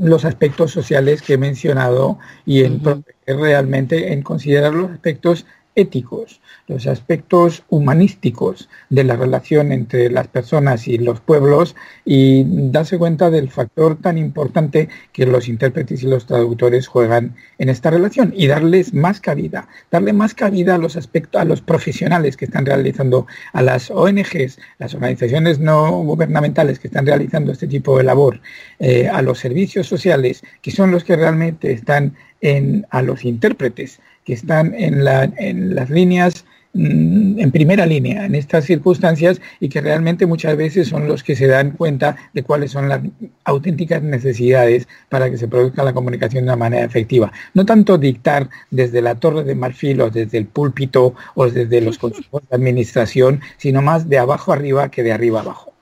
los 0.00 0.24
aspectos 0.24 0.72
sociales 0.72 1.22
que 1.22 1.34
he 1.34 1.38
mencionado 1.38 2.18
y 2.44 2.64
en 2.64 2.82
realmente 3.24 4.12
en 4.12 4.22
considerar 4.22 4.74
los 4.74 4.90
aspectos 4.90 5.46
éticos, 5.76 6.40
los 6.66 6.86
aspectos 6.86 7.62
humanísticos 7.68 8.68
de 8.88 9.04
la 9.04 9.14
relación 9.14 9.72
entre 9.72 10.10
las 10.10 10.26
personas 10.26 10.88
y 10.88 10.98
los 10.98 11.20
pueblos 11.20 11.76
y 12.04 12.44
darse 12.70 12.98
cuenta 12.98 13.30
del 13.30 13.50
factor 13.50 13.96
tan 14.00 14.18
importante 14.18 14.88
que 15.12 15.26
los 15.26 15.48
intérpretes 15.48 16.02
y 16.02 16.06
los 16.06 16.26
traductores 16.26 16.88
juegan 16.88 17.36
en 17.58 17.68
esta 17.68 17.90
relación 17.90 18.32
y 18.34 18.46
darles 18.46 18.94
más 18.94 19.20
cabida, 19.20 19.68
darle 19.90 20.14
más 20.14 20.34
cabida 20.34 20.74
a 20.74 20.78
los 20.78 20.96
aspectos, 20.96 21.40
a 21.40 21.44
los 21.44 21.60
profesionales 21.60 22.36
que 22.36 22.46
están 22.46 22.64
realizando, 22.64 23.26
a 23.52 23.62
las 23.62 23.90
ONGs, 23.90 24.58
las 24.78 24.94
organizaciones 24.94 25.58
no 25.58 26.02
gubernamentales 26.02 26.78
que 26.78 26.88
están 26.88 27.06
realizando 27.06 27.52
este 27.52 27.66
tipo 27.66 27.98
de 27.98 28.04
labor, 28.04 28.40
eh, 28.78 29.08
a 29.08 29.20
los 29.20 29.38
servicios 29.38 29.86
sociales, 29.86 30.42
que 30.62 30.70
son 30.70 30.90
los 30.90 31.04
que 31.04 31.16
realmente 31.16 31.70
están 31.72 32.16
en, 32.40 32.86
a 32.90 33.02
los 33.02 33.24
intérpretes 33.24 34.00
que 34.26 34.34
están 34.34 34.74
en, 34.74 35.04
la, 35.04 35.24
en 35.38 35.74
las 35.74 35.88
líneas 35.88 36.44
mm, 36.74 37.38
en 37.38 37.50
primera 37.52 37.86
línea 37.86 38.26
en 38.26 38.34
estas 38.34 38.64
circunstancias 38.64 39.40
y 39.60 39.68
que 39.68 39.80
realmente 39.80 40.26
muchas 40.26 40.56
veces 40.56 40.88
son 40.88 41.06
los 41.06 41.22
que 41.22 41.36
se 41.36 41.46
dan 41.46 41.70
cuenta 41.70 42.16
de 42.34 42.42
cuáles 42.42 42.72
son 42.72 42.88
las 42.88 43.00
auténticas 43.44 44.02
necesidades 44.02 44.88
para 45.08 45.30
que 45.30 45.38
se 45.38 45.48
produzca 45.48 45.84
la 45.84 45.94
comunicación 45.94 46.44
de 46.44 46.50
una 46.50 46.56
manera 46.56 46.84
efectiva. 46.84 47.32
No 47.54 47.64
tanto 47.64 47.96
dictar 47.96 48.50
desde 48.70 49.00
la 49.00 49.14
torre 49.14 49.44
de 49.44 49.54
marfil 49.54 50.00
o 50.00 50.10
desde 50.10 50.38
el 50.38 50.46
púlpito 50.46 51.14
o 51.36 51.48
desde 51.48 51.80
los 51.80 51.96
consejos 51.96 52.42
de 52.50 52.56
administración, 52.56 53.40
sino 53.58 53.80
más 53.80 54.08
de 54.08 54.18
abajo 54.18 54.52
arriba 54.52 54.90
que 54.90 55.04
de 55.04 55.12
arriba 55.12 55.40
abajo. 55.40 55.75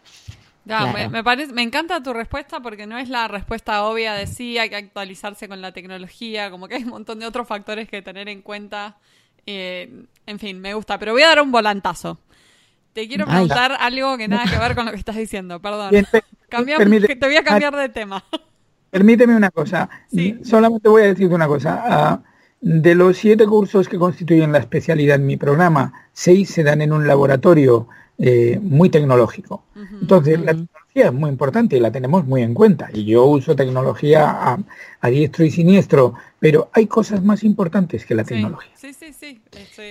Me, 0.64 1.22
parece, 1.22 1.52
me 1.52 1.62
encanta 1.62 2.02
tu 2.02 2.12
respuesta 2.12 2.60
porque 2.60 2.86
no 2.86 2.98
es 2.98 3.08
la 3.08 3.28
respuesta 3.28 3.84
obvia 3.84 4.14
de 4.14 4.26
sí, 4.26 4.58
hay 4.58 4.70
que 4.70 4.76
actualizarse 4.76 5.48
con 5.48 5.60
la 5.60 5.72
tecnología, 5.72 6.50
como 6.50 6.68
que 6.68 6.76
hay 6.76 6.84
un 6.84 6.90
montón 6.90 7.18
de 7.18 7.26
otros 7.26 7.46
factores 7.46 7.88
que 7.88 8.02
tener 8.02 8.28
en 8.28 8.42
cuenta. 8.42 8.96
Eh, 9.46 10.04
en 10.26 10.38
fin, 10.38 10.60
me 10.60 10.72
gusta, 10.74 10.98
pero 10.98 11.12
voy 11.12 11.22
a 11.22 11.28
dar 11.28 11.42
un 11.42 11.52
volantazo. 11.52 12.18
Te 12.94 13.08
quiero 13.08 13.26
preguntar 13.26 13.76
algo 13.78 14.16
que 14.16 14.28
nada 14.28 14.44
que 14.48 14.56
ver 14.56 14.74
con 14.74 14.86
lo 14.86 14.92
que 14.92 14.98
estás 14.98 15.16
diciendo, 15.16 15.60
perdón. 15.60 15.90
te 15.90 17.26
voy 17.26 17.36
a 17.36 17.42
cambiar 17.42 17.74
de 17.76 17.88
tema. 17.88 18.24
Permíteme 18.90 19.34
una 19.34 19.50
cosa, 19.50 19.90
solamente 20.44 20.88
voy 20.88 21.02
a 21.02 21.06
decirte 21.06 21.34
una 21.34 21.48
cosa. 21.48 21.82
Ah, 21.84 22.22
de 22.60 22.94
los 22.94 23.18
siete 23.18 23.46
cursos 23.46 23.88
que 23.88 23.98
constituyen 23.98 24.52
la 24.52 24.58
especialidad 24.58 25.16
en 25.16 25.26
mi 25.26 25.36
programa, 25.36 26.08
seis 26.12 26.48
se 26.48 26.62
dan 26.62 26.80
en 26.80 26.92
un 26.92 27.06
laboratorio 27.06 27.88
eh, 28.16 28.60
muy 28.62 28.90
tecnológico. 28.90 29.64
Entonces, 30.00 30.38
la 30.40 30.52
tecnología 30.52 31.06
es 31.06 31.12
muy 31.12 31.30
importante 31.30 31.76
y 31.76 31.80
la 31.80 31.90
tenemos 31.90 32.24
muy 32.24 32.42
en 32.42 32.54
cuenta. 32.54 32.88
Y 32.92 33.04
yo 33.04 33.24
uso 33.24 33.56
tecnología 33.56 34.56
a, 35.00 35.10
diestro 35.10 35.44
y 35.44 35.50
siniestro, 35.50 36.14
pero 36.38 36.70
hay 36.72 36.86
cosas 36.86 37.24
más 37.24 37.42
importantes 37.42 38.06
que 38.06 38.14
la 38.14 38.24
tecnología. 38.24 38.70
Sí, 38.76 38.92
sí, 38.92 39.12
sí. 39.12 39.40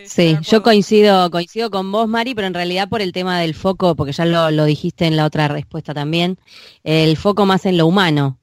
sí, 0.06 0.38
yo 0.42 0.64
coincido, 0.64 1.30
coincido 1.32 1.70
con 1.70 1.92
vos, 1.92 2.08
Mari, 2.08 2.34
pero 2.34 2.48
en 2.48 2.54
realidad 2.54 2.88
por 2.88 3.02
el 3.02 3.12
tema 3.12 3.40
del 3.40 3.56
foco, 3.56 3.96
porque 3.96 4.14
ya 4.14 4.26
lo, 4.26 4.52
lo 4.52 4.66
dijiste 4.66 5.06
en 5.06 5.18
la 5.18 5.26
otra 5.26 5.48
respuesta 5.50 5.94
también, 5.94 6.38
el 6.84 7.18
foco 7.18 7.46
más 7.46 7.66
en 7.66 7.78
lo 7.78 7.88
humano, 7.88 8.38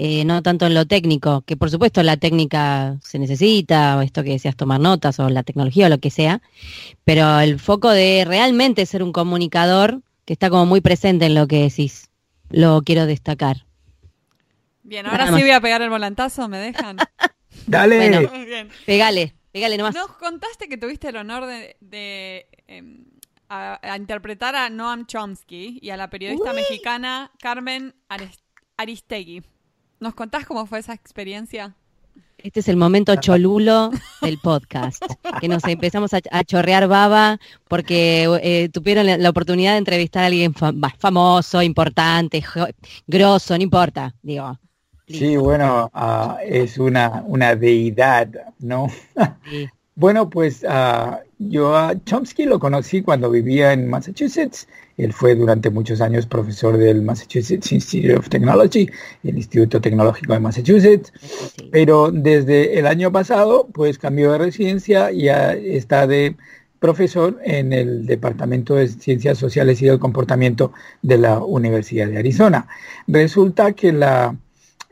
eh, 0.00 0.24
no 0.24 0.44
tanto 0.44 0.64
en 0.64 0.74
lo 0.74 0.86
técnico, 0.86 1.42
que 1.42 1.56
por 1.56 1.72
supuesto 1.72 2.04
la 2.04 2.16
técnica 2.16 2.96
se 3.02 3.18
necesita, 3.18 3.96
o 3.96 4.02
esto 4.02 4.22
que 4.22 4.30
decías 4.30 4.54
tomar 4.54 4.78
notas, 4.78 5.18
o 5.18 5.28
la 5.28 5.42
tecnología, 5.42 5.86
o 5.86 5.88
lo 5.88 5.98
que 5.98 6.10
sea, 6.10 6.40
pero 7.02 7.40
el 7.40 7.58
foco 7.58 7.90
de 7.90 8.24
realmente 8.24 8.86
ser 8.86 9.02
un 9.02 9.10
comunicador 9.10 10.00
que 10.24 10.34
está 10.34 10.50
como 10.50 10.66
muy 10.66 10.80
presente 10.80 11.26
en 11.26 11.34
lo 11.34 11.48
que 11.48 11.62
decís, 11.62 12.10
lo 12.48 12.80
quiero 12.82 13.06
destacar. 13.06 13.66
Bien, 14.84 15.04
ahora 15.04 15.26
sí 15.26 15.42
voy 15.42 15.50
a 15.50 15.60
pegar 15.60 15.82
el 15.82 15.90
volantazo, 15.90 16.46
¿me 16.46 16.58
dejan? 16.58 16.98
Dale. 17.66 18.68
Pegale, 18.86 19.34
pegale 19.50 19.76
nomás. 19.78 19.96
Nos 19.96 20.12
contaste 20.12 20.68
que 20.68 20.76
tuviste 20.76 21.08
el 21.08 21.16
honor 21.16 21.44
de, 21.44 22.46
em, 22.68 23.04
a, 23.48 23.96
interpretar 23.96 24.54
a 24.54 24.70
Noam 24.70 25.06
Chomsky 25.06 25.80
y 25.82 25.90
a 25.90 25.96
la 25.96 26.08
periodista 26.08 26.52
mexicana 26.52 27.32
Carmen 27.40 27.96
Aristegui. 28.76 29.42
¿Nos 30.00 30.14
contás 30.14 30.46
cómo 30.46 30.66
fue 30.66 30.78
esa 30.78 30.94
experiencia? 30.94 31.74
Este 32.38 32.60
es 32.60 32.68
el 32.68 32.76
momento 32.76 33.16
cholulo 33.20 33.90
del 34.22 34.38
podcast, 34.38 35.02
que 35.40 35.48
nos 35.48 35.64
empezamos 35.64 36.12
a, 36.14 36.44
chorrear 36.44 36.86
baba 36.86 37.40
porque 37.66 38.28
eh, 38.42 38.68
tuvieron 38.68 39.06
la, 39.06 39.28
oportunidad 39.28 39.72
de 39.72 39.78
entrevistar 39.78 40.22
a 40.22 40.26
alguien 40.26 40.54
famoso, 40.98 41.62
importante, 41.62 42.42
grosso, 43.06 43.56
no 43.56 43.62
importa, 43.62 44.14
digo. 44.22 44.58
Sí, 45.08 45.36
bueno, 45.36 45.90
ah, 45.94 46.38
es 46.44 46.78
una, 46.78 47.24
una 47.26 47.56
deidad, 47.56 48.28
¿no? 48.58 48.88
Bueno, 49.98 50.30
pues 50.30 50.62
uh, 50.62 51.16
yo 51.40 51.76
a 51.76 51.92
Chomsky 52.04 52.44
lo 52.44 52.60
conocí 52.60 53.02
cuando 53.02 53.32
vivía 53.32 53.72
en 53.72 53.90
Massachusetts. 53.90 54.68
Él 54.96 55.12
fue 55.12 55.34
durante 55.34 55.70
muchos 55.70 56.00
años 56.00 56.24
profesor 56.24 56.76
del 56.78 57.02
Massachusetts 57.02 57.72
Institute 57.72 58.14
of 58.14 58.28
Technology, 58.28 58.88
el 59.24 59.36
Instituto 59.36 59.80
Tecnológico 59.80 60.34
de 60.34 60.38
Massachusetts, 60.38 61.12
pero 61.72 62.12
desde 62.12 62.78
el 62.78 62.86
año 62.86 63.10
pasado 63.10 63.66
pues 63.74 63.98
cambió 63.98 64.30
de 64.30 64.38
residencia 64.38 65.10
y 65.10 65.24
ya 65.24 65.52
está 65.52 66.06
de 66.06 66.36
profesor 66.78 67.36
en 67.42 67.72
el 67.72 68.06
Departamento 68.06 68.76
de 68.76 68.86
Ciencias 68.86 69.36
Sociales 69.36 69.82
y 69.82 69.86
del 69.86 69.98
Comportamiento 69.98 70.72
de 71.02 71.18
la 71.18 71.40
Universidad 71.40 72.06
de 72.06 72.18
Arizona. 72.18 72.68
Resulta 73.08 73.72
que 73.72 73.90
la 73.92 74.36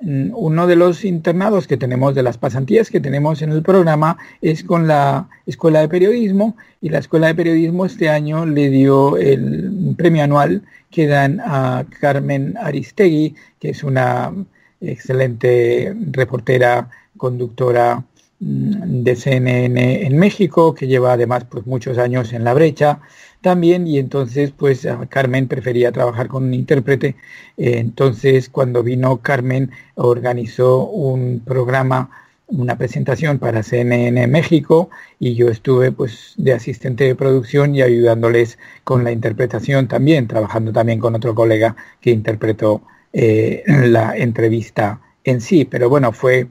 uno 0.00 0.66
de 0.66 0.76
los 0.76 1.04
internados 1.04 1.66
que 1.66 1.76
tenemos, 1.76 2.14
de 2.14 2.22
las 2.22 2.36
pasantías 2.36 2.90
que 2.90 3.00
tenemos 3.00 3.40
en 3.42 3.50
el 3.50 3.62
programa, 3.62 4.18
es 4.42 4.62
con 4.62 4.86
la 4.86 5.28
Escuela 5.46 5.80
de 5.80 5.88
Periodismo 5.88 6.56
y 6.80 6.90
la 6.90 6.98
Escuela 6.98 7.28
de 7.28 7.34
Periodismo 7.34 7.86
este 7.86 8.10
año 8.10 8.44
le 8.44 8.68
dio 8.68 9.16
el 9.16 9.94
premio 9.96 10.22
anual 10.22 10.62
que 10.90 11.06
dan 11.06 11.40
a 11.40 11.86
Carmen 12.00 12.56
Aristegui, 12.60 13.34
que 13.58 13.70
es 13.70 13.82
una 13.82 14.32
excelente 14.80 15.94
reportera, 16.10 16.90
conductora 17.16 18.04
mm, 18.40 19.02
de 19.02 19.16
CNN 19.16 20.06
en 20.06 20.18
México, 20.18 20.74
que 20.74 20.86
lleva 20.86 21.14
además 21.14 21.44
pues, 21.44 21.66
muchos 21.66 21.96
años 21.96 22.32
en 22.34 22.44
la 22.44 22.52
brecha 22.52 23.00
también, 23.46 23.86
y 23.86 23.98
entonces 24.00 24.50
pues 24.50 24.88
Carmen 25.08 25.46
prefería 25.46 25.92
trabajar 25.92 26.26
con 26.26 26.42
un 26.46 26.52
intérprete. 26.52 27.14
entonces 27.56 28.48
cuando 28.48 28.82
vino 28.82 29.18
Carmen 29.18 29.70
organizó 29.94 30.84
un 30.88 31.40
programa 31.44 32.10
una 32.48 32.76
presentación 32.76 33.38
para 33.38 33.62
CNN 33.62 34.26
México 34.26 34.90
y 35.20 35.34
yo 35.34 35.48
estuve 35.48 35.92
pues 35.92 36.34
de 36.36 36.54
asistente 36.54 37.04
de 37.04 37.14
producción 37.14 37.74
y 37.76 37.82
ayudándoles 37.82 38.58
con 38.82 39.04
la 39.04 39.12
interpretación 39.12 39.86
también, 39.86 40.26
trabajando 40.26 40.72
también 40.72 40.98
con 40.98 41.14
otro 41.14 41.34
colega 41.36 41.76
que 42.00 42.10
interpretó 42.10 42.82
eh, 43.12 43.62
la 43.66 44.16
entrevista 44.16 45.00
en 45.22 45.40
sí. 45.40 45.64
Pero 45.64 45.88
bueno, 45.88 46.10
fue, 46.12 46.48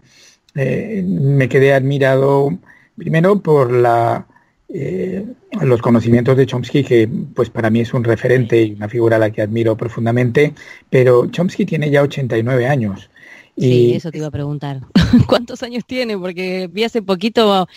eh, 0.55 1.03
me 1.05 1.49
quedé 1.49 1.73
admirado 1.73 2.57
primero 2.97 3.39
por 3.41 3.71
la, 3.71 4.27
eh, 4.69 5.25
los 5.61 5.81
conocimientos 5.81 6.35
de 6.35 6.45
Chomsky, 6.45 6.83
que 6.83 7.07
pues 7.07 7.49
para 7.49 7.69
mí 7.69 7.81
es 7.81 7.93
un 7.93 8.03
referente 8.03 8.61
y 8.61 8.73
una 8.73 8.89
figura 8.89 9.17
a 9.17 9.19
la 9.19 9.31
que 9.31 9.41
admiro 9.41 9.77
profundamente, 9.77 10.53
pero 10.89 11.27
Chomsky 11.27 11.65
tiene 11.65 11.89
ya 11.89 12.01
89 12.01 12.67
años. 12.67 13.09
Sí, 13.57 13.93
eso 13.93 14.11
te 14.11 14.17
iba 14.17 14.27
a 14.27 14.31
preguntar. 14.31 14.81
¿Cuántos 15.27 15.63
años 15.63 15.85
tiene? 15.85 16.17
Porque 16.17 16.69
vi 16.71 16.83
hace 16.83 17.01
poquito 17.01 17.67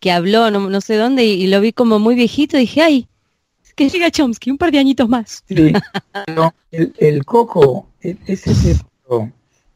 que 0.00 0.10
habló, 0.10 0.50
no, 0.50 0.80
sé 0.80 0.96
dónde, 0.96 1.24
y, 1.24 1.46
lo 1.48 1.60
vi 1.60 1.72
como 1.72 1.98
muy 1.98 2.14
viejito. 2.14 2.56
Y 2.56 2.60
dije, 2.60 2.80
ay, 2.80 3.08
que 3.74 3.90
llega 3.90 4.10
Chomsky, 4.10 4.50
un 4.50 4.56
par 4.56 4.72
de 4.72 4.78
añitos 4.78 5.08
más. 5.08 5.44
Sí, 5.46 5.72
el, 6.70 7.24
coco, 7.26 7.88
e, 8.00 8.16
ese 8.26 8.54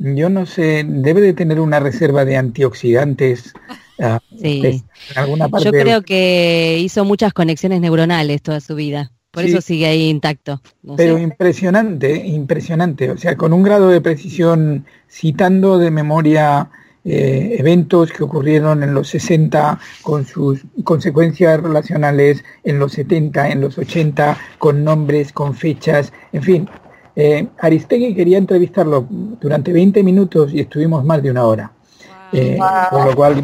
yo 0.01 0.31
no 0.31 0.47
sé, 0.47 0.83
debe 0.87 1.21
de 1.21 1.35
tener 1.35 1.61
una 1.61 1.79
reserva 1.79 2.25
de 2.25 2.39
antioxidantes. 2.39 3.53
Ah, 4.01 4.21
sí. 4.41 4.83
alguna 5.15 5.49
parte 5.49 5.67
Yo 5.67 5.73
creo 5.73 6.03
que 6.03 6.79
hizo 6.81 7.05
muchas 7.05 7.33
conexiones 7.33 7.81
neuronales 7.81 8.43
toda 8.43 8.61
su 8.61 8.75
vida. 8.75 9.13
Por 9.31 9.45
eso 9.45 9.61
sigue 9.61 9.87
ahí 9.87 10.09
intacto. 10.09 10.61
Pero 10.97 11.17
impresionante, 11.17 12.27
impresionante. 12.27 13.11
O 13.11 13.17
sea, 13.17 13.37
con 13.37 13.53
un 13.53 13.63
grado 13.63 13.89
de 13.89 14.01
precisión, 14.01 14.85
citando 15.09 15.79
de 15.79 15.93
memoria 15.93 16.69
eh, 17.05 17.57
eventos 17.59 18.13
que 18.13 18.25
ocurrieron 18.25 18.83
en 18.83 18.93
los 18.93 19.09
60 19.09 19.79
con 20.03 20.27
sus 20.27 20.63
consecuencias 20.85 21.63
relacionales 21.63 22.45
en 22.65 22.79
los 22.79 22.93
70, 22.93 23.51
en 23.51 23.61
los 23.61 23.79
80, 23.79 24.37
con 24.59 24.83
nombres, 24.83 25.33
con 25.33 25.55
fechas, 25.55 26.13
en 26.33 26.43
fin. 26.43 26.69
Eh, 27.17 27.47
Aristegui 27.59 28.15
quería 28.15 28.39
entrevistarlo 28.39 29.07
durante 29.09 29.73
20 29.73 30.03
minutos 30.03 30.53
y 30.53 30.61
estuvimos 30.61 31.05
más 31.05 31.23
de 31.23 31.31
una 31.31 31.45
hora. 31.45 31.73
Eh, 32.33 32.59
con 32.91 33.07
lo 33.07 33.15
cual 33.17 33.43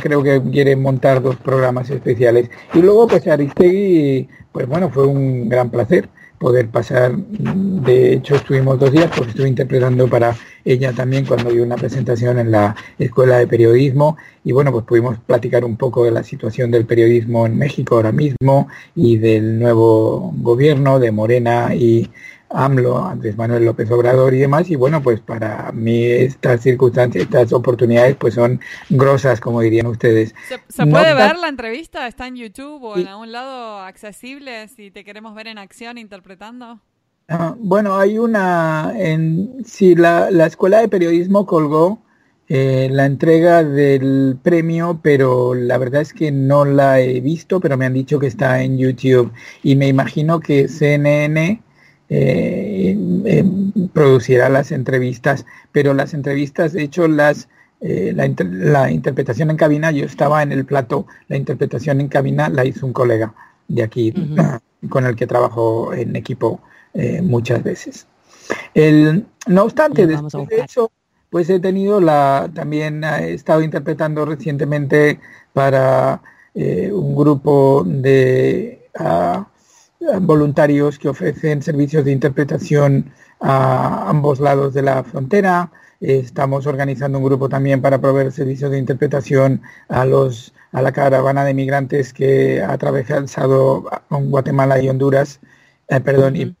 creo 0.00 0.22
que 0.22 0.42
quiere 0.50 0.76
montar 0.76 1.22
dos 1.22 1.36
programas 1.36 1.90
especiales. 1.90 2.50
Y 2.74 2.80
luego, 2.80 3.06
pues 3.06 3.26
Aristegui, 3.26 4.28
pues 4.50 4.66
bueno, 4.66 4.90
fue 4.90 5.06
un 5.06 5.48
gran 5.48 5.70
placer 5.70 6.08
poder 6.42 6.68
pasar. 6.68 7.16
De 7.16 8.14
hecho, 8.14 8.34
estuvimos 8.34 8.78
dos 8.78 8.90
días 8.90 9.10
porque 9.14 9.30
estuve 9.30 9.48
interpretando 9.48 10.08
para 10.08 10.36
ella 10.64 10.92
también 10.92 11.24
cuando 11.24 11.50
dio 11.50 11.62
una 11.62 11.76
presentación 11.76 12.38
en 12.38 12.50
la 12.50 12.74
Escuela 12.98 13.38
de 13.38 13.46
Periodismo. 13.46 14.16
Y 14.44 14.50
bueno, 14.50 14.72
pues 14.72 14.84
pudimos 14.84 15.18
platicar 15.20 15.64
un 15.64 15.76
poco 15.76 16.04
de 16.04 16.10
la 16.10 16.24
situación 16.24 16.72
del 16.72 16.84
periodismo 16.84 17.46
en 17.46 17.56
México 17.56 17.94
ahora 17.94 18.10
mismo 18.10 18.66
y 18.96 19.18
del 19.18 19.60
nuevo 19.60 20.32
gobierno 20.36 20.98
de 20.98 21.12
Morena 21.12 21.74
y 21.76 22.10
AMLO, 22.54 23.04
Andrés 23.06 23.36
Manuel 23.36 23.64
López 23.64 23.90
Obrador 23.90 24.34
y 24.34 24.38
demás. 24.38 24.70
Y 24.70 24.76
bueno, 24.76 25.02
pues 25.02 25.20
para 25.20 25.70
mí 25.72 26.04
estas 26.04 26.62
circunstancias, 26.62 27.24
estas 27.24 27.52
oportunidades, 27.52 28.16
pues 28.16 28.34
son 28.34 28.60
grosas, 28.90 29.40
como 29.40 29.60
dirían 29.60 29.86
ustedes. 29.86 30.34
¿Se, 30.68 30.86
puede 30.86 31.14
ver 31.14 31.36
la 31.36 31.48
entrevista? 31.48 32.06
¿Está 32.06 32.26
en 32.26 32.36
YouTube 32.36 32.82
o 32.82 32.96
en 32.96 33.08
algún 33.08 33.32
lado 33.32 33.78
accesible 33.80 34.68
si 34.68 34.90
te 34.90 35.04
queremos 35.04 35.34
ver 35.34 35.48
en 35.48 35.58
acción 35.58 35.98
interpretando? 35.98 36.80
Ah, 37.28 37.54
bueno, 37.58 37.96
hay 37.96 38.18
una, 38.18 38.92
en, 38.96 39.64
si 39.64 39.94
la, 39.94 40.30
la 40.30 40.46
Escuela 40.46 40.80
de 40.80 40.88
Periodismo 40.88 41.46
colgó 41.46 42.02
eh, 42.54 42.88
la 42.90 43.06
entrega 43.06 43.64
del 43.64 44.36
premio, 44.42 45.00
pero 45.02 45.54
la 45.54 45.78
verdad 45.78 46.02
es 46.02 46.12
que 46.12 46.30
no 46.30 46.66
la 46.66 47.00
he 47.00 47.20
visto, 47.20 47.60
pero 47.60 47.78
me 47.78 47.86
han 47.86 47.94
dicho 47.94 48.18
que 48.18 48.26
está 48.26 48.62
en 48.62 48.76
YouTube 48.76 49.32
y 49.62 49.74
me 49.76 49.88
imagino 49.88 50.38
que 50.40 50.68
CNN 50.68 51.62
eh, 52.14 52.94
eh, 53.24 53.44
producirá 53.94 54.50
las 54.50 54.70
entrevistas, 54.70 55.46
pero 55.72 55.94
las 55.94 56.12
entrevistas, 56.12 56.74
de 56.74 56.82
hecho, 56.82 57.08
las 57.08 57.48
eh, 57.80 58.12
la, 58.14 58.90
interpretación 58.90 59.50
en 59.50 59.56
cabina, 59.56 59.90
yo 59.90 60.04
estaba 60.04 60.42
en 60.42 60.52
el 60.52 60.66
plato, 60.66 61.06
la 61.28 61.38
interpretación 61.38 62.02
en 62.02 62.08
cabina 62.08 62.50
la 62.50 62.66
hizo 62.66 62.84
un 62.84 62.92
colega 62.92 63.34
de 63.66 63.82
aquí, 63.82 64.12
con 64.90 65.06
el 65.06 65.16
que 65.16 65.26
trabajo 65.26 65.94
en 65.94 66.14
equipo 66.14 66.60
muchas 67.22 67.62
veces. 67.62 68.06
El, 68.74 69.24
no 69.46 69.64
obstante, 69.64 70.06
después 70.06 70.48
de 70.48 70.60
eso, 70.60 70.92
pues 71.30 71.48
he 71.48 71.60
tenido 71.60 71.98
la, 71.98 72.50
también 72.52 73.02
he 73.04 73.32
estado 73.32 73.62
interpretando 73.62 74.26
recientemente 74.26 75.18
para 75.54 76.20
un 76.54 77.16
grupo 77.16 77.84
de 77.86 78.86
ah, 78.98 79.46
voluntarios 80.20 80.98
que 80.98 81.08
ofrecen 81.08 81.62
servicios 81.62 82.04
de 82.04 82.12
interpretación 82.12 83.12
a 83.40 84.08
ambos 84.08 84.40
lados 84.40 84.74
de 84.74 84.82
la 84.82 85.02
frontera. 85.04 85.70
Estamos 86.00 86.66
organizando 86.66 87.18
un 87.18 87.24
grupo 87.24 87.48
también 87.48 87.80
para 87.80 88.00
proveer 88.00 88.32
servicios 88.32 88.70
de 88.70 88.78
interpretación 88.78 89.62
a 89.88 90.04
los 90.04 90.52
a 90.72 90.80
la 90.80 90.92
caravana 90.92 91.44
de 91.44 91.54
migrantes 91.54 92.12
que 92.14 92.62
ha 92.62 92.72
atravesado 92.72 93.84
Guatemala 94.08 94.80
y 94.80 94.88
Honduras, 94.88 95.38
eh, 95.88 96.00
perdón, 96.00 96.34
y 96.34 96.56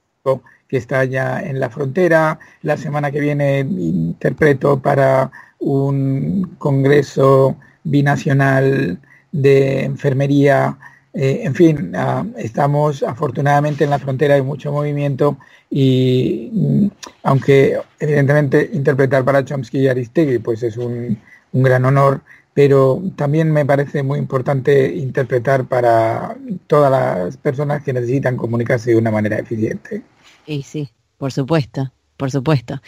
que 0.68 0.76
está 0.76 1.04
ya 1.04 1.40
en 1.40 1.60
la 1.60 1.70
frontera. 1.70 2.38
La 2.62 2.76
semana 2.76 3.10
que 3.10 3.20
viene 3.20 3.60
interpreto 3.60 4.80
para 4.80 5.30
un 5.58 6.56
congreso 6.58 7.56
binacional 7.84 9.00
de 9.32 9.84
enfermería 9.84 10.76
eh, 11.14 11.42
en 11.44 11.54
fin, 11.54 11.92
ah, 11.94 12.24
estamos 12.38 13.02
afortunadamente 13.02 13.84
en 13.84 13.90
la 13.90 13.98
frontera, 13.98 14.34
hay 14.34 14.42
mucho 14.42 14.72
movimiento 14.72 15.36
y 15.68 16.50
mm, 16.52 16.86
aunque 17.24 17.78
evidentemente 18.00 18.70
interpretar 18.72 19.24
para 19.24 19.44
Chomsky 19.44 19.80
y 19.80 19.88
Aristegui 19.88 20.38
pues 20.38 20.62
es 20.62 20.76
un, 20.78 21.18
gran 21.54 21.84
honor, 21.84 22.22
pero 22.54 23.02
también 23.14 23.52
me 23.52 23.66
parece 23.66 24.02
muy 24.02 24.18
importante 24.18 24.94
interpretar 24.94 25.66
para 25.66 26.34
todas 26.66 26.90
las 26.90 27.36
personas 27.36 27.82
que 27.82 27.92
necesitan 27.92 28.38
comunicarse 28.38 28.92
de 28.92 28.96
una 28.96 29.10
manera 29.10 29.38
eficiente. 29.38 30.02
Y 30.46 30.62
sí, 30.62 30.88
por 31.18 31.30
supuesto 31.30 31.92
por 32.22 32.30
supuesto. 32.30 32.80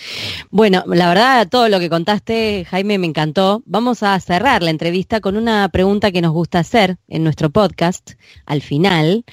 Bueno, 0.50 0.84
la 0.86 1.08
verdad, 1.08 1.48
todo 1.48 1.68
lo 1.68 1.80
que 1.80 1.90
contaste, 1.90 2.64
Jaime, 2.70 2.98
me 2.98 3.08
encantó. 3.08 3.64
Vamos 3.66 4.04
a 4.04 4.20
cerrar 4.20 4.62
la 4.62 4.70
entrevista 4.70 5.20
con 5.20 5.36
una 5.36 5.68
pregunta 5.70 6.12
que 6.12 6.20
nos 6.20 6.32
gusta 6.32 6.60
hacer 6.60 6.98
en 7.08 7.24
nuestro 7.24 7.50
podcast 7.50 8.12
al 8.46 8.62
final. 8.62 9.24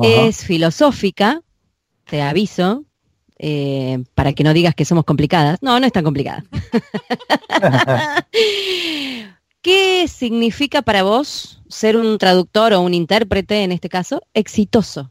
Es 0.00 0.44
filosófica, 0.44 1.42
te 2.04 2.22
aviso, 2.22 2.84
eh, 3.36 4.04
para 4.14 4.32
que 4.32 4.44
no 4.44 4.54
digas 4.54 4.76
que 4.76 4.84
somos 4.84 5.04
complicadas. 5.04 5.58
No, 5.60 5.80
no 5.80 5.86
es 5.86 5.92
tan 5.92 6.04
complicada. 6.04 6.44
¿Qué 9.60 10.06
significa 10.06 10.82
para 10.82 11.02
vos 11.02 11.60
ser 11.66 11.96
un 11.96 12.16
traductor 12.16 12.74
o 12.74 12.80
un 12.80 12.94
intérprete, 12.94 13.64
en 13.64 13.72
este 13.72 13.88
caso, 13.88 14.22
exitoso? 14.34 15.10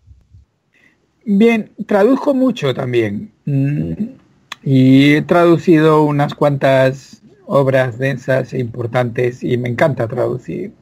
Bien, 1.26 1.70
traduzco 1.86 2.34
mucho 2.34 2.74
también. 2.74 3.34
Mm, 3.44 4.17
y 4.70 5.14
he 5.14 5.22
traducido 5.22 6.04
unas 6.04 6.36
cuantas 6.36 7.22
obras 7.46 7.98
densas 7.98 8.54
e 8.54 8.60
importantes 8.60 9.42
y 9.42 9.56
me 9.56 9.70
encanta 9.70 10.10
traducir. 10.10 10.74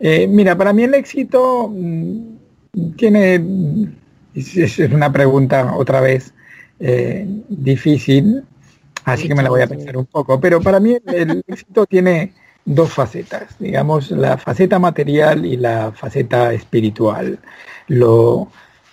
Eh, 0.00 0.26
mira, 0.26 0.58
para 0.58 0.72
mí 0.72 0.82
el 0.82 0.94
éxito 0.94 1.70
mm, 1.72 2.96
tiene, 2.96 3.40
es 4.34 4.78
una 4.80 5.12
pregunta 5.12 5.76
otra 5.76 6.00
vez 6.00 6.34
eh, 6.80 7.24
difícil, 7.48 8.42
así 9.04 9.28
que 9.28 9.36
me 9.36 9.44
la 9.44 9.50
voy 9.50 9.62
a 9.62 9.68
pensar 9.68 9.96
un 9.96 10.06
poco, 10.06 10.40
pero 10.40 10.60
para 10.60 10.80
mí 10.80 10.96
el 11.06 11.44
éxito 11.46 11.86
tiene 11.86 12.32
dos 12.64 12.92
facetas, 12.92 13.56
digamos, 13.60 14.10
la 14.10 14.38
faceta 14.38 14.80
material 14.80 15.46
y 15.46 15.56
la 15.56 15.92
faceta 15.92 16.52
espiritual, 16.52 17.38
lo, 17.86 18.48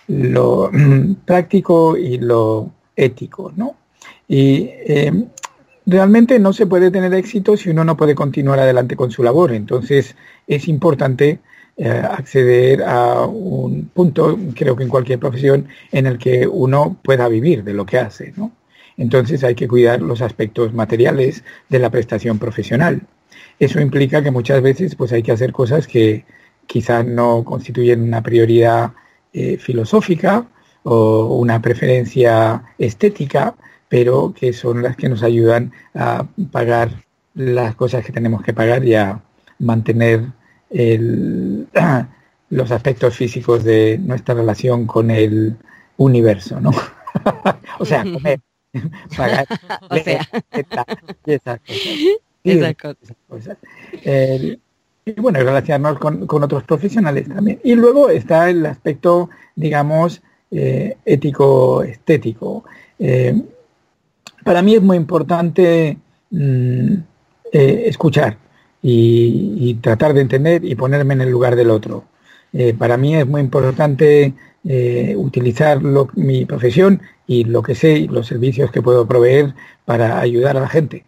lo 0.06 0.70
práctico 1.24 1.96
y 1.96 2.18
lo 2.18 2.70
ético, 2.94 3.52
¿no? 3.56 3.81
Y 4.28 4.70
eh, 4.86 5.12
realmente 5.86 6.38
no 6.38 6.52
se 6.52 6.66
puede 6.66 6.90
tener 6.90 7.12
éxito 7.14 7.56
si 7.56 7.70
uno 7.70 7.84
no 7.84 7.96
puede 7.96 8.14
continuar 8.14 8.58
adelante 8.58 8.96
con 8.96 9.10
su 9.10 9.22
labor. 9.22 9.52
Entonces 9.52 10.16
es 10.46 10.68
importante 10.68 11.40
eh, 11.76 11.88
acceder 11.88 12.82
a 12.82 13.26
un 13.26 13.90
punto, 13.94 14.38
creo 14.54 14.76
que 14.76 14.84
en 14.84 14.88
cualquier 14.88 15.18
profesión, 15.18 15.68
en 15.90 16.06
el 16.06 16.18
que 16.18 16.46
uno 16.46 16.96
pueda 17.02 17.28
vivir 17.28 17.64
de 17.64 17.74
lo 17.74 17.86
que 17.86 17.98
hace. 17.98 18.32
¿no? 18.36 18.52
Entonces 18.96 19.42
hay 19.44 19.54
que 19.54 19.68
cuidar 19.68 20.02
los 20.02 20.22
aspectos 20.22 20.72
materiales 20.74 21.44
de 21.68 21.78
la 21.78 21.90
prestación 21.90 22.38
profesional. 22.38 23.02
Eso 23.58 23.80
implica 23.80 24.22
que 24.22 24.30
muchas 24.30 24.62
veces 24.62 24.94
pues 24.94 25.12
hay 25.12 25.22
que 25.22 25.32
hacer 25.32 25.52
cosas 25.52 25.86
que 25.86 26.24
quizás 26.66 27.04
no 27.06 27.44
constituyen 27.44 28.02
una 28.02 28.22
prioridad 28.22 28.92
eh, 29.32 29.56
filosófica 29.56 30.46
o 30.82 31.36
una 31.36 31.62
preferencia 31.62 32.62
estética, 32.78 33.54
pero 33.92 34.32
que 34.34 34.54
son 34.54 34.82
las 34.82 34.96
que 34.96 35.10
nos 35.10 35.22
ayudan 35.22 35.70
a 35.94 36.26
pagar 36.50 36.92
las 37.34 37.74
cosas 37.74 38.02
que 38.02 38.10
tenemos 38.10 38.42
que 38.42 38.54
pagar 38.54 38.82
y 38.86 38.94
a 38.94 39.20
mantener 39.58 40.28
los 42.48 42.70
aspectos 42.70 43.14
físicos 43.14 43.64
de 43.64 43.98
nuestra 44.02 44.34
relación 44.34 44.86
con 44.86 45.10
el 45.10 45.58
universo, 45.98 46.58
¿no? 46.58 46.70
o 47.78 47.84
sea, 47.84 48.02
comer, 48.02 48.40
pagar, 49.14 49.46
o 53.28 53.40
sea. 53.42 53.58
y 55.04 55.12
bueno, 55.20 55.38
relacionarnos 55.38 55.98
con, 55.98 56.26
con, 56.26 56.42
otros 56.42 56.62
profesionales 56.64 57.28
también. 57.28 57.60
Y 57.62 57.74
luego 57.74 58.08
está 58.08 58.48
el 58.48 58.64
aspecto, 58.64 59.28
digamos, 59.54 60.22
eh, 60.50 60.96
ético-estético. 61.04 62.64
Eh, 62.98 63.34
para 64.44 64.62
mí 64.62 64.74
es 64.74 64.82
muy 64.82 64.96
importante 64.96 65.98
mm, 66.30 66.94
eh, 67.52 67.84
escuchar 67.86 68.38
y, 68.82 69.74
tratar 69.80 70.14
de 70.14 70.20
entender 70.22 70.64
y 70.64 70.74
ponerme 70.74 71.14
en 71.14 71.22
el 71.22 71.30
lugar 71.30 71.56
del 71.56 71.70
otro. 71.70 72.04
para 72.78 72.96
mí 72.96 73.16
es 73.16 73.26
muy 73.26 73.40
importante 73.40 74.34
utilizar 75.16 75.80
mi 76.14 76.44
profesión 76.44 77.00
y 77.26 77.44
lo 77.44 77.62
que 77.62 77.74
sé 77.74 77.92
y 77.92 78.08
los 78.08 78.26
servicios 78.26 78.70
que 78.70 78.82
puedo 78.82 79.06
proveer 79.06 79.54
para 79.84 80.20
ayudar 80.20 80.56
a 80.56 80.60
la 80.60 80.68
gente, 80.68 81.04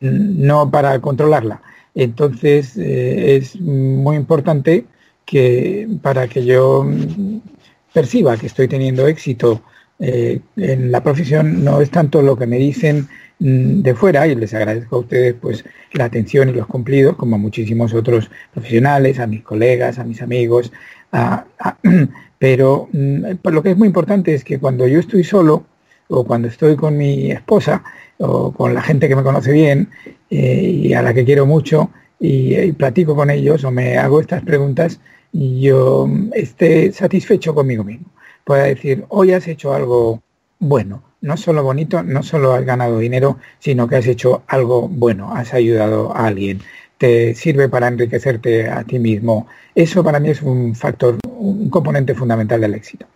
no 0.00 0.70
para 0.70 1.00
controlarla. 1.00 1.62
Entonces 1.94 2.76
es 2.76 3.58
muy 3.60 4.16
importante 4.16 4.84
que 5.24 5.88
para 6.02 6.28
que 6.28 6.44
yo 6.44 6.86
perciba 7.92 8.36
que 8.36 8.46
estoy 8.46 8.68
teniendo 8.68 9.06
éxito 9.06 9.62
eh, 10.04 10.40
en 10.56 10.90
la 10.90 11.00
profesión 11.00 11.62
no 11.62 11.80
es 11.80 11.88
tanto 11.90 12.22
lo 12.22 12.36
que 12.36 12.48
me 12.48 12.58
dicen 12.58 13.06
mm, 13.38 13.82
de 13.82 13.94
fuera 13.94 14.26
y 14.26 14.34
les 14.34 14.52
agradezco 14.52 14.96
a 14.96 14.98
ustedes 14.98 15.34
pues 15.40 15.64
la 15.92 16.06
atención 16.06 16.48
y 16.48 16.52
los 16.52 16.66
cumplidos 16.66 17.14
como 17.14 17.36
a 17.36 17.38
muchísimos 17.38 17.94
otros 17.94 18.28
profesionales, 18.52 19.20
a 19.20 19.28
mis 19.28 19.44
colegas, 19.44 20.00
a 20.00 20.04
mis 20.04 20.20
amigos, 20.20 20.72
pero 22.40 22.88
mm, 22.92 23.24
lo 23.44 23.62
que 23.62 23.70
es 23.70 23.76
muy 23.76 23.86
importante 23.86 24.34
es 24.34 24.42
que 24.42 24.58
cuando 24.58 24.88
yo 24.88 24.98
estoy 24.98 25.22
solo 25.22 25.66
o 26.08 26.24
cuando 26.24 26.48
estoy 26.48 26.74
con 26.74 26.96
mi 26.96 27.30
esposa 27.30 27.84
o 28.18 28.50
con 28.52 28.74
la 28.74 28.82
gente 28.82 29.08
que 29.08 29.14
me 29.14 29.22
conoce 29.22 29.52
bien 29.52 29.88
eh, 30.30 30.80
y 30.82 30.94
a 30.94 31.02
la 31.02 31.14
que 31.14 31.24
quiero 31.24 31.46
mucho 31.46 31.90
y, 32.18 32.56
y 32.56 32.72
platico 32.72 33.14
con 33.14 33.30
ellos 33.30 33.62
o 33.62 33.70
me 33.70 33.98
hago 33.98 34.20
estas 34.20 34.42
preguntas, 34.42 34.98
yo 35.32 36.08
esté 36.34 36.90
satisfecho 36.90 37.54
conmigo 37.54 37.84
mismo. 37.84 38.06
Pueda 38.44 38.64
decir, 38.64 39.04
hoy 39.08 39.32
has 39.32 39.46
hecho 39.48 39.74
algo 39.74 40.22
bueno, 40.58 41.02
no 41.20 41.36
solo 41.36 41.62
bonito, 41.62 42.02
no 42.02 42.22
solo 42.22 42.52
has 42.52 42.64
ganado 42.64 42.98
dinero, 42.98 43.38
sino 43.58 43.88
que 43.88 43.96
has 43.96 44.06
hecho 44.06 44.42
algo 44.46 44.88
bueno, 44.88 45.34
has 45.34 45.54
ayudado 45.54 46.14
a 46.14 46.26
alguien, 46.26 46.60
te 46.98 47.34
sirve 47.34 47.68
para 47.68 47.88
enriquecerte 47.88 48.68
a 48.68 48.84
ti 48.84 48.98
mismo. 48.98 49.46
Eso 49.74 50.04
para 50.04 50.20
mí 50.20 50.30
es 50.30 50.42
un 50.42 50.74
factor, 50.74 51.18
un 51.28 51.70
componente 51.70 52.14
fundamental 52.14 52.60
del 52.60 52.74
éxito. 52.74 53.06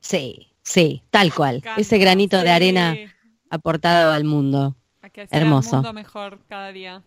Sí, 0.00 0.48
sí, 0.62 1.02
tal 1.10 1.32
cual. 1.32 1.62
Ese 1.76 1.98
granito 1.98 2.40
de 2.42 2.50
arena 2.50 2.96
aportado 3.50 4.12
al 4.12 4.24
mundo. 4.24 4.76
Hermoso. 5.30 5.92
mejor 5.92 6.38
cada 6.48 6.72
día. 6.72 7.02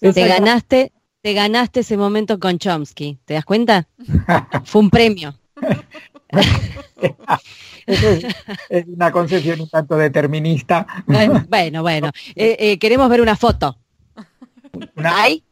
te 0.00 0.26
ganaste, 0.26 0.92
te 1.22 1.32
ganaste 1.32 1.80
ese 1.80 1.96
momento 1.96 2.38
con 2.38 2.58
Chomsky, 2.58 3.18
¿te 3.24 3.34
das 3.34 3.44
cuenta? 3.44 3.88
Fue 4.64 4.80
un 4.80 4.90
premio. 4.90 5.34
es, 7.86 8.86
una 8.86 9.10
concepción 9.10 9.60
un 9.60 9.68
tanto 9.68 9.96
determinista. 9.96 10.86
Bueno, 11.48 11.82
bueno, 11.82 12.10
eh, 12.34 12.56
eh, 12.58 12.78
queremos 12.78 13.08
ver 13.08 13.20
una 13.20 13.36
foto. 13.36 13.78
¿Hay? 14.96 15.42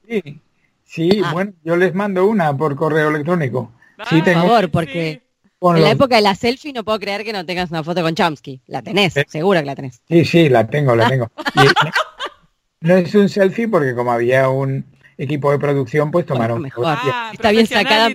Sí, 0.85 1.22
ah. 1.24 1.32
bueno, 1.32 1.53
yo 1.64 1.76
les 1.76 1.95
mando 1.95 2.26
una 2.26 2.57
por 2.57 2.76
correo 2.76 3.09
electrónico. 3.09 3.72
Sí, 4.09 4.20
por 4.22 4.32
favor, 4.32 4.70
porque 4.70 5.22
en 5.61 5.82
la 5.82 5.91
época 5.91 6.16
de 6.16 6.22
la 6.22 6.35
selfie 6.35 6.72
no 6.72 6.85
puedo 6.85 6.99
creer 6.99 7.24
que 7.24 7.32
no 7.32 7.47
tengas 7.47 7.70
una 7.70 7.82
foto 7.82 8.03
con 8.03 8.14
Chomsky. 8.14 8.61
La 8.66 8.82
tenés, 8.82 9.16
eh. 9.16 9.24
seguro 9.28 9.61
que 9.61 9.66
la 9.66 9.74
tenés. 9.74 10.03
Sí, 10.09 10.24
sí, 10.24 10.49
la 10.49 10.66
tengo, 10.66 10.95
la 10.95 11.09
tengo. 11.09 11.30
no 12.80 12.97
es 12.97 13.14
un 13.14 13.28
selfie 13.28 13.68
porque 13.68 13.95
como 13.95 14.12
había 14.12 14.49
un 14.49 14.85
equipo 15.16 15.51
de 15.51 15.59
producción, 15.59 16.11
pues 16.11 16.26
tomaron. 16.26 16.61
mejor. 16.61 16.85
Ah, 16.87 17.30
Está 17.32 17.51
bien 17.51 17.66
sacada. 17.66 18.11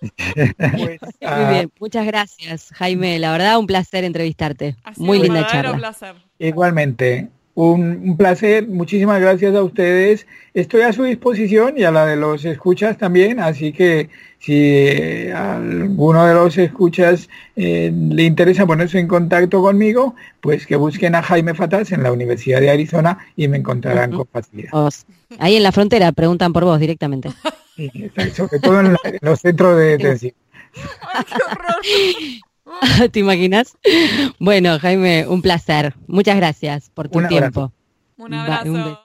Pues, 0.00 0.12
Muy 0.74 0.98
ah, 1.22 1.50
bien, 1.50 1.72
muchas 1.80 2.06
gracias, 2.06 2.70
Jaime. 2.74 3.18
La 3.18 3.32
verdad, 3.32 3.58
un 3.58 3.66
placer 3.66 4.04
entrevistarte. 4.04 4.76
Muy 4.96 5.18
linda 5.20 5.46
charla. 5.46 5.94
Igualmente, 6.38 7.28
un, 7.56 8.16
placer, 8.18 8.68
muchísimas 8.68 9.18
gracias 9.18 9.54
a 9.54 9.62
ustedes. 9.62 10.26
Estoy 10.52 10.82
a 10.82 10.92
su 10.92 11.04
disposición 11.04 11.78
y 11.78 11.84
a 11.84 11.90
la 11.90 12.04
de 12.04 12.16
los 12.16 12.44
escuchas 12.44 12.98
también, 12.98 13.40
así 13.40 13.72
que 13.72 14.10
si 14.38 15.30
a 15.30 15.56
alguno 15.56 16.26
de 16.26 16.34
los 16.34 16.58
escuchas 16.58 17.30
eh, 17.56 17.90
le 17.94 18.24
interesa 18.24 18.66
ponerse 18.66 18.98
en 18.98 19.08
contacto 19.08 19.62
conmigo, 19.62 20.14
pues 20.42 20.66
que 20.66 20.76
busquen 20.76 21.14
a 21.14 21.22
Jaime 21.22 21.54
Fatas 21.54 21.92
en 21.92 22.02
la 22.02 22.12
Universidad 22.12 22.60
de 22.60 22.68
Arizona 22.70 23.18
y 23.36 23.48
me 23.48 23.56
encontrarán 23.56 24.12
con 24.12 24.26
facilidad. 24.26 24.70
Ahí 25.38 25.56
en 25.56 25.62
la 25.62 25.72
frontera 25.72 26.12
preguntan 26.12 26.52
por 26.52 26.64
vos 26.64 26.78
directamente. 26.78 27.30
Sí, 27.76 27.92
sobre 28.34 28.58
todo 28.58 28.80
en, 28.80 28.96
los 29.20 29.40
centros 29.40 29.76
de 29.76 29.98
detención. 29.98 30.32
¿Te 33.12 33.20
imaginas? 33.20 33.76
Bueno, 34.38 34.78
Jaime, 34.78 35.26
un 35.28 35.42
placer. 35.42 35.94
Muchas 36.06 36.36
gracias 36.36 36.90
por 36.90 37.08
tu 37.08 37.26
tiempo. 37.28 37.72
Un 38.16 38.34
abrazo. 38.34 39.00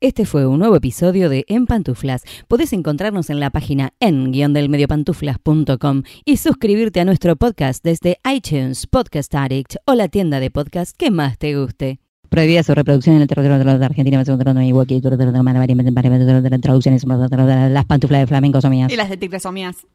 Este 0.00 0.26
fue 0.26 0.46
un 0.46 0.58
nuevo 0.58 0.76
episodio 0.76 1.30
de 1.30 1.46
En 1.48 1.66
Pantuflas. 1.66 2.24
Podés 2.46 2.74
encontrarnos 2.74 3.30
en 3.30 3.40
la 3.40 3.48
página 3.48 3.94
en-delmediopantuflas.com 4.00 6.02
y 6.26 6.36
suscribirte 6.36 7.00
a 7.00 7.06
nuestro 7.06 7.36
podcast 7.36 7.82
desde 7.82 8.18
iTunes, 8.30 8.86
Podcast 8.86 9.34
Addict 9.34 9.76
o 9.86 9.94
la 9.94 10.08
tienda 10.08 10.40
de 10.40 10.50
podcast 10.50 10.94
que 10.94 11.10
más 11.10 11.38
te 11.38 11.58
guste. 11.58 12.03
Prohibida 12.34 12.64
su 12.64 12.74
reproducción 12.74 13.14
en 13.14 13.22
el 13.22 13.28
territorio 13.28 13.58
de 13.58 13.78
la 13.78 13.86
Argentina, 13.86 14.24
traducciones, 16.60 17.04
las 17.04 17.84
pantuflas 17.84 18.22
de 18.22 18.26
flamenco 18.26 18.60
son 18.60 18.72
mías. 18.72 18.92
Y 18.92 18.96
las 18.96 19.08
de 19.08 19.16
tigre 19.16 19.38
son 19.38 19.54
mías. 19.54 19.86